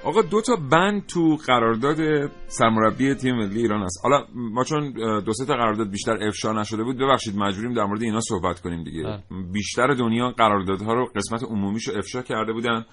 آقا 0.09 0.23
دو 0.23 0.40
تا 0.40 0.57
بند 0.57 1.07
تو 1.07 1.37
قرارداد 1.47 2.31
سرمربی 2.47 3.14
تیم 3.14 3.37
ملی 3.37 3.61
ایران 3.61 3.83
هست. 3.83 4.01
حالا 4.03 4.25
ما 4.35 4.64
چون 4.64 4.92
دو 5.21 5.33
سه 5.33 5.44
تا 5.44 5.55
قرارداد 5.55 5.90
بیشتر 5.90 6.27
افشا 6.27 6.53
نشده 6.53 6.85
بود 6.85 6.99
ببخشید 6.99 7.37
مجبوریم 7.37 7.75
در 7.75 7.85
مورد 7.85 8.03
اینا 8.03 8.21
صحبت 8.21 8.61
کنیم 8.61 8.85
دیگه. 8.85 9.23
بیشتر 9.53 9.94
دنیا 9.94 10.31
قراردادها 10.31 10.94
رو 10.94 11.07
قسمت 11.16 11.42
عمومیشو 11.42 11.92
افشا 11.99 12.23
کرده 12.23 12.53
بودن. 12.53 12.85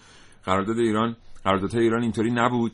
قرارداد 0.45 0.77
ایران 0.77 1.15
قراردادهای 1.43 1.83
ایران 1.83 2.01
اینطوری 2.01 2.31
نبود. 2.31 2.71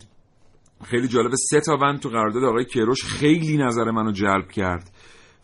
خیلی 0.83 1.07
جالب 1.07 1.31
سه 1.35 1.61
تا 1.61 1.77
بند 1.77 1.99
تو 1.99 2.09
قرارداد 2.09 2.43
آقای 2.43 2.65
کیروش 2.65 3.03
خیلی 3.03 3.57
نظر 3.57 3.91
منو 3.91 4.11
جلب 4.11 4.47
کرد 4.47 4.91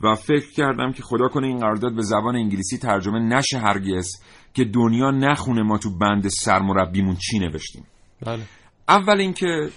و 0.01 0.15
فکر 0.15 0.51
کردم 0.51 0.91
که 0.91 1.03
خدا 1.03 1.27
کنه 1.27 1.47
این 1.47 1.59
قرارداد 1.59 1.95
به 1.95 2.01
زبان 2.01 2.35
انگلیسی 2.35 2.77
ترجمه 2.77 3.19
نشه 3.19 3.57
هرگز 3.57 4.07
که 4.53 4.63
دنیا 4.63 5.11
نخونه 5.11 5.63
ما 5.63 5.77
تو 5.77 5.97
بند 5.97 6.27
سرمربیمون 6.27 7.15
چی 7.15 7.39
نوشتیم. 7.39 7.83
بله. 8.25 8.43
اول 8.89 9.19
اینکه 9.21 9.69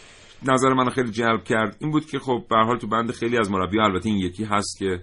نظر 0.43 0.75
منو 0.75 0.91
خیلی 0.91 1.11
جلب 1.11 1.45
کرد 1.45 1.77
این 1.81 1.91
بود 1.91 2.07
که 2.07 2.19
خب 2.19 2.45
به 2.51 2.57
هر 2.57 2.65
حال 2.65 2.79
تو 2.79 2.87
بند 2.87 3.11
خیلی 3.11 3.39
از 3.39 3.51
مربی 3.51 3.81
البته 3.81 4.09
این 4.09 4.19
یکی 4.19 4.45
هست 4.45 4.79
که 4.79 5.01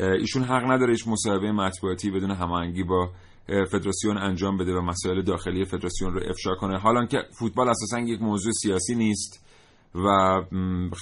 ایشون 0.00 0.42
حق 0.42 0.70
نداره 0.70 0.90
هیچ 0.90 1.08
مصاحبه 1.08 1.52
مطبوعاتی 1.52 2.10
بدون 2.10 2.30
هماهنگی 2.30 2.82
با 2.82 3.10
فدراسیون 3.70 4.18
انجام 4.18 4.56
بده 4.56 4.72
و 4.74 4.80
مسائل 4.80 5.22
داخلی 5.22 5.64
فدراسیون 5.64 6.12
رو 6.12 6.20
افشا 6.30 6.54
کنه. 6.54 6.78
حالا 6.78 7.06
که 7.06 7.18
فوتبال 7.38 7.68
اساسا 7.68 8.00
یک 8.00 8.22
موضوع 8.22 8.52
سیاسی 8.52 8.94
نیست 8.94 9.44
و 9.94 10.40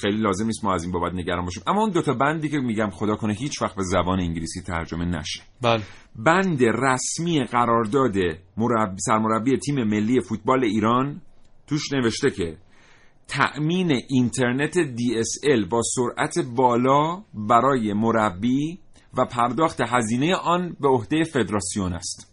خیلی 0.01 0.17
لازم 0.17 0.47
نیست 0.47 0.65
ما 0.65 0.75
از 0.75 0.83
این 0.83 0.93
بابت 0.93 1.15
نگران 1.15 1.45
باشیم. 1.45 1.63
اما 1.67 1.81
اون 1.81 1.91
دوتا 1.91 2.15
بندی 2.15 2.49
که 2.49 2.59
میگم 2.59 2.91
خدا 2.91 3.17
کنه 3.17 3.35
هیچ 3.35 3.63
وقت 3.63 3.77
به 3.77 3.83
زبان 3.83 4.21
انگلیسی 4.21 4.63
ترجمه 4.63 5.05
نشه. 5.05 5.43
بله. 5.63 5.83
بند 6.17 6.63
رسمی 6.63 7.45
قرارداد 7.45 8.15
مربی 8.57 8.97
سرمربی 8.99 9.59
تیم 9.59 9.85
ملی 9.85 10.21
فوتبال 10.21 10.65
ایران 10.65 11.21
توش 11.67 11.93
نوشته 11.93 12.31
که 12.31 12.59
تأمین 13.29 14.03
اینترنت 14.09 14.75
DSL 14.75 15.69
با 15.71 15.81
سرعت 15.83 16.39
بالا 16.39 17.23
برای 17.35 17.93
مربی 17.93 18.79
و 19.15 19.25
پرداخت 19.25 19.81
هزینه 19.81 20.35
آن 20.35 20.77
به 20.81 20.89
عهده 20.89 21.25
فدراسیون 21.25 21.93
است. 21.93 22.33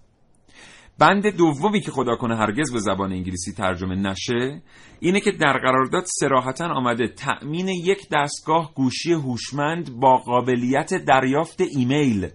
بند 1.00 1.28
دومی 1.28 1.82
که 1.82 1.91
خدا 1.91 2.15
کنه 2.15 2.36
هرگز 2.36 2.74
به 2.74 2.80
زبان 2.80 3.12
انگلیسی 3.12 3.54
ترجمه 3.54 3.96
نشه 3.96 4.62
اینه 5.00 5.19
که 5.19 5.32
در 5.32 5.58
قرارداد 5.58 6.04
سراحتا 6.19 6.65
آمده 6.65 7.08
تأمین 7.08 7.67
یک 7.67 8.00
دستگاه 8.12 8.74
گوشی 8.76 9.13
هوشمند 9.13 10.00
با 10.00 10.17
قابلیت 10.17 10.93
دریافت 10.93 11.62
ایمیل 11.62 12.30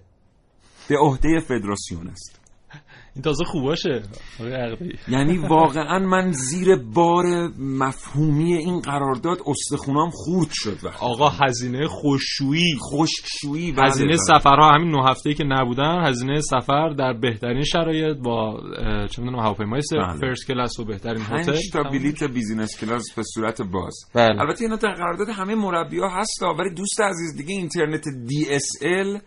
به 0.89 0.99
عهده 0.99 1.41
فدراسیون 1.41 2.09
است. 2.09 2.41
این 3.19 3.23
تازه 3.23 3.45
خوباشه. 3.45 4.03
یعنی 5.09 5.39
واقعا 5.39 5.99
من 5.99 6.33
زیر 6.33 6.77
بار 6.77 7.25
مفهومی 7.59 8.55
این 8.55 8.81
قرارداد 8.81 9.39
استخونام 9.47 10.11
خورد 10.11 10.49
شد 10.53 10.79
وقت 10.85 11.03
آقا 11.03 11.29
هزینه 11.29 11.87
خشکشویی. 11.87 12.77
خشکشویی 12.81 13.73
بله، 13.73 13.87
هزینه 13.87 14.09
بله. 14.09 14.17
سفرها 14.17 14.71
همین 14.71 14.91
نه 14.91 15.11
هفته‌ای 15.11 15.35
که 15.35 15.45
نبودن. 15.45 16.07
هزینه 16.07 16.41
سفر 16.41 16.89
در 16.89 17.13
بهترین 17.13 17.63
شرایط 17.63 18.17
با 18.17 18.61
چه 19.11 19.23
می‌دونم 19.23 19.41
هواپیمای 19.41 19.81
بله. 19.93 20.19
First 20.21 20.47
class 20.47 20.81
و 20.81 20.85
بهترین 20.85 21.23
هتل. 21.23 21.57
تا 21.73 21.83
بلیت 21.83 22.25
business 22.25 22.81
class 22.81 23.15
به 23.17 23.23
صورت 23.35 23.63
باز. 23.63 23.95
بله. 24.15 24.41
البته 24.41 24.65
اینا 24.65 24.77
در 24.77 24.95
قرارداد 24.95 25.29
همه 25.29 25.55
مربی 25.55 25.99
ها 25.99 26.09
هست 26.09 26.43
ولی 26.59 26.75
دوست 26.75 27.01
عزیز 27.01 27.37
دیگه 27.37 27.55
اینترنت 27.55 28.05
DSL 28.05 29.23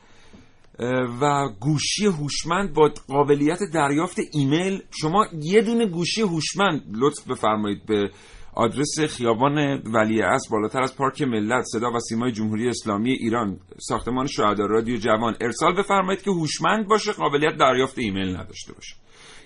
و 1.21 1.49
گوشی 1.59 2.05
هوشمند 2.05 2.73
با 2.73 2.91
قابلیت 3.07 3.59
دریافت 3.73 4.17
ایمیل 4.33 4.81
شما 5.01 5.25
یه 5.41 5.61
دونه 5.61 5.85
گوشی 5.85 6.21
هوشمند 6.21 6.81
لطف 6.93 7.27
بفرمایید 7.27 7.85
به 7.85 8.11
آدرس 8.53 8.99
خیابان 8.99 9.81
ولی 9.85 10.21
بالاتر 10.51 10.81
از 10.81 10.95
پارک 10.95 11.21
ملت 11.21 11.63
صدا 11.63 11.91
و 11.91 11.99
سیمای 11.99 12.31
جمهوری 12.31 12.69
اسلامی 12.69 13.11
ایران 13.11 13.59
ساختمان 13.79 14.27
شهدا 14.27 14.65
رادیو 14.65 14.97
جوان. 14.97 15.35
ارسال 15.41 15.75
بفرمایید 15.75 16.21
که 16.21 16.31
هوشمند 16.31 16.87
باشه 16.87 17.11
قابلیت 17.11 17.57
دریافت 17.59 17.99
ایمیل 17.99 18.35
نداشته 18.35 18.73
باشه. 18.73 18.95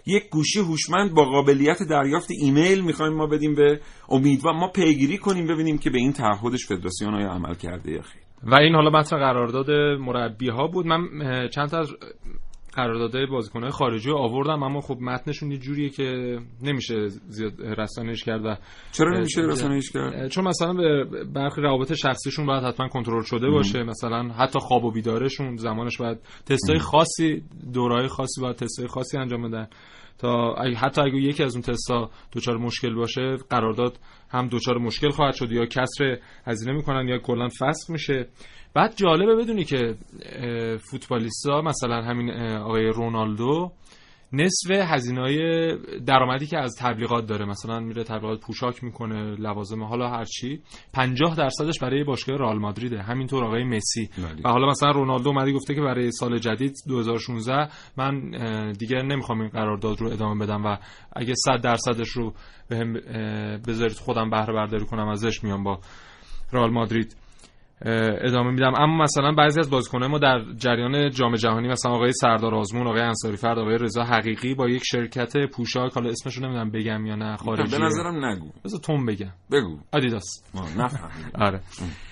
یک 0.05 0.29
گوشی 0.29 0.59
هوشمند 0.59 1.13
با 1.13 1.25
قابلیت 1.25 1.83
دریافت 1.89 2.27
ایمیل 2.31 2.81
می‌خوایم 2.81 3.13
ما 3.13 3.27
بدیم 3.27 3.55
به 3.55 3.79
امیدوار 4.09 4.53
ما 4.53 4.67
پیگیری 4.67 5.17
کنیم 5.17 5.47
ببینیم 5.47 5.77
که 5.77 5.89
به 5.89 5.97
این 5.97 6.13
تعهدش 6.13 6.65
فدراسیون 6.65 7.15
آیا 7.15 7.31
عمل 7.31 7.55
کرده 7.55 7.91
یا 7.91 8.01
خیر. 8.01 8.24
و 8.43 8.55
این 8.55 8.75
حالا 8.75 8.89
متن 8.89 9.17
قرارداد 9.17 9.71
مربی 9.99 10.49
ها 10.49 10.67
بود. 10.67 10.85
من 10.85 11.07
چند 11.47 11.69
تا 11.69 11.79
از 11.79 11.95
قراردادهای 12.73 13.25
بازیکنهای 13.25 13.71
خارجی 13.71 14.09
رو 14.09 14.17
آوردم 14.17 14.63
اما 14.63 14.81
خب 14.81 14.97
متنشون 15.01 15.51
یه 15.51 15.57
جوریه 15.57 15.89
که 15.89 16.39
نمیشه 16.61 17.07
زیاد 17.07 17.53
رسانه‌ایش 17.61 18.23
کرد 18.23 18.45
و 18.45 18.55
چرا 18.91 19.17
نمیشه 19.17 19.41
رسانه‌ایش 19.41 19.91
کرد؟ 19.91 20.27
چون 20.27 20.47
مثلا 20.47 20.73
به 20.73 21.05
برخی 21.33 21.61
روابط 21.61 21.93
شخصیشون 21.93 22.45
باید 22.45 22.63
حتما 22.63 22.87
کنترل 22.87 23.23
شده 23.23 23.49
باشه. 23.49 23.83
مثلا 23.83 24.23
حتی 24.23 24.59
خواب 24.59 24.85
و 24.85 24.91
بیدارشون 24.91 25.55
زمانش 25.55 25.97
باید 25.97 26.17
تستای 26.45 26.79
خاصی 26.79 27.43
دورهای 27.73 28.07
خاصی 28.07 28.41
باید 28.41 28.55
تستای 28.55 28.87
خاصی 28.87 29.17
انجام 29.17 29.49
بدن. 29.49 29.67
تا 30.17 30.55
حتی 30.77 31.01
اگه 31.01 31.15
یکی 31.15 31.43
از 31.43 31.55
اون 31.55 31.61
تستا 31.61 32.09
دچار 32.33 32.57
مشکل 32.57 32.95
باشه 32.95 33.37
قرارداد 33.49 33.99
هم 34.35 34.47
دچار 34.51 34.77
مشکل 34.77 35.09
خواهد 35.09 35.35
شد 35.35 35.51
یا 35.51 35.65
کسر 35.65 36.17
هزینه 36.45 36.73
می‌کنن 36.73 37.07
یا 37.07 37.17
کلا 37.17 37.47
فسخ 37.47 37.89
میشه. 37.89 38.27
بعد 38.73 38.93
جالبه 38.95 39.35
بدونی 39.35 39.63
که 39.63 39.95
فوتبالیستا 40.91 41.61
مثلا 41.61 42.01
همین 42.01 42.31
آقای 42.57 42.87
رونالدو 42.87 43.71
نصف 44.33 44.71
هزینه 44.71 45.21
های 45.21 45.77
درآمدی 46.05 46.45
که 46.45 46.57
از 46.57 46.75
تبلیغات 46.79 47.25
داره. 47.25 47.45
مثلا 47.45 47.79
میره 47.79 48.03
تبلیغات 48.03 48.39
پوشاک 48.39 48.83
می‌کنه 48.83 49.35
لوازم 49.35 49.83
حالا 49.83 50.09
هرچی 50.09 50.59
50 50.93 51.35
درصدش 51.35 51.79
برای 51.79 52.03
باشگاه 52.03 52.37
رئال 52.37 52.59
مادریده. 52.59 53.01
همینطور 53.01 53.43
آقای 53.43 53.63
مسی. 53.63 54.09
و 54.43 54.49
حالا 54.49 54.67
مثلا 54.67 54.91
رونالدو 54.91 55.29
اومده 55.29 55.51
گفته 55.51 55.75
که 55.75 55.81
برای 55.81 56.11
سال 56.11 56.39
جدید 56.39 56.73
2016 56.87 57.69
من 57.97 58.31
دیگه 58.71 59.01
نمی‌خوام 59.01 59.41
این 59.41 59.49
قرارداد 59.49 60.01
رو 60.01 60.11
ادامه 60.11 60.45
بدم 60.45 60.65
و 60.65 60.77
اگه 61.13 61.33
100 61.45 61.61
درصدش 61.61 62.09
رو 62.09 62.33
بهم 62.69 62.93
بذارید 63.67 63.97
خودم 63.97 64.29
بهره 64.29 64.53
برداری 64.53 64.85
کنم 64.85 65.07
ازش 65.07 65.43
میام 65.43 65.63
با 65.63 65.79
رئال 66.53 66.71
مادرید. 66.71 67.15
ادامه 68.21 68.51
میدم. 68.51 68.73
اما 68.77 69.03
مثلا 69.03 69.31
بعضی 69.31 69.59
از 69.59 69.69
بازیکنان 69.69 70.11
ما 70.11 70.17
در 70.17 70.41
جریان 70.57 71.09
جام 71.09 71.35
جهانی 71.35 71.67
مثلا 71.67 71.91
آقای 71.91 72.11
سردار 72.13 72.55
آزمون 72.55 72.87
آقای 72.87 73.01
انصاری 73.01 73.37
فرد 73.37 73.59
آقای 73.59 73.77
رضا 73.77 74.03
حقیقی 74.03 74.55
با 74.55 74.69
یک 74.69 74.81
شرکت 74.85 75.33
پوشاک 75.53 75.93
حالا 75.93 76.09
اسمش 76.09 76.35
رو 76.37 76.43
نمی‌دونم 76.45 76.71
بگم 76.71 77.05
یا 77.05 77.15
نه 77.15 77.37
خارجی. 77.37 77.77
به 77.77 77.83
نظرم 77.83 78.25
نگو. 78.25 78.49
بذار 78.65 78.79
تون 78.79 79.05
بگم. 79.05 79.31
بگو. 79.51 79.79
آدیداس. 79.93 80.43
آره. 81.35 81.59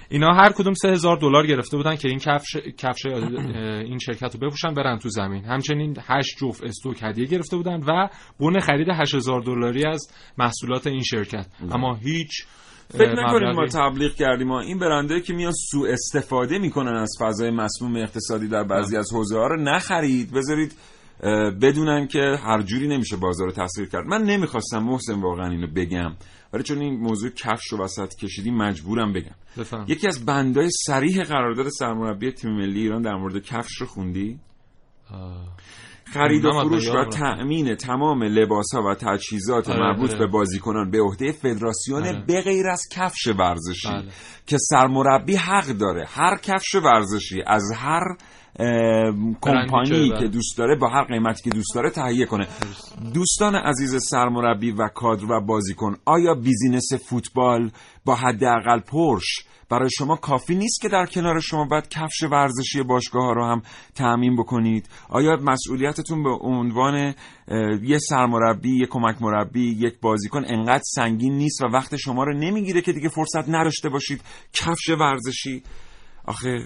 اینا 0.10 0.34
هر 0.34 0.52
کدوم 0.52 0.74
3000 0.74 1.18
دلار 1.18 1.48
گرفته 1.48 1.78
بودن 1.78 1.96
که 1.96 2.08
این 2.10 2.20
کفش 2.20 2.58
کفش 2.78 3.06
این 3.06 3.98
شرکت 4.00 4.36
رو 4.36 4.40
بپوشن 4.40 4.74
برن 4.74 4.98
تو 4.98 5.10
زمین. 5.10 5.46
همچنین 5.46 5.96
8 6.08 6.38
جفت 6.40 6.64
استوک 6.64 7.04
هدیه 7.04 7.26
گرفته 7.26 7.58
بودن 7.58 7.80
و 7.80 8.08
بون 8.38 8.60
خرید 8.60 8.88
8000 8.90 9.42
دلاری 9.42 9.86
از 9.86 10.08
محصولات 10.38 10.88
این 10.88 11.02
شرکت. 11.04 11.48
اما 11.72 11.96
هیچ 11.96 12.46
فکر 12.98 13.14
نکنید 13.14 13.56
ما 13.56 13.68
تبلیغ 13.68 14.16
کردیم. 14.16 14.48
ما 14.48 14.62
این 14.62 14.80
برنده 14.80 15.22
که 15.22 15.34
میان 15.34 15.54
سوء 15.72 15.90
استفاده 15.90 16.60
می‌کنن 16.60 16.96
از 16.96 17.10
فضای 17.20 17.52
مسموم 17.52 17.96
اقتصادی 17.96 18.48
در 18.48 18.64
بعضی 18.64 18.98
از 18.98 19.14
حوزه 19.14 19.38
ها 19.38 19.48
رو 19.48 19.62
نخرید. 19.62 20.32
بذارید 20.32 20.74
بدونن 21.62 22.08
که 22.08 22.20
هر 22.20 22.62
جوری 22.62 22.88
نمیشه 22.88 23.18
بازار 23.18 23.48
رو 23.48 23.54
تسخیر 23.54 23.90
کرد. 23.90 24.06
من 24.06 24.24
نمی‌خواستم 24.24 24.84
محسن 24.84 25.22
واقعا 25.22 25.50
اینو 25.50 25.68
بگم. 25.68 26.16
ولی 26.54 26.64
چون 26.64 26.80
این 26.80 27.00
موضوع 27.00 27.30
کفش 27.30 27.68
رو 27.72 27.84
وسط 27.84 28.16
کشیدی 28.16 28.52
مجبورم 28.52 29.14
بگم. 29.14 29.36
بفهم. 29.58 29.86
یکی 29.88 30.08
از 30.08 30.26
بندای 30.26 30.70
سریح 30.86 31.24
قرارداد 31.24 31.70
سرمربی 31.70 32.32
تیم 32.32 32.52
ملی 32.52 32.80
ایران 32.80 33.02
در 33.02 33.16
مورد 33.16 33.44
کفش 33.44 33.82
رو 33.82 33.88
خوندی؟ 33.88 34.40
خرید 36.14 36.46
و 36.46 36.52
فروش 36.52 36.90
و 36.90 37.06
تأمین 37.06 37.76
تمام 37.76 38.24
لباس 38.24 38.66
ها 38.74 38.82
و 38.82 38.96
تجهیزات 38.96 39.70
آره 39.70 39.80
مربوط 39.80 40.10
آره. 40.10 40.20
به 40.20 40.28
بازیکنان 40.28 40.92
به 40.92 41.02
عهده 41.02 41.32
فدراسیون 41.32 42.04
آره. 42.04 42.24
به 42.28 42.42
غیر 42.42 42.68
از 42.68 42.82
کفش 42.92 43.28
ورزشی 43.28 43.88
بله. 43.88 44.12
که 44.48 44.58
سرمربی 44.58 45.36
حق 45.36 45.66
داره 45.66 46.06
هر 46.08 46.38
کفش 46.38 46.76
ورزشی 46.76 47.44
از 47.48 47.64
هر 47.76 48.04
کمپانی 49.42 50.10
که 50.20 50.28
دوست 50.28 50.58
داره 50.58 50.76
با 50.76 50.90
هر 50.90 51.04
قیمتی 51.04 51.44
که 51.44 51.50
دوست 51.50 51.76
داره 51.76 51.90
تهیه 51.90 52.26
کنه. 52.26 52.48
دوستان 53.14 53.56
عزیز 53.56 53.96
سرمربی 54.10 54.72
و 54.72 54.88
کادر 54.88 55.32
و 55.32 55.42
بازیکن 55.42 55.96
آیا 56.06 56.34
business 56.34 56.94
فوتبال 57.10 57.72
با 58.06 58.16
حداقل 58.16 58.80
پرش 58.80 59.46
برای 59.70 59.90
شما 59.98 60.16
کافی 60.16 60.56
نیست 60.56 60.82
که 60.82 60.90
در 60.90 61.06
کنار 61.06 61.40
شما 61.40 61.66
باید 61.66 61.88
کفش 61.90 62.24
ورزشی 62.24 62.84
باشگاه 62.84 63.24
ها 63.24 63.34
رو 63.34 63.46
هم 63.46 63.62
تأمین 63.96 64.36
بکنید؟ 64.36 64.90
آیا 65.10 65.38
مسئولیتتون 65.42 66.24
به 66.24 66.30
عنوان 66.30 67.16
یه 67.84 67.98
سرمربی 67.98 68.84
یک 68.84 68.90
کمک 68.90 69.22
مربی 69.22 69.72
یک 69.72 70.00
بازیکن 70.02 70.44
انقدر 70.48 70.84
سنگین 70.86 71.34
نیست 71.34 71.64
و 71.64 71.68
وقت 71.68 71.96
شما 71.96 72.24
رو 72.24 72.38
نمی‌گیره 72.38 72.82
که 72.82 72.94
دیگه 72.94 73.10
فرصت 73.10 73.50
نداشته 73.50 73.90
باشید 73.90 74.22
کفش 74.54 74.90
ورزشی؟ 74.90 75.64
آخه 76.26 76.66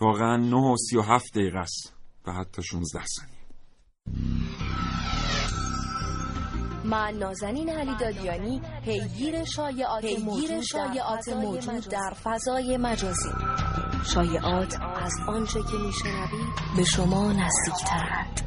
واقعا 0.00 0.36
9 0.36 0.56
و 0.56 0.76
37 0.76 1.32
دقیقه 1.34 1.58
است 1.58 1.94
و 2.26 2.32
حتی 2.32 2.62
16 2.62 3.00
ثانیه. 3.06 3.36
من 6.84 7.14
نازنین 7.18 7.70
علی 7.70 7.94
دادیانی 8.00 8.62
پیگیر 8.84 9.44
شایعات 9.44 10.04
موجود, 10.04 10.60
شایعات 10.60 11.28
موجود 11.28 11.88
در 11.88 12.14
فضای 12.24 12.76
مجازی. 12.76 13.28
شایعات 14.14 14.76
از 14.96 15.12
آنچه 15.28 15.60
که 15.62 15.76
میشنوید 15.86 16.76
به 16.76 16.84
شما 16.84 17.32
نزدیکترند. 17.32 18.40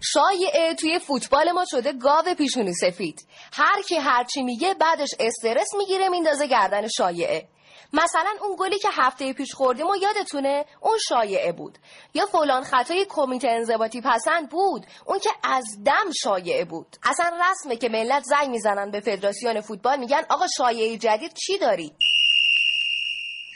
شایعه 0.00 0.74
توی 0.74 0.98
فوتبال 0.98 1.52
ما 1.52 1.64
شده 1.70 1.92
گاو 1.92 2.34
پیشونی 2.38 2.72
سفید. 2.74 3.26
هر 3.52 3.82
کی 3.88 3.96
هرچی 3.96 4.42
میگه 4.42 4.74
بعدش 4.74 5.10
استرس 5.20 5.68
می‌گیره 5.78 6.08
میندازه 6.08 6.46
گردن 6.46 6.88
شایعه. 6.88 7.48
مثلا 7.92 8.30
اون 8.42 8.56
گلی 8.58 8.78
که 8.78 8.88
هفته 8.92 9.32
پیش 9.32 9.54
خوردیم 9.54 9.86
و 9.86 9.96
یادتونه 9.96 10.64
اون 10.80 10.98
شایعه 11.08 11.52
بود. 11.52 11.78
یا 12.14 12.26
فلان 12.26 12.64
خطای 12.64 13.06
کمیته 13.08 13.48
انضباطی 13.48 14.00
پسند 14.00 14.50
بود 14.50 14.86
اون 15.04 15.18
که 15.18 15.30
از 15.42 15.64
دم 15.84 16.12
شایعه 16.22 16.64
بود. 16.64 16.96
اصلا 17.02 17.40
رسمه 17.50 17.76
که 17.76 17.88
ملت 17.88 18.22
زنگ 18.22 18.48
می‌زنن 18.48 18.90
به 18.90 19.00
فدراسیون 19.00 19.60
فوتبال 19.60 19.98
میگن 19.98 20.22
آقا 20.28 20.46
شایعه 20.56 20.98
جدید 20.98 21.32
چی 21.34 21.58
داری؟ 21.58 21.92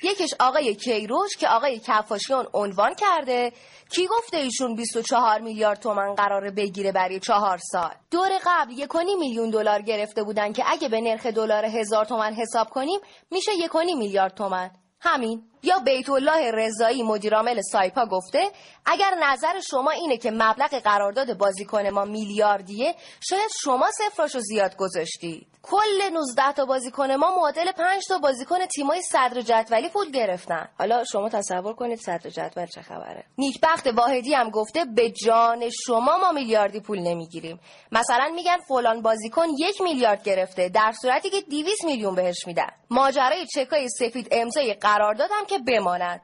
یکیش 0.04 0.30
آقای 0.40 0.74
کیروش 0.74 1.36
که 1.36 1.48
آقای 1.48 1.78
کفاشیان 1.78 2.46
عنوان 2.52 2.94
کرده. 2.94 3.52
کی 3.90 4.06
گفته 4.06 4.36
ایشون 4.36 4.74
24 4.76 5.40
میلیارد 5.40 5.80
تومن 5.80 6.14
قراره 6.14 6.50
بگیره 6.50 6.92
برای 6.92 7.20
چهار 7.20 7.58
سال؟ 7.58 7.94
دور 8.10 8.30
قبل 8.46 8.72
یکونی 8.72 9.14
میلیون 9.14 9.50
دلار 9.50 9.82
گرفته 9.82 10.22
بودن 10.22 10.52
که 10.52 10.64
اگه 10.66 10.88
به 10.88 11.00
نرخ 11.00 11.26
دلار 11.26 11.64
هزار 11.64 12.04
تومن 12.04 12.34
حساب 12.34 12.70
کنیم 12.70 13.00
میشه 13.30 13.52
یکونی 13.54 13.94
میلیارد 13.94 14.34
تومن 14.34 14.70
همین. 15.00 15.42
یا 15.62 15.78
بیت 15.78 16.10
الله 16.10 16.50
رضایی 16.50 17.02
مدیرعامل 17.02 17.60
سایپا 17.72 18.06
گفته 18.06 18.50
اگر 18.86 19.14
نظر 19.22 19.60
شما 19.60 19.90
اینه 19.90 20.16
که 20.16 20.30
مبلغ 20.30 20.74
قرارداد 20.74 21.38
بازیکن 21.38 21.86
ما 21.88 22.04
میلیاردیه 22.04 22.94
شاید 23.20 23.50
شما 23.62 23.90
صفراشو 23.90 24.40
زیاد 24.40 24.76
گذاشتید 24.76 25.53
کل 25.66 26.12
19 26.12 26.52
تا 26.52 26.64
بازیکن 26.64 27.12
ما 27.12 27.36
معادل 27.36 27.72
5 27.72 28.02
تا 28.08 28.18
بازیکن 28.18 28.66
تیمای 28.66 29.02
صدر 29.02 29.40
جدولی 29.40 29.88
پول 29.88 30.10
گرفتن. 30.10 30.68
حالا 30.78 31.04
شما 31.12 31.28
تصور 31.28 31.74
کنید 31.74 31.98
صدر 31.98 32.30
جدول 32.30 32.66
چه 32.66 32.82
خبره. 32.82 33.24
نیکبخت 33.38 33.86
واحدی 33.86 34.34
هم 34.34 34.50
گفته 34.50 34.84
به 34.84 35.10
جان 35.10 35.70
شما 35.86 36.18
ما 36.18 36.32
میلیاردی 36.32 36.80
پول 36.80 36.98
نمی‌گیریم. 36.98 37.60
مثلا 37.92 38.32
میگن 38.34 38.56
فلان 38.68 39.02
بازیکن 39.02 39.46
یک 39.58 39.80
میلیارد 39.80 40.22
گرفته 40.22 40.68
در 40.68 40.92
صورتی 41.02 41.30
که 41.30 41.40
200 41.40 41.84
میلیون 41.84 42.14
بهش 42.14 42.46
میدن. 42.46 42.70
ماجرای 42.90 43.46
چکای 43.46 43.88
سفید 43.88 44.28
امضای 44.32 44.74
قرارداد 44.74 45.30
هم 45.32 45.46
که 45.46 45.58
بماند. 45.58 46.20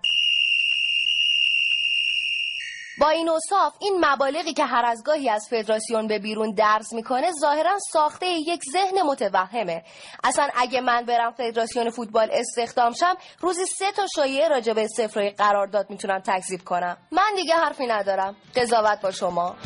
با 3.01 3.09
این 3.09 3.29
اوصاف 3.29 3.75
این 3.81 4.05
مبالغی 4.05 4.53
که 4.53 4.65
هر 4.65 4.85
از 4.85 5.03
گاهی 5.07 5.29
از 5.29 5.49
فدراسیون 5.51 6.07
به 6.07 6.19
بیرون 6.19 6.55
درس 6.55 6.93
می‌کنه 6.93 7.27
ظاهرا 7.41 7.79
ساخته 7.93 8.27
یک 8.27 8.61
ذهن 8.73 9.03
متوهمه. 9.07 9.85
اصلا 10.25 10.49
اگه 10.57 10.81
من 10.81 11.05
برم 11.05 11.31
فدراسیون 11.31 11.91
فوتبال 11.91 12.29
استخدام 12.33 12.93
شم 12.93 13.15
روزی 13.41 13.67
سه 13.67 13.93
تا 13.93 14.07
شایعه 14.17 14.49
راجع 14.49 14.73
به 14.73 14.87
صفرای 14.97 15.31
قرارداد 15.31 15.91
می‌تونم 15.91 16.19
تکذیب 16.19 16.65
کنم. 16.65 16.97
من 17.13 17.35
دیگه 17.37 17.55
حرفی 17.55 17.87
ندارم. 17.87 18.37
قضاوت 18.57 19.01
با 19.01 19.11
شما. 19.11 19.57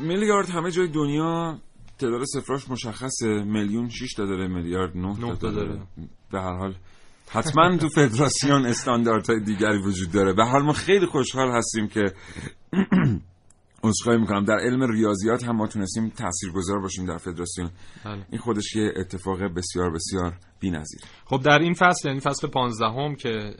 میلیارد 0.00 0.48
همه 0.50 0.70
جای 0.70 0.88
دنیا 0.88 1.58
تعداد 1.98 2.24
صفراش 2.24 2.70
مشخصه 2.70 3.26
میلیون 3.26 3.88
6 3.88 4.14
تا 4.14 4.26
داره 4.26 4.48
میلیارد 4.48 4.96
9 4.96 5.36
تا 5.36 5.50
داره. 5.50 5.82
به 6.32 6.40
هر 6.40 6.56
حال. 6.56 6.74
حتما 7.28 7.76
تو 7.76 7.88
فدراسیون 7.88 8.66
استانداردهای 8.66 9.40
دیگری 9.40 9.78
وجود 9.78 10.12
داره. 10.12 10.32
به 10.32 10.44
حال 10.44 10.62
ما 10.62 10.72
خیلی 10.72 11.06
خوشحال 11.06 11.48
هستیم 11.50 11.88
که 11.88 12.02
عذرخواهی 13.84 14.20
می‌کنم. 14.20 14.44
در 14.44 14.58
علم 14.58 14.92
ریاضیات 14.92 15.44
هم 15.44 15.56
ما 15.56 15.66
تونستیم 15.66 16.08
تاثیرگذار 16.08 16.80
باشیم 16.80 17.06
در 17.06 17.18
فدراسیون. 17.18 17.70
بله. 18.04 18.26
این 18.30 18.40
خودش 18.40 18.76
یه 18.76 18.92
اتفاق 18.96 19.42
بسیار 19.42 19.90
بسیار 19.90 20.38
بی‌نظیر 20.60 21.00
خب 21.24 21.42
در 21.42 21.58
این 21.58 21.74
فصل 21.74 22.08
یعنی 22.08 22.20
فصل 22.20 22.48
15 22.48 22.86
هم 22.86 23.14
که 23.14 23.54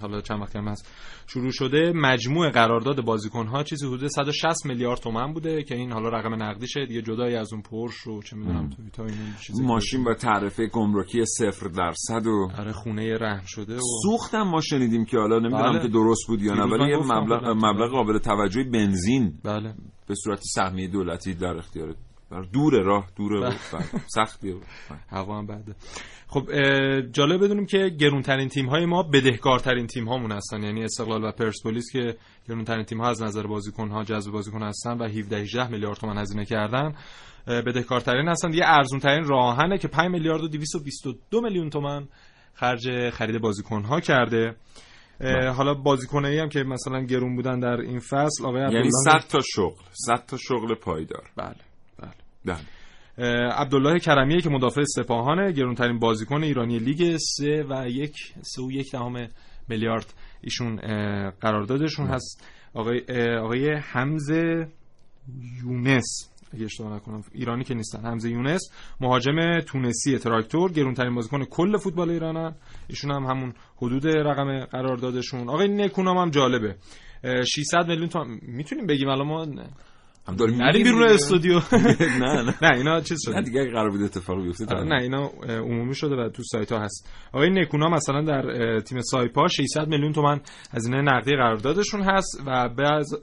حالا 0.00 0.20
چند 0.20 0.40
وقتی 0.40 0.58
هم 0.58 0.68
هست 0.68 0.88
شروع 1.26 1.50
شده 1.50 1.92
مجموع 1.94 2.50
قرارداد 2.50 3.04
بازیکن 3.04 3.46
ها 3.46 3.62
چیزی 3.62 3.86
حدود 3.86 4.06
160 4.06 4.66
میلیارد 4.66 4.98
تومن 4.98 5.32
بوده 5.32 5.62
که 5.62 5.74
این 5.74 5.92
حالا 5.92 6.08
رقم 6.08 6.42
نقدیشه 6.42 6.86
دیگه 6.86 7.02
جدای 7.02 7.36
از 7.36 7.52
اون 7.52 7.62
پورش 7.62 8.06
و 8.06 8.22
چه 8.22 8.36
می‌دونم 8.36 8.70
تویوتا 8.70 9.04
این 9.04 9.34
چیزی 9.46 9.62
ماشین 9.62 10.04
با 10.04 10.14
تعرفه 10.14 10.66
گمرکی 10.66 11.24
صفر 11.26 11.68
درصد 11.68 12.26
و 12.26 12.50
آره 12.58 12.72
خونه 12.72 13.18
رهن 13.18 13.44
شده 13.46 13.76
و 13.76 13.80
سوختم 14.02 14.42
ما 14.42 14.60
شنیدیم 14.60 15.04
که 15.04 15.18
حالا 15.18 15.38
نمی‌دونم 15.38 15.72
بله. 15.72 15.82
که 15.82 15.88
درست 15.88 16.26
بود 16.28 16.42
یا 16.42 16.54
نه 16.54 16.62
ولی 16.62 16.90
یه 16.90 16.96
مبلغ. 16.96 17.44
مبلغ 17.56 17.90
قابل 17.90 18.18
توجهی 18.18 18.64
بنزین 18.64 19.38
بله 19.44 19.74
به 20.08 20.14
صورت 20.14 20.40
سهمیه 20.54 20.88
دولتی 20.88 21.34
در 21.34 21.56
اختیار 21.56 21.94
دور 22.52 22.82
راه 22.82 23.08
دوره 23.16 23.38
و 23.40 23.42
بله. 23.42 23.56
بله، 23.72 24.02
سختیه 24.06 24.54
و- 24.54 24.60
هوا 25.10 25.38
هم 25.38 25.46
بده. 25.46 25.74
خب 26.28 26.50
جالب 27.12 27.44
بدونیم 27.44 27.66
که 27.66 27.88
گرونترین 28.00 28.48
تیم 28.48 28.66
های 28.68 28.86
ما 28.86 29.02
بدهکارترین 29.02 29.86
تیم 29.86 30.08
هامون 30.08 30.32
هستن. 30.32 30.62
یعنی 30.62 30.84
استقلال 30.84 31.24
و 31.24 31.32
پرسپولیس 31.32 31.92
که 31.92 32.16
گرونترین 32.48 32.84
تیم 32.84 33.00
ها 33.00 33.08
از 33.08 33.22
نظر 33.22 33.46
بازیکن 33.46 33.88
ها 33.88 34.04
جذب 34.04 34.32
بازیکن 34.32 34.62
هستن 34.62 34.98
و 34.98 35.04
17 35.04 35.36
18 35.36 35.68
میلیارد 35.68 35.96
تومان 35.96 36.18
هزینه 36.18 36.44
کردن. 36.44 36.94
بدهکارترین 37.46 38.28
هستن. 38.28 38.52
یه 38.54 38.62
ارزون 38.64 39.00
ترین 39.00 39.24
راهنه 39.24 39.78
که 39.78 39.88
5 39.88 40.10
میلیارد 40.10 40.42
و 40.42 40.48
222 40.48 41.40
میلیون 41.40 41.70
تومان 41.70 42.08
خرج 42.54 43.10
خرید 43.10 43.40
بازیکن 43.40 43.82
ها 43.82 44.00
کرده 44.00 44.56
حالا 45.56 45.74
بازیکنایی 45.74 46.38
هم 46.38 46.48
که 46.48 46.62
مثلا 46.62 47.00
گرون 47.04 47.36
بودن 47.36 47.60
در 47.60 47.80
این 47.80 47.98
فصل 47.98 48.44
آقای 48.44 48.60
یعنی 48.60 48.74
عبدالله 48.76 49.20
100 49.20 49.28
تا 49.28 49.38
شغل 49.54 49.82
100 49.92 50.24
تا 50.26 50.36
شغل 50.36 50.74
پایدار. 50.74 51.30
بله. 51.36 51.56
بله. 52.46 52.56
بله 52.56 53.52
عبدالله 53.52 53.98
کرمیه 53.98 54.40
که 54.40 54.48
مدافع 54.50 54.82
سپاهانه 54.84 55.52
گرونترین 55.52 55.98
بازیکن 55.98 56.42
ایرانی 56.42 56.78
لیگ 56.78 57.16
سه 57.16 57.64
و 57.68 57.88
یک 57.88 58.16
سه 58.42 58.62
و 58.62 58.72
یک 58.72 58.92
دهم 58.92 59.28
میلیارد 59.68 60.14
ایشون 60.40 60.76
قراردادشون 61.30 62.06
هست. 62.06 62.48
آقای 62.74 63.00
آقای 63.38 63.72
حمزه 63.72 64.68
یونس 65.62 66.30
اگه 66.52 66.64
اشتباه 66.64 66.96
نکنم 66.96 67.22
ایرانی 67.32 67.64
که 67.64 67.74
نیستن. 67.74 68.04
حمزه 68.04 68.30
یونس 68.30 68.70
مهاجم 69.00 69.60
تونسی 69.60 70.18
تراکتور 70.18 70.72
گرونترین 70.72 71.14
بازیکن 71.14 71.44
کل 71.44 71.76
فوتبال 71.76 72.10
ایرانن 72.10 72.54
ایشون 72.88 73.10
هم 73.10 73.24
همون 73.24 73.54
حدود 73.76 74.06
رقم 74.06 74.64
قراردادشون. 74.64 75.48
آقای 75.48 75.68
نکونام 75.68 76.18
هم 76.18 76.30
جالبه. 76.30 76.76
اه، 77.24 77.44
600 77.44 77.88
میلیون 77.88 78.08
تومان 78.08 78.38
می‌تونیم 78.42 78.86
بگیم؟ 78.86 79.08
الان 79.08 79.26
ما 79.26 79.46
هم 80.28 80.36
داریم 80.36 80.62
نریم 80.62 80.82
بیرون. 80.82 81.02
استودیو. 81.02 81.54
نه 82.22 82.42
نه. 82.42 82.54
نه 82.62 82.76
اینا 82.76 83.00
چیز 83.00 83.18
شده. 83.24 83.34
نه 83.34 83.42
دیگه 83.42 83.70
قرار 83.70 83.90
بود 83.90 84.02
اتفاقی 84.02 84.42
بیفته 84.42 84.64
آره، 84.74 84.84
نه 84.84 85.02
اینا 85.02 85.30
عمومی 85.48 85.94
شده 85.94 86.14
و 86.16 86.28
تو 86.28 86.42
سایت 86.42 86.72
ها 86.72 86.78
هست. 86.78 87.08
آقای 87.32 87.50
نکونا 87.50 87.88
مثلا 87.88 88.22
در 88.22 88.80
تیم 88.80 89.00
سایپا 89.00 89.48
600 89.48 89.88
میلیون 89.88 90.12
تومن 90.12 90.40
هزینه 90.72 91.02
نقدی 91.02 91.36
قراردادشون 91.36 92.02
هست 92.02 92.42
و 92.46 92.68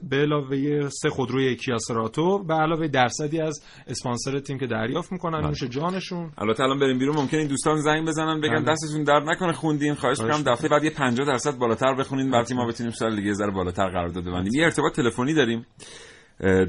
به 0.02 0.16
علاوه 0.16 0.88
سه 0.88 1.10
خودروی 1.10 1.56
کیا 1.56 1.78
سراتو 1.78 2.44
به 2.44 2.54
علاوه 2.54 2.88
درصدی 2.88 3.40
از 3.40 3.60
اسپانسر 3.86 4.40
تیم 4.40 4.58
که 4.58 4.66
دریافت 4.66 5.12
می‌کنن 5.12 5.38
بله. 5.38 5.48
نوش 5.48 5.64
جانشون. 5.64 6.30
البته 6.38 6.62
الان 6.62 6.78
بریم 6.78 6.98
بیرون 6.98 7.16
ممکن 7.16 7.36
این 7.36 7.48
دوستان 7.48 7.76
زنگ 7.76 8.08
بزنن 8.08 8.40
بگن 8.40 8.62
بله. 8.64 8.72
دستتون 8.72 9.04
درد 9.04 9.22
نکنه 9.30 9.52
خوندین 9.52 9.94
خواهش 9.94 10.20
می‌کنم 10.20 10.42
دفعه 10.42 10.68
بعد 10.68 10.84
یه 10.84 10.90
50 10.90 11.26
درصد 11.26 11.58
بالاتر 11.58 11.94
بخونین 11.94 12.30
برای 12.30 12.54
ما 12.54 12.66
بتونیم 12.66 12.92
سال 12.92 13.16
دیگه 13.16 13.32
ذره 13.32 13.50
بالاتر 13.50 13.88
قرارداد 13.88 14.24
ببندیم. 14.24 14.52
یه 14.54 14.64
ارتباط 14.64 14.96
تلفنی 14.96 15.34
داریم. 15.34 15.66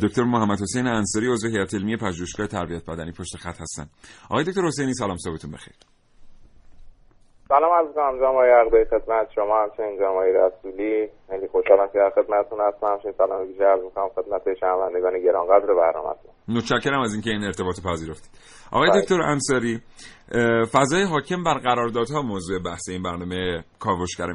دکتر 0.03 0.23
محمد 0.23 0.61
حسین 0.61 0.87
انصاری 0.87 1.27
عضو 1.27 1.47
هیئت 1.47 1.73
علمی 1.73 1.97
پژوهشگاه 1.97 2.47
تربیت 2.47 2.85
بدنی 2.85 3.11
پشت 3.11 3.37
خط 3.37 3.61
هستن. 3.61 3.85
آقای 4.29 4.43
دکتر 4.43 4.61
حسینی 4.61 4.93
سلام 4.93 5.17
صبحتون 5.17 5.51
بخیر. 5.51 5.73
سلام 7.47 7.71
از 7.79 7.95
کنم 7.95 8.17
جناب 8.17 8.35
آقای 8.35 8.49
عقدایی 8.49 8.85
خدمت 8.85 9.27
شما 9.35 9.63
همچنین 9.63 10.03
آقای 10.03 10.33
رسولی. 10.33 11.09
خیلی 11.29 11.47
خوشحالم 11.47 11.87
که 11.93 11.99
در 11.99 12.11
خدمتتون 12.15 12.59
هستم. 12.67 12.87
همچنین 12.87 13.13
سلام 13.17 13.47
ویژه 13.47 13.63
عرض 13.63 13.83
می‌کنم 13.83 14.09
خدمت 14.15 14.41
شنوندگان 14.59 15.13
گرانقدر 15.25 15.73
برنامه‌تون. 15.81 16.31
متشکرم 16.47 17.01
از 17.01 17.13
اینکه 17.13 17.29
این 17.29 17.43
ارتباط 17.43 17.75
پذیرفتید. 17.85 18.31
آقای 18.71 18.89
بله. 18.89 19.01
دکتر 19.01 19.21
انصاری 19.21 19.81
فضای 20.71 21.03
حاکم 21.03 21.43
بر 21.43 21.57
قراردادها 21.57 22.21
موضوع 22.21 22.63
بحث 22.63 22.89
این 22.89 23.03
برنامه 23.03 23.63
کاوشگر. 23.79 24.27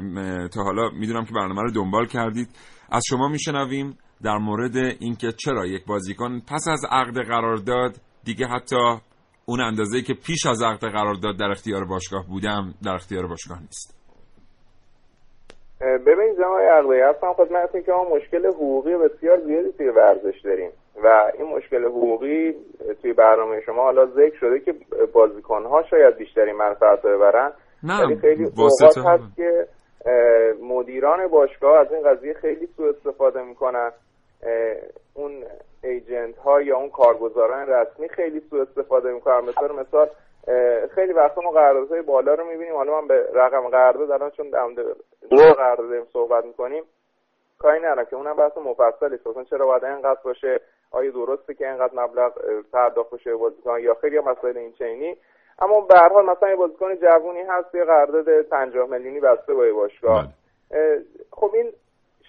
تا 0.53 0.63
حالا 0.63 0.89
می‌دونم 0.89 1.25
که 1.25 1.33
برنامه 1.33 1.61
رو 1.61 1.71
دنبال 1.71 2.05
کردید. 2.05 2.47
از 2.91 3.03
شما 3.09 3.27
میشنویم. 3.27 3.97
در 4.23 4.37
مورد 4.37 4.75
اینکه 4.99 5.27
چرا 5.31 5.65
یک 5.65 5.85
بازیکن 5.85 6.39
پس 6.51 6.67
از 6.71 6.81
عقد 6.91 7.17
قرارداد 7.27 7.91
دیگه 8.23 8.45
حتی 8.45 8.75
اون 9.45 9.61
اندازه 9.61 10.01
که 10.01 10.13
پیش 10.13 10.45
از 10.45 10.61
عقد 10.61 10.79
قرارداد 10.79 11.39
در 11.39 11.51
اختیار 11.51 11.85
باشگاه 11.85 12.25
بودم 12.27 12.73
در 12.85 12.93
اختیار 12.93 13.27
باشگاه 13.27 13.59
نیست. 13.61 14.01
ببینید 15.81 16.37
جناب 16.37 16.59
عقدایی 16.59 17.01
هستم 17.01 17.33
خدمتتون 17.33 17.81
که 17.81 17.91
ما 17.91 18.03
مشکل 18.15 18.45
حقوقی 18.47 18.95
بسیار 18.97 19.39
زیادی 19.39 19.71
توی 19.71 19.89
ورزش 19.89 20.41
داریم 20.43 20.71
و 21.03 21.31
این 21.39 21.55
مشکل 21.55 21.85
حقوقی 21.85 22.53
توی 23.01 23.13
برنامه 23.13 23.61
شما 23.65 23.83
حالا 23.83 24.05
ذکر 24.05 24.39
شده 24.39 24.59
که 24.59 24.73
بازیکنها 25.13 25.83
شاید 25.89 26.17
بیشترین 26.17 26.55
منفعت 26.55 27.05
رو 27.05 27.17
ببرن. 27.17 27.51
نه، 27.83 28.05
ولی 28.05 28.15
خیلی 28.15 28.43
اوقات 28.43 28.97
هست 28.97 29.35
که 29.35 29.67
مدیران 30.63 31.27
باشگاه 31.27 31.79
از 31.79 31.87
این 31.91 32.03
قضیه 32.09 32.33
خیلی 32.33 32.67
سوء 32.77 32.89
استفاده 32.89 33.43
می‌کنن. 33.43 33.91
اون 35.13 35.43
ایجنت 35.83 36.37
ها 36.37 36.61
یا 36.61 36.77
اون 36.77 36.89
کارگزاران 36.89 37.67
رسمی 37.67 38.09
خیلی 38.09 38.41
سوء 38.49 38.61
استفاده 38.61 39.13
می‌کنن. 39.13 39.39
مثلا 39.39 39.73
مثال 39.73 40.09
خیلی 40.95 41.13
وقتا 41.13 41.41
ما 41.41 41.51
قراردادهای 41.51 42.01
بالا 42.01 42.33
رو 42.33 42.45
می‌بینیم. 42.45 42.75
حالا 42.75 43.01
من 43.01 43.07
به 43.07 43.27
رقم 43.33 43.69
قرارداد 43.69 44.11
الان 44.11 44.31
چون 44.31 44.49
دو 45.29 45.37
قرارداد 45.37 46.07
صحبت 46.13 46.45
می‌کنیم 46.45 46.83
کاری 47.59 47.79
ندارم 47.79 48.05
که 48.05 48.15
اونم 48.15 48.35
بحث 48.35 48.57
مفصلی 48.57 49.15
است. 49.15 49.27
مثلا 49.27 49.43
چرا 49.43 49.65
باید 49.65 49.85
اینقدر 49.85 50.19
باشه؟ 50.23 50.59
آیا 50.91 51.11
درسته 51.11 51.53
که 51.53 51.67
اینقدر 51.67 51.93
مبلغ 51.95 52.33
پرداخت 52.73 53.09
بشه 53.09 53.35
بازیکن 53.35 53.79
یا 53.79 53.93
خیلی 53.93 54.19
مسائل 54.19 54.57
این 54.57 54.73
چینی. 54.73 55.17
اما 55.59 55.81
به 55.81 55.95
هر 55.99 56.09
حال 56.09 56.25
مثلا 56.25 56.49
یه 56.49 56.55
بازیکن 56.55 56.95
جوونی 56.95 57.41
هست 57.41 57.75
یه 57.75 57.83
قرارداد 57.83 58.41
50 58.41 58.89
میلیونی 58.89 59.19
بسته 59.19 59.53
با 59.53 59.63
باشگاه. 59.75 60.27
اه، 60.71 60.97
خب 61.31 61.51
این 61.53 61.73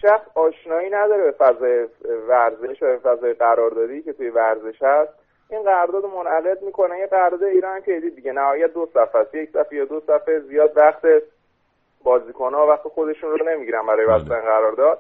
شخص 0.03 0.26
آشنایی 0.34 0.90
نداره 0.90 1.24
به 1.24 1.32
فضای 1.32 1.86
ورزش 2.28 2.82
و 2.82 2.86
به 2.86 2.98
فضای 2.98 3.32
قراردادی 3.32 4.03
که 4.03 4.12
توی 4.12 4.30
ورزش 4.30 4.82
هست. 4.82 5.12
این 5.50 5.62
قرارداد 5.62 6.05
منعقد 6.05 6.62
می‌کنه. 6.62 6.98
یه 6.98 7.07
قرارداد 7.07 7.42
ایران 7.42 7.80
که 7.80 8.00
دید 8.00 8.14
دیگه. 8.14 8.32
نهایت 8.32 8.72
دو 8.72 8.86
صفحه 8.86 9.20
است. 9.20 9.34
یک 9.34 9.50
صفحه 9.50 9.78
یا 9.78 9.84
دو 9.84 10.00
صفحه 10.00 10.38
زیاد 10.38 10.72
وقت 10.76 11.03
بازیکن‌ها 12.05 12.66
وقت 12.66 12.82
خودشون 12.82 13.30
رو 13.30 13.48
نمی‌گیرن 13.48 13.86
برای 13.86 14.07
بستن 14.07 14.40
قرارداد. 14.40 14.98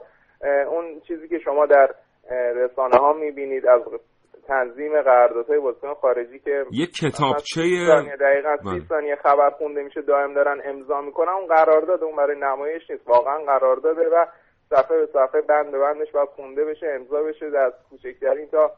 اون 0.68 1.00
چیزی 1.00 1.28
که 1.28 1.38
شما 1.38 1.66
در 1.66 1.90
رسانه 2.54 2.96
ها 2.96 3.12
می‌بینید 3.12 3.66
از 3.66 3.82
تنظیم 4.48 5.02
قراردادهای 5.02 5.58
بازیکن 5.58 5.94
خارجی 5.94 6.38
که 6.38 6.64
یک 6.72 6.90
کتابچه 6.90 7.60
30 7.60 7.86
ثانیه 7.86 8.16
دقیقا 8.16 8.56
بله. 8.64 8.80
30 8.80 8.86
ثانیه 8.88 9.16
خبر 9.16 9.50
خونده 9.50 9.82
میشه 9.82 10.02
دائم 10.02 10.34
دارن 10.34 10.60
امضا 10.64 11.00
می‌کنن 11.00 11.28
اون 11.28 11.46
قرارداد 11.46 12.04
اون 12.04 12.16
برای 12.16 12.36
نمایش 12.38 12.90
نیست. 12.90 13.08
واقعا 13.08 13.38
قرارداده 13.38 14.08
و 14.08 14.26
صفحه 14.72 14.98
به 14.98 15.08
صفحه 15.12 15.40
بند 15.40 15.70
به 15.70 15.78
بندش 15.78 16.10
باید 16.10 16.28
خونده 16.28 16.64
بشه 16.64 16.86
امضا 16.88 17.22
بشه 17.22 17.58
از 17.58 17.72
کوچکترین 17.90 18.48
تا 18.48 18.72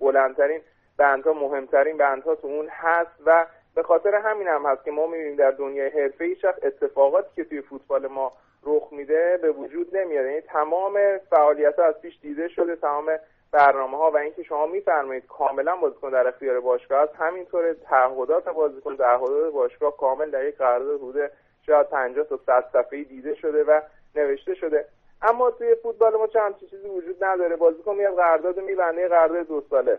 بلندترین 0.00 0.60
بندها 0.96 1.32
مهمترین 1.32 1.96
بندها 1.96 2.34
تو 2.34 2.46
اون 2.46 2.68
هست 2.70 3.10
و 3.26 3.46
به 3.74 3.82
خاطر 3.82 4.14
همین 4.14 4.48
هم 4.48 4.66
هست 4.66 4.84
که 4.84 4.90
ما 4.90 5.06
می‌بینیم 5.06 5.36
در 5.36 5.50
دنیای 5.50 5.88
حرفه 5.88 6.24
هیچ 6.24 6.44
وقت 6.44 6.64
اتفاقاتی 6.64 7.28
که 7.36 7.44
توی 7.44 7.60
فوتبال 7.60 8.06
ما 8.06 8.32
رخ 8.62 8.88
میده 8.92 9.38
به 9.42 9.50
وجود 9.50 9.96
نمیاد. 9.96 10.26
یعنی 10.26 10.40
تمام 10.40 11.18
فعالیت 11.30 11.78
ها 11.78 11.84
از 11.84 12.00
پیش 12.00 12.18
دیده 12.22 12.48
شده 12.48 12.76
تمام 12.76 13.18
برنامه 13.52 13.96
ها 13.96 14.10
و 14.10 14.16
اینکه 14.16 14.42
شما 14.42 14.66
میفرمایید 14.66 15.26
کاملا 15.26 15.76
بازیکن 15.76 16.10
در 16.10 16.28
اختیار 16.28 16.60
باشگاه 16.60 17.02
است 17.02 17.14
همینطور 17.14 17.72
تعهدات 17.72 18.48
بازیکن 18.48 18.96
تعهدات 18.96 19.52
باشگاه 19.52 19.96
کامل 19.96 20.30
در 20.30 20.44
یک 20.44 20.56
قرارداد 20.56 21.00
حدود 21.00 21.30
شاید 21.66 21.88
50 21.88 22.24
تا 22.24 22.38
100 22.46 22.64
صفحه‌ای 22.72 23.04
دیده 23.04 23.34
شده 23.34 23.64
و 23.64 23.80
نوشته 24.16 24.54
شده. 24.54 24.84
اما 25.22 25.50
توی 25.50 25.74
فوتبال 25.74 26.16
ما 26.16 26.26
چند 26.26 26.54
چیزی 26.70 26.88
وجود 26.88 27.24
نداره. 27.24 27.56
بازیکن 27.56 27.94
میاد 27.94 28.14
قرارداد 28.14 28.60
میبنده 28.60 29.08
قرارداد 29.08 29.46
دو 29.46 29.62
ساله. 29.70 29.98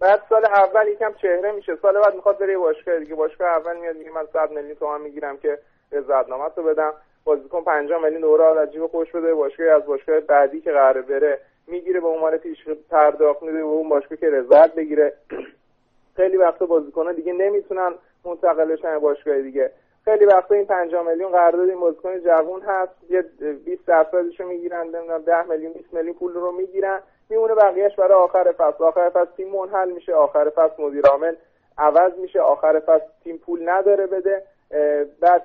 بعد 0.00 0.22
سال 0.28 0.44
اول 0.44 0.88
یکم 0.88 1.12
چهره 1.12 1.52
میشه. 1.52 1.76
سال 1.76 2.00
بعد 2.00 2.14
می‌خواد 2.14 2.38
بره 2.38 2.58
باشگاه 2.58 2.98
دیگه. 2.98 3.14
باشگاه 3.14 3.48
اول 3.48 3.76
میاد 3.76 3.96
میگه 3.96 4.10
من 4.10 4.26
100 4.32 4.50
میلیون 4.50 4.74
تومان 4.74 5.00
می‌گیرم 5.00 5.38
که 5.38 5.58
رضایتنامه 5.92 6.44
رو 6.56 6.62
بدم. 6.62 6.92
بازیکن 7.24 7.64
50 7.64 8.02
میلیون 8.02 8.20
دلار 8.20 8.58
از 8.58 8.72
جیب 8.72 8.86
خودش 8.86 9.12
بده. 9.12 9.34
باشگاه 9.34 9.68
از 9.68 9.86
باشگاه 9.86 10.20
بعدی 10.20 10.60
که 10.60 10.72
قراره 10.72 11.02
بره 11.02 11.38
می‌گیره 11.66 12.00
به 12.00 12.08
عنوان 12.08 12.36
پیش 12.36 12.68
پرداخت 12.90 13.42
میده 13.42 13.58
به 13.58 13.64
اون 13.64 13.88
باشگاه 13.88 14.18
که 14.18 14.30
رضایت 14.30 14.74
بگیره. 14.74 15.12
خیلی 16.16 16.36
وقتا 16.36 16.66
بازیکن‌ها 16.66 17.12
دیگه 17.12 17.32
نمی‌تونن 17.32 17.94
منتقل 18.24 18.64
بشن 18.64 18.98
باشگاه 18.98 19.40
دیگه. 19.40 19.70
خیلی 20.08 20.24
وقتا 20.24 20.54
این 20.54 20.66
50 20.66 21.06
میلیون 21.08 21.32
قرارداد 21.32 21.68
این 21.68 21.80
بازیکن 21.80 22.20
جوون 22.20 22.60
هست. 22.60 22.92
یه 23.10 23.22
20 23.64 23.86
درصدش 23.86 24.40
رو 24.40 24.48
می‌گیرن 24.48 24.82
نمی‌دونم 24.82 25.22
10 25.22 25.42
میلیون 25.42 25.72
20 25.72 25.94
میلیون 25.94 26.14
پول 26.14 26.34
رو 26.34 26.52
می‌گیرن. 26.52 27.00
میمونه 27.30 27.54
بقیهش 27.54 27.94
برای 27.96 28.12
آخر 28.12 28.52
فصل. 28.52 28.84
آخر 28.84 29.10
فصل 29.10 29.30
تیم 29.36 29.48
منحل 29.48 29.90
میشه. 29.90 30.14
آخر 30.14 30.50
فصل 30.50 30.82
مدیر 30.82 31.06
عامل 31.06 31.34
عوض 31.78 32.12
میشه. 32.18 32.40
آخر 32.40 32.80
فصل 32.80 33.04
تیم 33.24 33.38
پول 33.38 33.68
نداره 33.68 34.06
بده. 34.06 34.42
بعد 35.20 35.42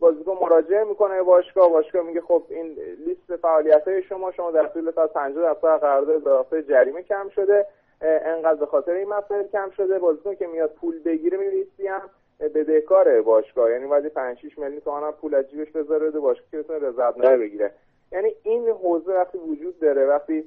بازیکن 0.00 0.38
مراجعه 0.42 0.84
می‌کنه 0.84 1.22
باشگاه 1.22 1.70
باشگاه 1.70 2.02
میگه 2.02 2.20
خب 2.20 2.42
این 2.48 2.78
لیست 3.06 3.36
فعالیت 3.36 3.88
های 3.88 4.02
شما 4.02 4.32
شما 4.32 4.50
در 4.50 4.66
طول 4.66 4.90
فصل 4.90 5.06
50 5.06 5.54
درصد 5.54 5.80
قرارداد 5.80 6.48
به 6.50 6.62
جریمه 6.62 7.02
کم 7.02 7.28
شده. 7.28 7.66
انقدر 8.00 8.60
به 8.60 8.66
خاطر 8.66 8.92
این 8.92 9.08
مسائل 9.08 9.46
کم 9.46 9.70
شده. 9.70 9.98
بازیکن 9.98 10.34
که 10.34 10.46
میاد 10.46 10.70
پول 10.80 11.02
بگیره 11.02 11.38
میریسی 11.38 11.86
هم 11.86 12.10
بدهکار 12.40 13.22
باشگاه. 13.22 13.70
یعنی 13.70 13.86
باید 13.86 14.06
5 14.06 14.38
6 14.38 14.58
میلیون 14.58 14.80
تومان 14.80 15.12
پول 15.12 15.34
از 15.34 15.50
جیبش 15.50 15.70
بذاره 15.70 16.08
بده 16.08 16.20
باشگاه 16.20 16.50
که 16.50 16.58
بتونه 16.58 16.78
رضایتنامه 16.78 17.36
بگیره. 17.36 17.72
یعنی 18.12 18.34
این 18.42 18.68
حوزه 18.68 19.12
وقتی 19.12 19.38
وجود 19.38 19.78
داره 19.78 20.06
وقتی 20.06 20.44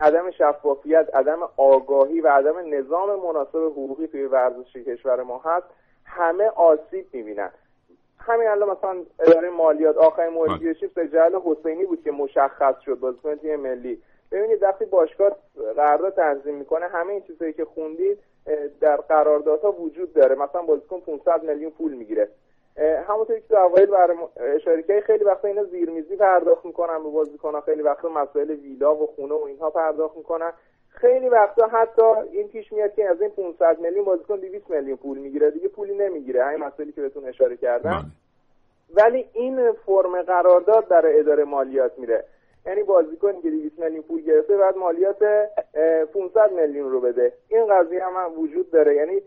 عدم 0.00 0.30
شفافیت 0.30 1.08
عدم 1.14 1.38
آگاهی 1.56 2.20
و 2.20 2.28
عدم 2.28 2.74
نظام 2.74 3.20
مناسب 3.26 3.58
حقوقی 3.58 4.06
توی 4.06 4.24
ورزش 4.24 4.76
کشور 4.76 5.22
ما 5.22 5.38
هست 5.38 5.66
همه 6.04 6.44
آسیب 6.44 7.06
می‌بینن. 7.12 7.50
همین 8.18 8.48
الان 8.48 8.70
مثلا 8.70 8.96
اداره 9.20 9.50
مالیات 9.50 9.96
آخرین 9.96 10.32
موردی 10.32 10.74
سجل 10.74 11.38
حسینی 11.44 11.84
بود 11.84 12.02
که 12.02 12.10
مشخص 12.10 12.74
شد 12.84 12.94
بازیکن 12.94 13.34
تیم 13.34 13.60
ملی. 13.60 14.02
ببینید 14.32 14.62
وقتی 14.62 14.84
باشگاه 14.84 15.36
قرارداد 15.76 16.14
تنظیم 16.14 16.54
می‌کنه 16.54 16.86
همه 16.86 17.12
این 17.12 17.22
چیزایی 17.22 17.52
که 17.52 17.64
خوندید 17.64 18.18
در 18.80 18.96
قراردادها 18.96 19.72
وجود 19.72 20.12
داره. 20.12 20.34
مثلا 20.34 20.62
بازیکن 20.62 21.00
500 21.00 21.42
میلیون 21.42 21.70
پول 21.70 21.94
می‌گیره. 21.94 22.28
همونطوری 23.06 23.40
که 23.40 23.46
تو 23.48 23.56
اوایل 23.56 23.86
برای 23.86 24.16
اشاره 24.36 25.00
خیلی 25.00 25.24
وقتا 25.24 25.48
اینا 25.48 25.64
زیرمیزی 25.64 26.16
پرداخت 26.16 26.64
می‌کنن 26.64 27.02
به 27.02 27.10
بازیکن‌ها 27.10 27.60
خیلی 27.60 27.82
وقتا 27.82 28.08
مسائل 28.08 28.50
ویلا 28.50 28.94
و 28.94 29.06
خونه 29.06 29.34
و 29.34 29.44
اینها 29.44 29.70
پرداخت 29.70 30.16
می‌کنن. 30.16 30.52
خیلی 30.88 31.28
وقتا 31.28 31.66
حتی 31.66 32.02
این 32.32 32.48
پیش 32.48 32.72
میاد 32.72 32.94
که 32.94 33.08
از 33.08 33.20
این 33.20 33.30
500 33.30 33.80
میلیون 33.80 34.04
بازیکن 34.04 34.36
200 34.36 34.70
میلیون 34.70 34.96
پول 34.96 35.18
می‌گیره. 35.18 35.50
دیگه 35.50 35.68
پولی 35.68 35.94
نمی‌گیره. 35.94 36.44
همین 36.44 36.60
مسائلی 36.60 36.92
که 36.92 37.00
بهتون 37.00 37.24
اشاره 37.24 37.56
کردم. 37.56 38.04
ولی 38.94 39.28
این 39.32 39.72
فرم 39.72 40.22
قرارداد 40.22 40.88
در 40.88 41.18
اداره 41.18 41.44
مالیات 41.44 41.98
میره. 41.98 42.24
یعنی 42.66 42.82
بازیکن 42.82 43.40
که 43.40 43.50
200 43.50 43.78
میلیون 43.78 44.02
پول 44.02 44.20
گرفته 44.20 44.56
بعد 44.56 44.76
مالیات 44.76 45.24
500 46.14 46.52
میلیون 46.52 46.90
رو 46.90 47.00
بده. 47.00 47.32
این 47.48 47.66
قضیه 47.66 48.04
هم 48.04 48.38
وجود 48.38 48.70
داره. 48.70 48.94
یعنی 48.94 49.22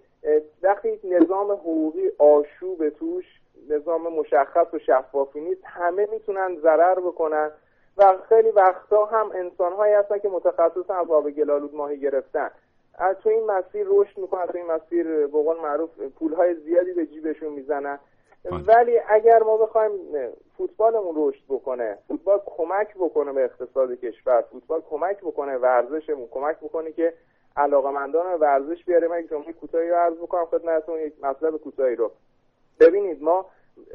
وقتی 0.63 0.99
نظام 1.03 1.51
حقوقی 1.51 2.11
آشوب 2.17 2.89
توش 2.89 3.25
نظام 3.69 4.13
مشخص 4.13 4.73
و 4.73 4.79
شفافی 4.79 5.41
نیست 5.41 5.61
همه 5.65 6.07
می‌تونن 6.11 6.57
ضرر 6.61 6.99
بکنن 6.99 7.51
و 7.97 8.17
خیلی 8.29 8.49
وقتا 8.49 9.05
هم 9.05 9.31
انسانهایی 9.35 9.93
هستن 9.93 10.19
که 10.19 10.29
متخصصن 10.29 10.93
از 10.93 11.11
آب 11.11 11.29
گلالود 11.29 11.75
ماهی 11.75 11.99
گرفتن. 11.99 12.51
از 12.97 13.15
تو 13.23 13.29
این 13.29 13.45
مسیر 13.45 13.87
رشد 13.89 14.17
می‌کنن 14.17 14.45
تو 14.45 14.57
این 14.57 14.67
مسیر 14.67 15.27
به 15.27 15.61
معروف 15.63 15.89
پولهای 16.19 16.53
زیادی 16.53 16.93
به 16.93 17.05
جیبشون 17.05 17.53
می‌زنن. 17.53 17.99
ولی 18.51 18.99
اگر 19.07 19.43
ما 19.43 19.57
بخوایم 19.57 19.91
فوتبالمون 20.57 21.15
رشد 21.17 21.43
بکنه 21.49 21.97
فوتبال 22.07 22.41
کمک 22.45 22.95
بکنه 22.95 23.33
به 23.33 23.43
اقتصاد 23.43 23.93
کشور 23.93 24.41
فوتبال 24.41 24.81
کمک 24.89 25.17
بکنه 25.17 25.57
ورزشمون 25.57 26.27
کمک 26.31 26.57
بکنه 26.59 26.91
که 26.91 27.13
علاقمندان 27.57 28.39
ورزش 28.39 28.85
بیاره. 28.85 29.07
من 29.07 29.19
یک 29.19 29.29
جمله 29.29 29.53
کوتاهی 29.53 29.89
رو 29.89 29.95
عرض 29.95 30.13
بکنم 30.13 30.45
خدمتتون 30.45 30.99
یک 30.99 31.13
مطلب 31.23 31.57
کوتاهی 31.57 31.95
رو. 31.95 32.11
ببینید 32.79 33.23
ما 33.23 33.45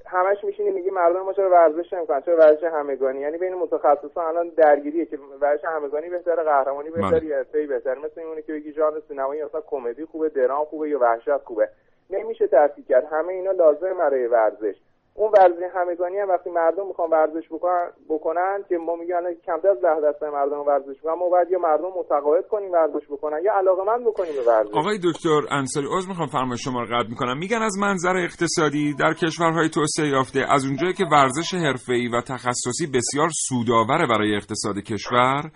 همش 0.06 0.44
میشینیم 0.44 0.74
میگیم 0.74 0.94
مردم 0.94 1.20
ما 1.20 1.32
چرا 1.32 1.50
ورزش 1.50 1.92
نمی‌کنن؟ 1.92 2.20
چرا 2.20 2.36
ورزش 2.36 2.64
همگانی؟ 2.64 3.20
یعنی 3.20 3.38
بین 3.38 3.54
متخصصان 3.54 4.24
الان 4.24 4.48
درگیریه 4.48 5.06
که 5.06 5.18
ورزش 5.40 5.64
همگانی 5.64 6.08
بهتره 6.08 6.42
قهرمانی 6.42 6.90
بهتره 6.90 7.24
یا 7.24 7.36
حرفه‌ای 7.36 7.66
بهتره. 7.66 7.98
مثل 7.98 8.20
اونی 8.20 8.42
که 8.42 8.52
بگی 8.52 8.72
ژانر 8.72 9.00
سینمایی 9.08 9.42
اصلا 9.42 9.60
کمدی 9.60 10.04
خوبه 10.04 10.28
درام 10.28 10.64
خوبه 10.64 10.88
یا 10.88 10.98
وحشت 10.98 11.36
خوبه. 11.36 11.68
نمیشه 12.10 12.46
تفکیک 12.52 12.86
کرد. 12.86 13.04
همه 13.12 13.32
اینا 13.32 13.50
لازم 13.50 13.98
برای 13.98 14.26
ورزش. 14.26 14.74
اون 15.14 15.32
ورزش 15.38 15.62
همگانی 15.74 16.18
هم 16.18 16.28
وقتی 16.28 16.50
مردم 16.50 16.86
می‌خوان 16.86 17.10
ورزش 17.10 17.46
بکنن 17.50 17.90
بکنن 18.08 18.64
که 18.68 18.76
ما 18.78 18.96
میگن 18.96 19.34
کمتر 19.46 19.68
از 19.68 19.80
10 19.82 20.00
درصد 20.02 20.24
مردم 20.24 20.60
ورزش 20.60 20.88
می‌کنن 20.88 21.14
ما 21.14 21.28
باید 21.28 21.50
یا 21.50 21.58
مردم 21.58 21.88
متقاعد 21.98 22.48
کنیم 22.48 22.70
ورزش 22.72 23.06
بکنن 23.10 23.38
یا 23.44 23.52
علاقمند 23.54 24.06
بکنیم 24.06 24.32
به 24.32 24.42
ورزش. 24.50 24.70
آقای 24.74 24.98
دکتر 25.04 25.40
انصاری 25.50 25.86
عذر 25.90 26.08
می‌خوام 26.08 26.28
فرمایش 26.28 26.64
شما 26.64 26.80
رو 26.80 26.86
قطع 26.86 27.08
می‌کنم. 27.08 27.38
میگن 27.38 27.62
از 27.62 27.78
منظر 27.78 28.16
اقتصادی 28.16 28.94
در 28.94 29.14
کشورهای 29.14 29.68
توسعه 29.68 30.08
یافته 30.08 30.40
از 30.50 30.64
اونجایی 30.64 30.92
که 30.92 31.04
ورزش 31.12 31.54
حرفه‌ای 31.54 32.08
و 32.08 32.20
تخصصی 32.20 32.86
بسیار 32.94 33.28
سودآوره 33.48 34.06
برای 34.06 34.36
اقتصاد 34.36 34.76
کشور 34.78 35.50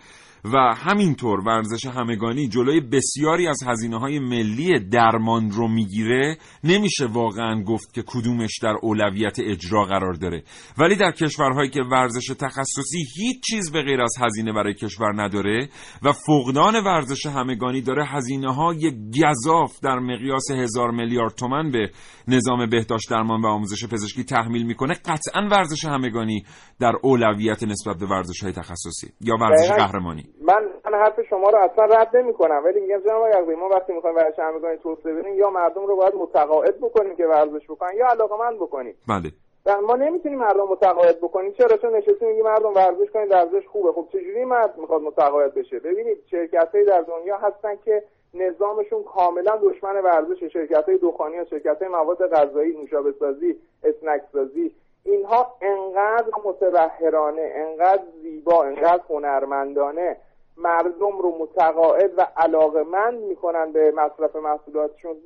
و 0.44 0.74
همینطور 0.76 1.40
ورزش 1.40 1.86
همگانی 1.86 2.48
جلوی 2.48 2.80
بسیاری 2.80 3.48
از 3.48 3.58
هزینه 3.66 3.98
های 3.98 4.18
ملی 4.18 4.78
درمان 4.78 5.50
رو 5.50 5.68
می‌گیره 5.68 6.36
نمیشه 6.64 7.06
واقعا 7.06 7.62
گفت 7.62 7.94
که 7.94 8.02
کدومش 8.06 8.58
در 8.62 8.74
اولویت 8.82 9.36
اجرا 9.38 9.84
قرار 9.84 10.12
داره. 10.12 10.42
ولی 10.78 10.96
در 10.96 11.10
کشورهایی 11.10 11.70
که 11.70 11.82
ورزش 11.82 12.26
تخصصی 12.26 12.98
هیچ 13.16 13.42
چیز 13.50 13.72
به 13.72 13.82
غیر 13.82 14.02
از 14.02 14.14
هزینه 14.20 14.52
برای 14.52 14.74
کشور 14.74 15.22
نداره 15.22 15.68
و 16.02 16.12
فقدان 16.12 16.84
ورزش 16.84 17.26
همگانی 17.26 17.80
داره 17.80 18.04
هزینه 18.04 18.54
های 18.54 18.92
گذاف 19.22 19.80
در 19.80 19.98
مقیاس 19.98 20.50
هزار 20.50 20.90
میلیارد 20.90 21.34
تومن 21.34 21.70
به 21.70 21.90
نظام 22.28 22.66
بهداشت 22.70 23.10
درمان 23.10 23.40
و 23.40 23.46
آموزش 23.46 23.84
پزشکی 23.86 24.24
تحمیل 24.24 24.62
می‌کنه 24.62 24.94
قطعا 24.94 25.48
ورزش 25.50 25.84
همگانی 25.84 26.44
در 26.80 26.92
اولویت 27.02 27.62
نسبت 27.62 27.96
به 27.96 28.06
ورزش 28.06 28.42
های 28.42 28.52
تخصصی 28.52 29.12
یا 29.20 29.36
ورزش 29.40 29.70
قهرمانی. 29.70 30.31
من 30.40 30.68
من 30.84 30.98
حرف 30.98 31.22
شما 31.22 31.50
رو 31.50 31.58
اصلا 31.58 31.84
رد 31.84 32.16
نمی 32.16 32.32
کنم 32.34 32.62
ولی 32.64 32.80
میگم 32.80 33.00
جناب 33.00 33.22
آقای 33.22 33.54
ما 33.54 33.68
وقتی 33.68 33.92
می‌خوایم 33.92 34.16
ورزش 34.16 34.38
همگانی 34.38 34.76
توسعه 34.76 35.12
بدیم 35.12 35.34
یا 35.34 35.50
مردم 35.50 35.86
رو 35.86 35.96
باید 35.96 36.14
متقاعد 36.14 36.78
بکنیم 36.78 37.16
که 37.16 37.26
ورزش 37.26 37.64
بکنن 37.64 37.96
یا 37.96 38.06
علاقمند 38.06 38.56
بکنیم. 38.56 38.94
بله. 39.08 39.32
ما 39.80 39.96
نمی‌تونیم 39.96 40.38
مردم 40.38 40.68
متقاعد 40.68 41.18
بکنیم. 41.18 41.52
چرا؟ 41.52 41.76
چون 41.76 41.96
نشستیم 41.96 42.28
میگیم 42.28 42.44
مردم 42.44 42.74
ورزش 42.74 43.10
کنید 43.10 43.30
ورزش 43.30 43.66
خوبه. 43.66 43.92
خب 43.92 44.08
چجوری 44.12 44.44
مرد 44.44 44.78
می‌خواد 44.78 45.02
متقاعد 45.02 45.54
بشه؟ 45.54 45.78
ببینید 45.78 46.18
شرکت 46.30 46.72
در 46.72 47.00
دنیا 47.00 47.36
هستن 47.36 47.76
که 47.84 48.02
نظامشون 48.34 49.02
کاملا 49.02 49.56
دشمن 49.62 50.00
ورزش 50.00 50.44
شرکت 50.44 50.84
های 50.88 50.98
دخانی 50.98 51.38
و 51.38 51.44
شرکت 51.44 51.82
های 51.82 51.88
مواد 51.88 52.34
غذایی 52.34 52.72
نوشابه 52.72 53.14
سازی 53.18 53.56
اسنک 53.84 54.22
سازی 54.32 54.74
اینها 55.04 55.56
انقدر 55.60 56.30
متبهرانه 56.44 57.52
انقدر 57.54 58.02
زیبا 58.22 58.64
انقدر 58.64 59.02
هنرمندانه 59.10 60.16
مردم 60.56 61.18
رو 61.18 61.38
متقاعد 61.38 62.18
و 62.18 62.26
علاقمند 62.36 63.20
می‌کنن 63.22 63.72
به 63.72 63.92
مصرف 63.96 64.36
محصولاتشون 64.36 65.16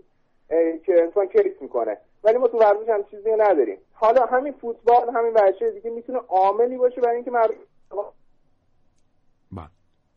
که 0.85 1.03
انسان 1.03 1.27
کلیک 1.27 1.63
می‌کنه. 1.63 1.99
ولی 2.25 2.39
ما 2.39 2.49
تو 2.49 2.59
ورزش 2.59 2.89
هم 2.89 3.05
چیزی 3.05 3.31
نداریم. 3.31 3.79
حالا 3.93 4.27
همین 4.27 4.53
فوتبال 4.53 5.11
همین 5.11 5.33
ورزش 5.33 5.63
دیگه 5.63 5.91
می‌تونه 5.91 6.19
عاملی 6.29 6.77
باشه 6.77 7.01
برای 7.01 7.17
اینکه 7.17 7.31
مردم 7.31 7.55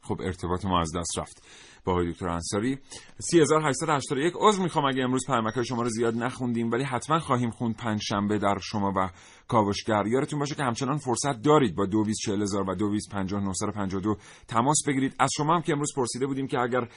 خب 0.02 0.22
ارتباط 0.22 0.66
ما 0.66 0.82
از 0.82 0.92
دست 0.96 1.18
رفت. 1.18 1.44
با 1.86 1.92
آقای 1.92 2.12
دکتر 2.12 2.28
انصاری 2.28 2.80
3881 3.20 4.34
عذر 4.36 4.64
می‌خوام 4.64 4.86
اگه 4.86 5.04
امروز 5.04 5.26
پیامک 5.28 5.64
شما 5.64 5.82
رو 5.82 5.90
زیاد 5.90 6.16
نخوندیم 6.16 6.72
ولی 6.72 6.84
حتما 6.84 7.20
خواهیم 7.20 7.50
خوند 7.50 7.76
پنج 7.76 8.02
شنبه 8.02 8.38
در 8.38 8.58
شما 8.62 8.94
و 8.96 9.10
کاوشگر. 9.48 10.08
یادتون 10.08 10.40
باشه 10.40 10.56
که 10.56 10.64
همچنان 10.64 10.98
فرصت 10.98 11.42
دارید 11.42 11.76
با 11.76 11.86
224000 11.86 12.70
و 12.70 12.76
225952 12.76 14.18
تماس 14.48 14.78
بگیرید. 14.88 15.16
از 15.20 15.30
شما 15.38 15.56
هم 15.56 15.62
که 15.62 15.74
امروز 15.74 15.94
پرسیده 15.96 16.28
بودیم 16.28 16.48
که 16.48 16.60
اگر 16.60 16.88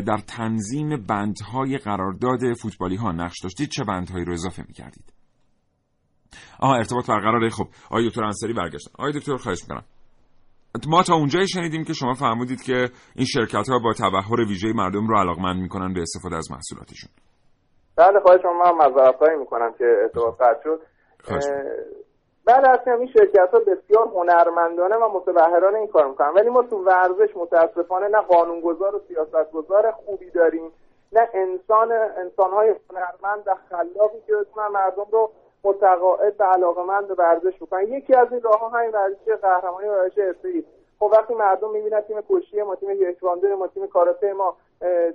در 0.00 0.18
تنظیم 0.18 0.96
بندهای 0.96 1.78
قرارداد 1.78 2.54
فوتبالی 2.60 2.96
ها 2.96 3.12
نقش 3.12 3.42
داشتید 3.42 3.68
چه 3.68 3.84
بندهایی 3.84 4.24
رو 4.24 4.32
اضافه 4.32 4.64
می‌کردید؟ 4.68 5.12
آها 6.58 6.74
ارتباط 6.74 7.06
برقراره. 7.06 7.50
خب 7.50 7.68
آقای 7.84 8.08
دکتر 8.08 8.24
انصاری 8.24 8.52
برگشتن. 8.52 8.90
آقای 8.94 9.12
دکتر 9.12 9.36
خواهش 9.36 9.62
می‌کنم. 9.62 9.84
ما 10.88 11.02
تا 11.02 11.14
اونجایی 11.14 11.48
شنیدیم 11.48 11.84
که 11.84 11.92
شما 11.92 12.14
فرمودید 12.14 12.62
که 12.62 12.88
این 13.16 13.26
شرکت 13.26 13.68
ها 13.68 13.78
با 13.84 13.92
تبهر 13.92 14.40
ویژه 14.48 14.72
مردم 14.74 15.06
رو 15.06 15.16
علاقمند 15.16 15.62
می‌کنن 15.62 15.94
به 15.94 16.00
استفاده 16.00 16.36
از 16.36 16.50
محصولاتشون. 16.50 17.10
بله 17.96 18.20
خواهش 18.20 18.40
شما 18.42 18.72
من 18.72 18.86
مذارت 18.86 19.22
می‌کنم 19.38 19.72
که 19.78 19.84
ارتباط 20.02 20.34
قطع 20.40 20.62
شد. 20.64 20.80
بله 22.46 22.68
اصلا 22.68 22.94
این 22.94 23.08
شرکت 23.12 23.50
ها 23.52 23.58
بسیار 23.58 24.08
هنرمندانه 24.08 24.96
و 24.96 25.08
متبهرانه 25.18 25.78
این 25.78 25.88
کار 25.88 26.08
می‌کنن 26.08 26.32
ولی 26.36 26.50
ما 26.50 26.62
تو 26.62 26.76
ورزش 26.76 27.36
متاسفانه 27.36 28.08
نه 28.08 28.20
قانونگذار 28.20 28.96
و 28.96 29.00
سیاستگذار 29.08 29.92
خوبی 29.92 30.30
داریم 30.30 30.70
نه 31.12 31.28
انسان 31.34 31.92
انسانهای 32.16 32.74
هنرمند 32.90 33.42
و 33.46 33.54
خلاقی 33.70 34.18
که 34.26 34.32
مردم 34.72 35.06
رو 35.12 35.30
متقاعد 35.64 36.34
و 36.38 36.44
علاقمند 36.44 37.08
به 37.08 37.14
ورزش 37.14 37.56
بکنن. 37.60 37.82
یکی 37.82 38.14
از 38.14 38.32
این 38.32 38.42
راه 38.42 38.60
ها 38.60 38.68
همین 38.68 38.90
ورزش 38.90 39.28
قهرمانی 39.42 39.88
ورزش 39.88 40.18
حرفه‌ای 40.18 40.64
خب 40.98 41.10
وقتی 41.12 41.34
مردم 41.34 41.70
می‌بینن 41.70 42.00
تیم 42.00 42.16
کشتی 42.30 42.62
ما 42.62 42.74
تیم 42.74 42.90
یکواندو 42.90 43.56
ما 43.56 43.66
تیم 43.66 43.86
کاراته 43.86 44.32
ما 44.32 44.56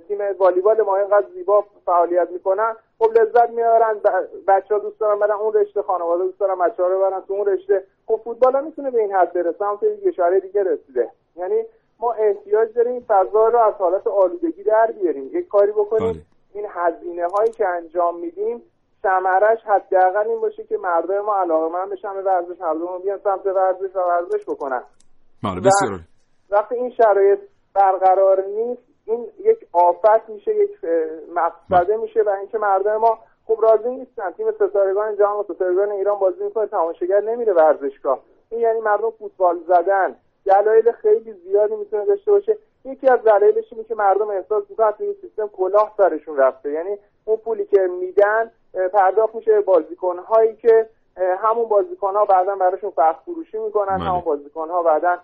تیم 0.08 0.18
والیبال 0.38 0.82
ما 0.82 0.96
اینقدر 0.96 1.26
زیبا 1.34 1.64
فعالیت 1.86 2.30
می‌کنن 2.30 2.76
خب 2.98 3.12
لذت 3.12 3.50
میارن 3.50 4.00
بچه 4.48 4.74
ها 4.74 4.80
دوست 4.80 5.00
دارن 5.00 5.18
برن 5.18 5.30
اون 5.30 5.52
رشته 5.52 5.82
خانواده 5.82 6.24
دوست 6.24 6.40
دارن 6.40 6.58
بچه 6.58 6.82
ها 6.82 6.88
رو 6.88 7.00
برن 7.00 7.22
تو 7.28 7.34
اون 7.34 7.46
رشته. 7.46 7.84
خب 8.06 8.20
فوتبال 8.24 8.56
هم 8.56 8.64
می‌تونه 8.64 8.90
به 8.90 9.00
این 9.00 9.12
حد 9.12 9.32
برسه 9.32 9.64
هم 9.64 9.78
یک 9.82 10.06
اشاره 10.06 10.40
دیگه 10.40 10.62
رسیده. 10.62 11.10
یعنی 11.36 11.64
ما 11.98 12.12
احتیاج 12.12 12.74
داریم 12.74 13.04
فضا 13.08 13.48
رو 13.48 13.58
از 13.58 13.74
حالت 13.74 14.06
آلودگی 14.06 14.62
در 14.62 14.86
بیاریم. 14.86 15.30
یک 15.32 15.48
کاری 15.48 15.72
بکنیم. 15.72 16.26
این 16.54 16.66
هزینه 16.68 17.26
هایی 17.26 17.50
که 17.50 17.68
انجام 17.68 18.18
میدیم 18.18 18.62
ثمرش 19.02 19.58
حداقل 19.64 20.28
این 20.28 20.40
باشه 20.40 20.64
که 20.64 20.76
مردم 20.76 21.20
ما 21.20 21.36
علاقه‌مند 21.36 21.90
بشن 21.90 22.14
به 22.14 22.22
ورزش 22.22 22.60
مردم 22.60 22.80
ما 22.80 22.98
بیان 22.98 23.18
سمت 23.24 23.46
ورزش 23.46 23.96
و 23.96 24.00
ورزش 24.00 24.44
بکنن. 24.48 24.82
بله 25.44 25.60
بسیار. 25.60 26.00
وقتی 26.50 26.74
این 26.74 26.90
شرایط 26.90 27.38
برقرار 27.74 28.44
نیست 28.44 28.82
این 29.06 29.26
یک 29.38 29.58
آفت 29.72 30.28
میشه 30.28 30.54
یک 30.54 30.70
اه، 30.82 30.90
مفسده 31.34 31.96
میشه 31.96 32.22
و 32.22 32.28
اینکه 32.28 32.58
مردم 32.58 32.96
ما 32.96 33.18
خوب 33.46 33.62
راضی 33.62 33.88
نیستن. 33.88 34.30
تیم 34.30 34.52
ستارگان 34.52 35.16
جهان 35.16 35.36
و 35.40 35.54
ستارگان 35.54 35.90
ایران 35.90 36.18
بازی 36.18 36.44
می‌کنه 36.44 36.66
تماشاگر 36.66 37.20
نمیره 37.20 37.52
ورزشگاه. 37.52 38.20
این 38.50 38.60
یعنی 38.60 38.80
مردم 38.80 39.10
فوتبال 39.10 39.58
زدن. 39.68 40.16
دلایل 40.44 40.92
خیلی 40.92 41.32
زیادی 41.32 41.76
می‌تونه 41.76 42.04
داشته 42.04 42.30
باشه. 42.30 42.56
یکی 42.84 43.08
از 43.08 43.22
دلایلش 43.22 43.72
اینه 43.72 43.84
که 43.84 43.94
مردم 43.94 44.28
احساس 44.30 44.64
می‌کنن 44.70 44.92
این 44.98 45.16
سیستم 45.20 45.48
کلاه 45.48 45.94
سرشون 45.96 46.36
رفته. 46.36 46.70
یعنی 46.72 46.98
اون 47.24 47.36
پولی 47.36 47.64
که 47.64 47.80
میدن 48.00 48.50
پرداخت 48.92 49.34
میشه 49.34 49.52
به 49.52 49.60
بازیکنهایی 49.60 50.56
که 50.56 50.88
همون 51.16 51.68
بازیکن 51.68 52.14
ها 52.14 52.24
بعدا 52.24 52.54
براشون 52.60 52.90
فخر 52.90 53.16
فروشی 53.24 53.58
می‌کنن 53.58 53.98
بله. 53.98 54.08
همون 54.08 54.20
بازیکن 54.20 54.68
ها 54.68 54.82
بعدا 54.82 55.16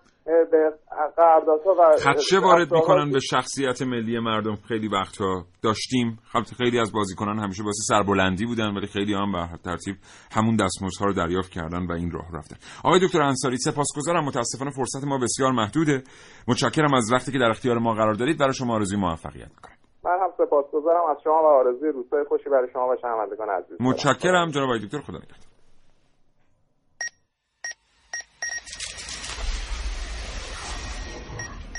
به 0.51 0.73
قراردادها 1.17 1.75
و 1.79 1.97
خدشه 1.97 2.39
وارد 2.39 2.73
می‌کنن 2.73 3.11
به 3.13 3.21
شخصیت 3.21 3.83
ملی 3.83 4.19
مردم. 4.19 4.55
خیلی 4.55 4.89
وقتها 4.89 5.45
داشتیم. 5.63 6.19
خیلی 6.57 6.81
از 6.81 6.93
بازیکنان 6.93 7.39
همیشه 7.39 7.63
واسه 7.65 7.83
سربلندی 7.89 8.47
بودن 8.47 8.77
ولی 8.77 8.87
خیلی 8.87 9.15
هم 9.15 9.33
به 9.33 9.59
ترتیب 9.65 9.97
همون 10.33 10.57
دستمزدها 10.57 11.07
رو 11.07 11.13
دریافت 11.13 11.51
کردن 11.53 11.87
و 11.87 11.93
این 11.93 12.11
راه 12.11 12.27
رفتن. 12.35 12.57
آقای 12.85 13.01
دکتر 13.07 13.23
انصاری 13.23 13.57
سپاسگزارم. 13.57 14.25
متاسفانه 14.25 14.71
فرصت 14.71 15.05
ما 15.05 15.19
بسیار 15.19 15.53
محدوده. 15.53 16.03
متشکرم 16.49 16.95
از 16.95 17.13
وقتی 17.13 17.33
که 17.33 17.39
در 17.39 17.51
اختیار 17.51 17.79
ما 17.79 17.95
قرار 17.95 18.15
دارید. 18.15 18.39
برای 18.39 18.53
شما 18.55 18.75
آرزوی 18.75 19.01
موفقیت 19.01 19.49
می‌کنم. 19.49 19.77
من 20.05 20.19
هم 20.23 20.47
سپاسگزارم. 20.47 21.11
از 21.11 21.17
شما 21.25 21.43
و 21.43 21.47
آرزوی 21.47 21.93
روزهای 21.93 22.25
خوشی 22.25 22.51
برای 22.51 22.69
شما 22.73 22.89
و 22.89 22.97
شنوندگان 23.03 23.49
عزیز. 23.51 23.77
متشکرم. 23.81 24.51
جناب 24.51 24.65
آقای 24.65 24.79
دکتر 24.79 24.99
خدا 24.99 25.19
نگهدار. 25.19 25.56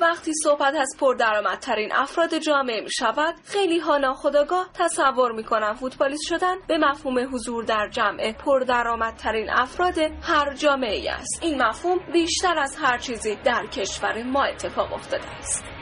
وقتی 0.00 0.32
صحبت 0.44 0.74
از 0.74 0.96
پردرآمدترین 1.00 1.92
افراد 1.92 2.38
جامعه 2.38 2.80
می 2.80 2.90
شود 2.90 3.34
خیلی 3.44 3.78
ها 3.78 3.98
ناخودآگاه 3.98 4.68
تصور 4.74 5.32
می 5.32 5.44
کنن 5.44 5.72
فوتبالیست 5.72 6.26
شدن 6.26 6.56
به 6.68 6.78
مفهوم 6.78 7.34
حضور 7.34 7.64
در 7.64 7.88
جمع 7.88 8.32
پردرآمدترین 8.32 9.50
افراد 9.50 9.98
هر 9.98 10.54
جامعه 10.54 11.12
است. 11.12 11.38
این 11.42 11.62
مفهوم 11.62 11.98
بیشتر 12.12 12.58
از 12.58 12.76
هر 12.76 12.98
چیزی 12.98 13.36
در 13.44 13.66
کشور 13.66 14.22
ما 14.22 14.44
اتفاق 14.44 14.92
افتاده 14.92 15.26
است. 15.26 15.75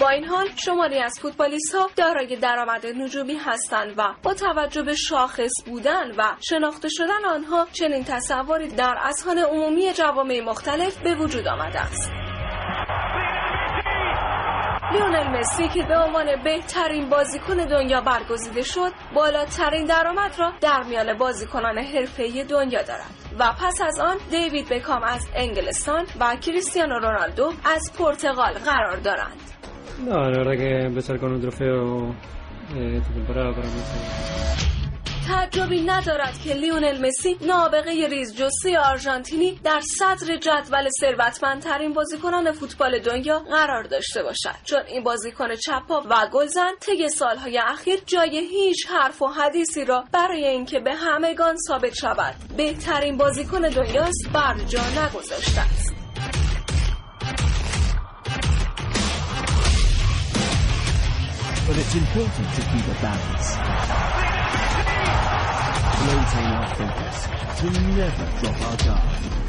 با 0.00 0.08
این 0.08 0.24
حال 0.24 0.48
شماری 0.64 0.98
از 0.98 1.18
فوتبالیست 1.22 1.74
ها 1.74 1.90
دارای 1.96 2.36
درآمد 2.36 2.86
نجومی 2.86 3.36
هستند 3.36 3.94
و 3.96 4.14
با 4.22 4.34
توجه 4.34 4.82
به 4.82 4.94
شاخص 4.94 5.52
بودن 5.66 6.10
و 6.18 6.22
شناخته 6.40 6.88
شدن 6.88 7.24
آنها 7.24 7.66
چنین 7.72 8.04
تصوری 8.04 8.68
در 8.68 8.98
اذهان 9.02 9.38
عمومی 9.38 9.92
جوامع 9.92 10.40
مختلف 10.40 10.98
به 10.98 11.14
وجود 11.14 11.48
آمده 11.48 11.80
است. 11.80 12.10
لیونل 14.92 15.38
مسی 15.38 15.68
که 15.68 15.82
به 15.82 15.98
عنوان 15.98 16.42
بهترین 16.44 17.08
بازیکن 17.08 17.56
دنیا 17.56 18.00
برگزیده 18.00 18.62
شد 18.62 18.92
بالاترین 19.14 19.84
درآمد 19.84 20.38
را 20.38 20.52
در 20.60 20.82
میان 20.82 21.18
بازیکنان 21.18 21.78
حرفه‌ای 21.78 22.44
dunیا 22.44 22.82
دارد 22.82 23.14
و 23.38 23.52
پس 23.52 23.80
از 23.80 24.00
آن 24.00 24.16
دیوید 24.30 24.68
بکام 24.68 25.02
از 25.02 25.26
انگلستان 25.34 26.06
و 26.20 26.36
کریستیانو 26.36 26.98
رونالدو 26.98 27.52
از 27.64 27.92
پرتغال 27.98 28.52
قرار 28.52 28.96
دارند. 28.96 29.56
No, 30.04 30.30
la 30.30 30.38
verdad 30.38 30.56
que 30.56 30.84
empezar 30.84 31.18
con 31.18 31.32
un 31.32 31.40
trofeo 31.40 32.14
eh, 32.74 32.98
esta 32.98 33.12
temporada 33.12 33.54
para 33.54 33.66
mí 33.68 33.80
تعجبی 35.28 35.80
ندارد 35.80 36.38
که 36.44 36.54
لیونل 36.54 37.06
مسی 37.06 37.36
نابغه 37.46 38.08
ریز 38.08 38.36
جسی 38.36 38.76
آرژانتینی 38.76 39.60
در 39.64 39.80
صدر 39.98 40.36
جدول 40.36 40.88
ثروتمندترین 41.00 41.92
بازیکنان 41.92 42.52
فوتبال 42.52 42.98
دنیا 42.98 43.38
قرار 43.38 43.82
داشته 43.82 44.22
باشد 44.22 44.54
چون 44.64 44.80
این 44.86 45.02
بازیکن 45.02 45.54
چپا 45.54 46.02
و 46.10 46.28
گلزن 46.32 46.70
طی 46.80 47.08
سالهای 47.08 47.58
اخیر 47.58 48.00
جای 48.06 48.38
هیچ 48.38 48.86
حرف 48.86 49.22
و 49.22 49.26
حدیثی 49.26 49.84
را 49.84 50.04
برای 50.12 50.46
اینکه 50.46 50.80
به 50.80 50.94
همگان 50.94 51.56
ثابت 51.68 51.94
شود 51.94 52.34
بهترین 52.56 53.16
بازیکن 53.16 53.60
دنیاست 53.60 54.28
بر 54.34 54.54
جا 54.68 54.80
نگذاشته 54.80 55.60
است 55.60 56.05
But 61.66 61.76
it's 61.78 61.94
important 61.96 62.48
to 62.54 62.60
keep 62.70 62.86
a 62.86 62.96
balance. 63.02 63.48
Maintain 66.06 66.50
our 66.58 66.68
focus, 66.78 67.16
to 67.58 67.66
never 67.98 68.26
drop 68.40 68.58
our 68.66 68.76
guard. 68.84 69.46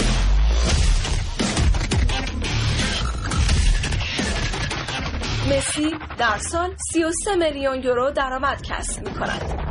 مسی 5.49 5.95
در 6.17 6.37
سال 6.37 6.75
33 6.91 7.35
میلیون 7.35 7.83
یورو 7.83 8.11
درآمد 8.11 8.61
کسب 8.61 9.03
می 9.03 9.13
کند. 9.13 9.66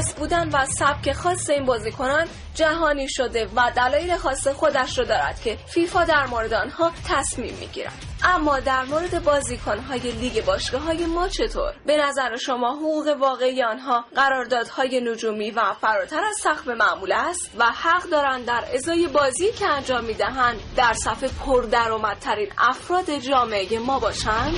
خاص 0.00 0.14
بودن 0.14 0.48
و 0.48 0.66
سبک 0.66 1.12
خاص 1.12 1.50
این 1.50 1.64
بازیکنان 1.64 2.26
جهانی 2.54 3.08
شده 3.08 3.48
و 3.56 3.72
دلایل 3.76 4.16
خاص 4.16 4.48
خودش 4.48 4.98
رو 4.98 5.04
دارد 5.04 5.40
که 5.40 5.58
فیفا 5.66 6.04
در 6.04 6.26
مورد 6.26 6.52
آنها 6.54 6.92
تصمیم 7.08 7.54
می‌گیرد 7.60 7.92
اما 8.24 8.60
در 8.60 8.84
مورد 8.84 9.24
بازیکنهای 9.24 10.00
لیگ 10.00 10.44
باشگاه 10.44 10.82
های 10.82 11.06
ما 11.06 11.28
چطور؟ 11.28 11.72
به 11.86 11.96
نظر 11.96 12.36
شما 12.36 12.76
حقوق 12.76 13.16
واقعی 13.20 13.62
آنها 13.62 14.04
قراردادهای 14.16 15.00
نجومی 15.00 15.50
و 15.50 15.74
فراتر 15.80 16.24
از 16.24 16.36
سقف 16.36 16.68
معمول 16.68 17.12
است 17.12 17.50
و 17.58 17.64
حق 17.64 18.02
دارند 18.02 18.44
در 18.44 18.64
ازای 18.74 19.06
بازی 19.06 19.52
که 19.52 19.66
انجام 19.66 20.04
می‌دهند 20.04 20.56
در 20.76 20.92
صف 20.92 21.24
پردرآمدترین 21.24 22.48
افراد 22.58 23.10
جامعه 23.10 23.78
ما 23.78 23.98
باشند؟ 23.98 24.54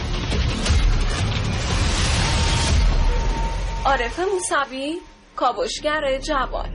عارف 3.84 4.20
موسوی 4.20 4.99
کاوشگر 5.43 6.18
جوان. 6.18 6.68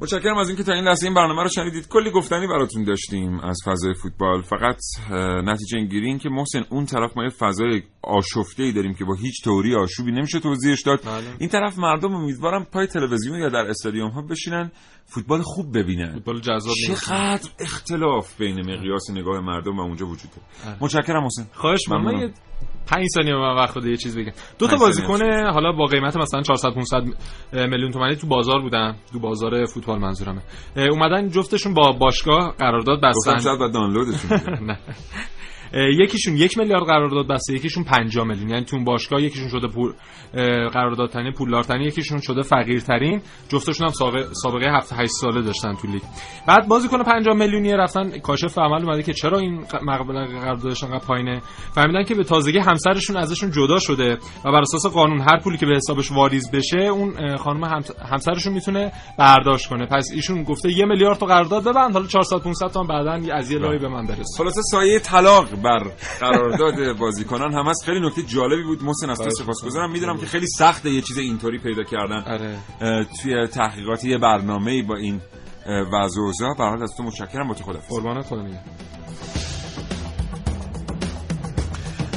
متشکرم 0.00 0.38
از 0.38 0.48
اینکه 0.48 0.62
تا 0.62 0.72
این 0.72 0.84
لحظه 0.84 1.06
این 1.06 1.14
برنامه 1.14 1.42
رو 1.42 1.48
شنیدید. 1.48 1.88
کلی 1.88 2.10
گفتنی 2.10 2.46
براتون 2.46 2.84
داشتیم 2.84 3.40
از 3.40 3.58
فضای 3.64 3.94
فوتبال. 3.94 4.42
فقط 4.42 4.76
نتیجه 5.44 5.80
گیری 5.80 6.06
این 6.06 6.18
که 6.18 6.28
محسن 6.28 6.64
اون 6.70 6.86
طرف 6.86 7.16
ما 7.16 7.24
یه 7.24 7.30
فضای 7.30 7.82
آشفته 8.02 8.62
ای 8.62 8.72
داریم 8.72 8.94
که 8.94 9.04
با 9.04 9.14
هیچ 9.14 9.44
تئوری 9.44 9.74
آشوبی 9.74 10.12
نمیشه 10.12 10.40
توضیحش 10.40 10.82
داد. 10.82 11.00
این 11.38 11.48
طرف 11.48 11.78
مردم 11.78 12.14
امیدوارم 12.14 12.64
پای 12.64 12.86
تلویزیون 12.86 13.38
یا 13.38 13.48
در 13.48 13.66
استادیوم 13.70 14.10
ها 14.10 14.22
بشینن 14.22 14.70
فوتبال 15.04 15.42
خوب 15.42 15.78
ببینن. 15.78 16.12
فوتبال 16.12 16.40
جذاب 16.40 16.74
چقدر 16.86 17.50
اختلاف 17.58 18.36
بین 18.38 18.60
مقیاس 18.60 19.10
نگاه 19.10 19.40
مردم 19.40 19.78
و 19.78 19.80
اونجا 19.80 20.06
وجود 20.06 20.30
داره 20.30 20.78
متشکرم 20.80 21.26
حسین 21.26 21.46
خواهش 21.52 21.88
می‌کنم. 21.88 22.04
من. 22.04 22.20
یه 22.20 22.32
5 22.86 23.06
ثانیه 23.14 23.32
به 23.32 23.40
من 23.40 23.54
وقت 23.56 23.78
بده 23.78 23.90
یه 23.90 23.96
چیز 23.96 24.18
بگم. 24.18 24.32
دو 24.58 24.66
تا 24.66 24.76
بازیکن 24.76 25.22
حالا 25.52 25.72
با 25.72 25.84
قیمت 25.86 26.16
مثلا 26.16 26.42
400 26.42 26.70
500 26.74 27.02
میلیون 27.52 27.90
تومانی 27.90 28.16
تو 28.16 28.26
بازار 28.26 28.60
بودن 28.60 28.96
تو 29.12 29.18
بازار 29.18 29.66
فوتبال 29.66 29.98
منظورمه. 29.98 30.42
اومدن 30.76 31.28
جفتشون 31.28 31.74
با 31.74 31.92
باشگاه 31.92 32.54
قرارداد 32.58 33.00
بستن. 33.02 33.56
باید 33.58 33.72
دانلودشون. 33.72 34.30
نه. 34.68 34.78
یکیشون 35.72 36.36
یک 36.36 36.58
میلیارد 36.58 36.84
قرارداد 36.86 37.28
بسته 37.28 37.54
یکیشون 37.54 37.84
50 37.84 38.24
میلیون. 38.26 38.50
یعنی 38.50 38.64
تو 38.64 38.84
باشگاه 38.84 39.22
یکیشون 39.22 39.48
شده 39.48 39.68
پول 39.68 39.92
قراردادترین 40.72 41.32
پولدارترین 41.32 41.82
یکیشون 41.82 42.20
شده 42.20 42.42
فقیرترین. 42.42 43.20
جفتشون 43.48 43.86
هم 43.86 43.92
سابقه, 43.92 44.26
سابقه 44.42 44.70
7 44.70 44.92
8 44.92 45.10
ساله 45.20 45.42
داشتن 45.42 45.74
تو 45.74 45.88
لیگ. 45.88 46.02
بعد 46.48 46.68
بازیکن 46.68 47.02
50 47.02 47.34
میلیونی 47.36 47.72
رفتن 47.72 48.18
کاشف 48.18 48.58
عمل 48.58 48.82
اومده 48.84 49.02
که 49.02 49.12
چرا 49.12 49.38
این 49.38 49.64
مبلغ 49.82 50.30
قراردادش 50.30 50.84
انقدر 50.84 51.06
پایینه؟ 51.06 51.40
فهمیدن 51.74 52.04
که 52.04 52.14
به 52.14 52.24
تازگی 52.24 52.58
همسرشون 52.58 53.16
ازشون 53.16 53.50
جدا 53.50 53.78
شده 53.78 54.18
و 54.44 54.52
بر 54.52 54.60
اساس 54.60 54.86
قانون 54.86 55.20
هر 55.20 55.40
پولی 55.40 55.58
که 55.58 55.66
به 55.66 55.74
حسابش 55.76 56.12
واریز 56.12 56.50
بشه 56.50 56.78
اون 56.78 57.36
خانم 57.36 57.64
همس- 57.64 57.98
همسرشون 58.12 58.52
می‌تونه 58.52 58.92
برداشت 59.18 59.66
کنه. 59.66 59.86
پس 59.86 60.08
ایشون 60.14 60.42
گفته 60.42 60.72
یه 60.72 60.84
میلیارد 60.84 61.18
تا 61.18 61.26
قرارداد 61.26 61.64
ببند 61.68 61.92
حالا 61.92 62.06
400 62.06 62.36
500 62.38 62.66
تا 62.66 62.80
هم 62.80 62.86
بعداً 62.86 63.34
از 63.34 63.50
یه 63.50 63.58
راهی 63.58 63.78
به 63.78 63.88
من 63.88 64.06
برسه. 64.06 64.38
خلاصه 64.38 64.60
سایه 64.62 64.98
طلاق 64.98 65.55
بر 65.62 65.90
قرارداد 66.20 66.96
بازیکنان. 66.98 67.54
هم 67.54 67.66
هست 67.66 67.84
خیلی 67.84 68.00
نکته 68.00 68.22
جالبی 68.22 68.62
بود. 68.62 68.82
محسن 68.82 69.10
از 69.10 69.18
تو 69.18 69.30
سپاسگزارم. 69.30 69.92
می‌دونم 69.92 70.18
که 70.18 70.26
خیلی 70.26 70.46
سخته 70.46 70.90
یه 70.90 71.00
چیز 71.00 71.18
اینطوری 71.18 71.58
پیدا 71.58 71.82
کردن. 71.82 72.24
اه، 72.80 73.04
توی 73.04 73.46
تحقیقات 73.46 74.04
یه 74.04 74.18
برنامه 74.18 74.82
با 74.82 74.96
این 74.96 75.20
وضع 75.66 76.20
و 76.20 76.24
اوضاع. 76.24 76.54
به 76.58 76.64
هر 76.64 76.70
حال 76.70 76.82
از 76.82 76.94
تو 76.96 77.02
متشکرم. 77.02 77.48
با 77.48 77.54
تو 77.54 77.64
خدا. 77.64 77.78
قربانت 77.88 78.32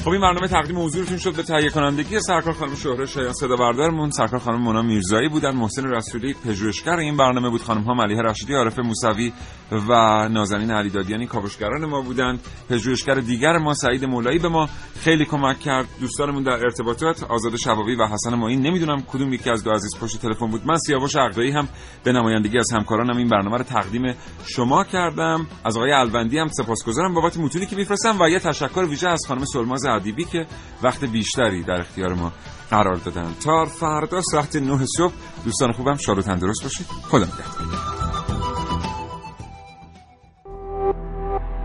خب 0.04 0.10
این 0.10 0.22
برنامه 0.22 0.48
تقدیم 0.48 0.80
حضورتون 0.80 1.18
شد 1.18 1.36
به 1.36 1.44
تهیه 1.44 1.70
کنندگی 1.70 2.20
سرکار 2.20 2.54
خانم 2.54 2.76
شهره 2.76 3.06
شایان 3.06 3.34
صدا 3.34 3.56
بردارمون 3.56 4.10
سرکار 4.12 4.40
خانم 4.40 4.62
مونا 4.62 4.82
میرزایی 4.82 5.30
بودن 5.30 5.56
محسن 5.56 5.86
رسولی 5.86 6.34
پژوهشگر 6.34 6.92
این 6.92 7.18
برنامه 7.18 7.50
بود 7.50 7.62
خانم 7.62 7.82
ها 7.82 7.94
ملیحه 7.94 8.22
رشیدی 8.22 8.54
عارف 8.54 8.80
موسوی 8.80 9.34
و 9.72 9.94
نازنین 10.30 10.72
علیدادیانی 10.72 11.28
کاوشگران 11.28 11.86
ما 11.86 12.02
بودن. 12.02 12.40
پژوهشگر 12.70 13.14
دیگر 13.14 13.58
ما 13.58 13.74
سعید 13.74 14.06
مولایی 14.06 14.40
به 14.40 14.50
ما 14.50 14.70
خیلی 15.00 15.26
کمک 15.26 15.60
کرد. 15.60 15.88
دوستانمون 16.00 16.44
در 16.44 16.52
ارتباطات 16.52 17.24
آزاد 17.24 17.56
شبابی 17.56 17.96
و 17.96 18.08
حسن 18.08 18.36
معین 18.36 18.62
نمی‌دونم 18.62 19.02
کدوم 19.02 19.34
یکی 19.34 19.50
از 19.50 19.64
دو 19.64 19.72
عزیز 19.72 19.98
پشت 20.02 20.22
تلفن 20.22 20.48
بود. 20.48 20.62
من 20.66 20.78
سیاوش 20.78 21.16
عقدایی 21.16 21.52
هم 21.52 21.68
به 22.04 22.12
نمایندگی 22.12 22.58
از 22.58 22.72
همکارانم 22.74 23.18
این 23.18 23.28
برنامه 23.28 23.58
رو 23.58 23.64
تقدیم 23.64 24.16
شما 24.46 24.84
کردم. 24.84 25.48
از 25.66 25.78
آقای 25.78 25.92
الوندی 25.92 26.38
هم 26.38 26.48
سپاسگزارم. 26.48 27.14
بابت 27.14 27.38
متونی 27.38 27.66
که 27.66 27.76
میفرستم 27.76 28.18
و 28.22 28.30
یه 28.30 28.40
تشکر 28.40 28.86
ویژه 28.90 29.10
از 29.10 29.22
خانم 29.28 29.46
سلماز 29.46 29.86
ادیبی 29.90 30.26
که 30.26 30.46
وقت 30.84 31.06
بیشتری 31.06 31.64
در 31.64 31.80
اختیار 31.82 32.14
ما 32.14 32.32
قرار 32.70 32.96
دادن. 32.96 33.34
تا 33.44 33.66
فردا 33.66 34.22
ساعت 34.22 34.56
9 34.56 34.86
صبح. 34.98 35.14
دوستان 35.46 35.72
خوبم 35.72 35.96
شاد 35.96 36.18
و 36.18 36.22
تندرست 36.22 36.64
باشید. 36.64 36.86
خدا 36.86 37.26
نگهدار. 37.26 38.00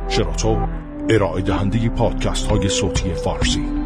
شراطو 0.08 0.66
ارائه 1.10 1.42
دهنده 1.42 1.88
پادکست 1.88 2.46
های 2.46 2.68
صوتی 2.68 3.14
فارسی. 3.14 3.83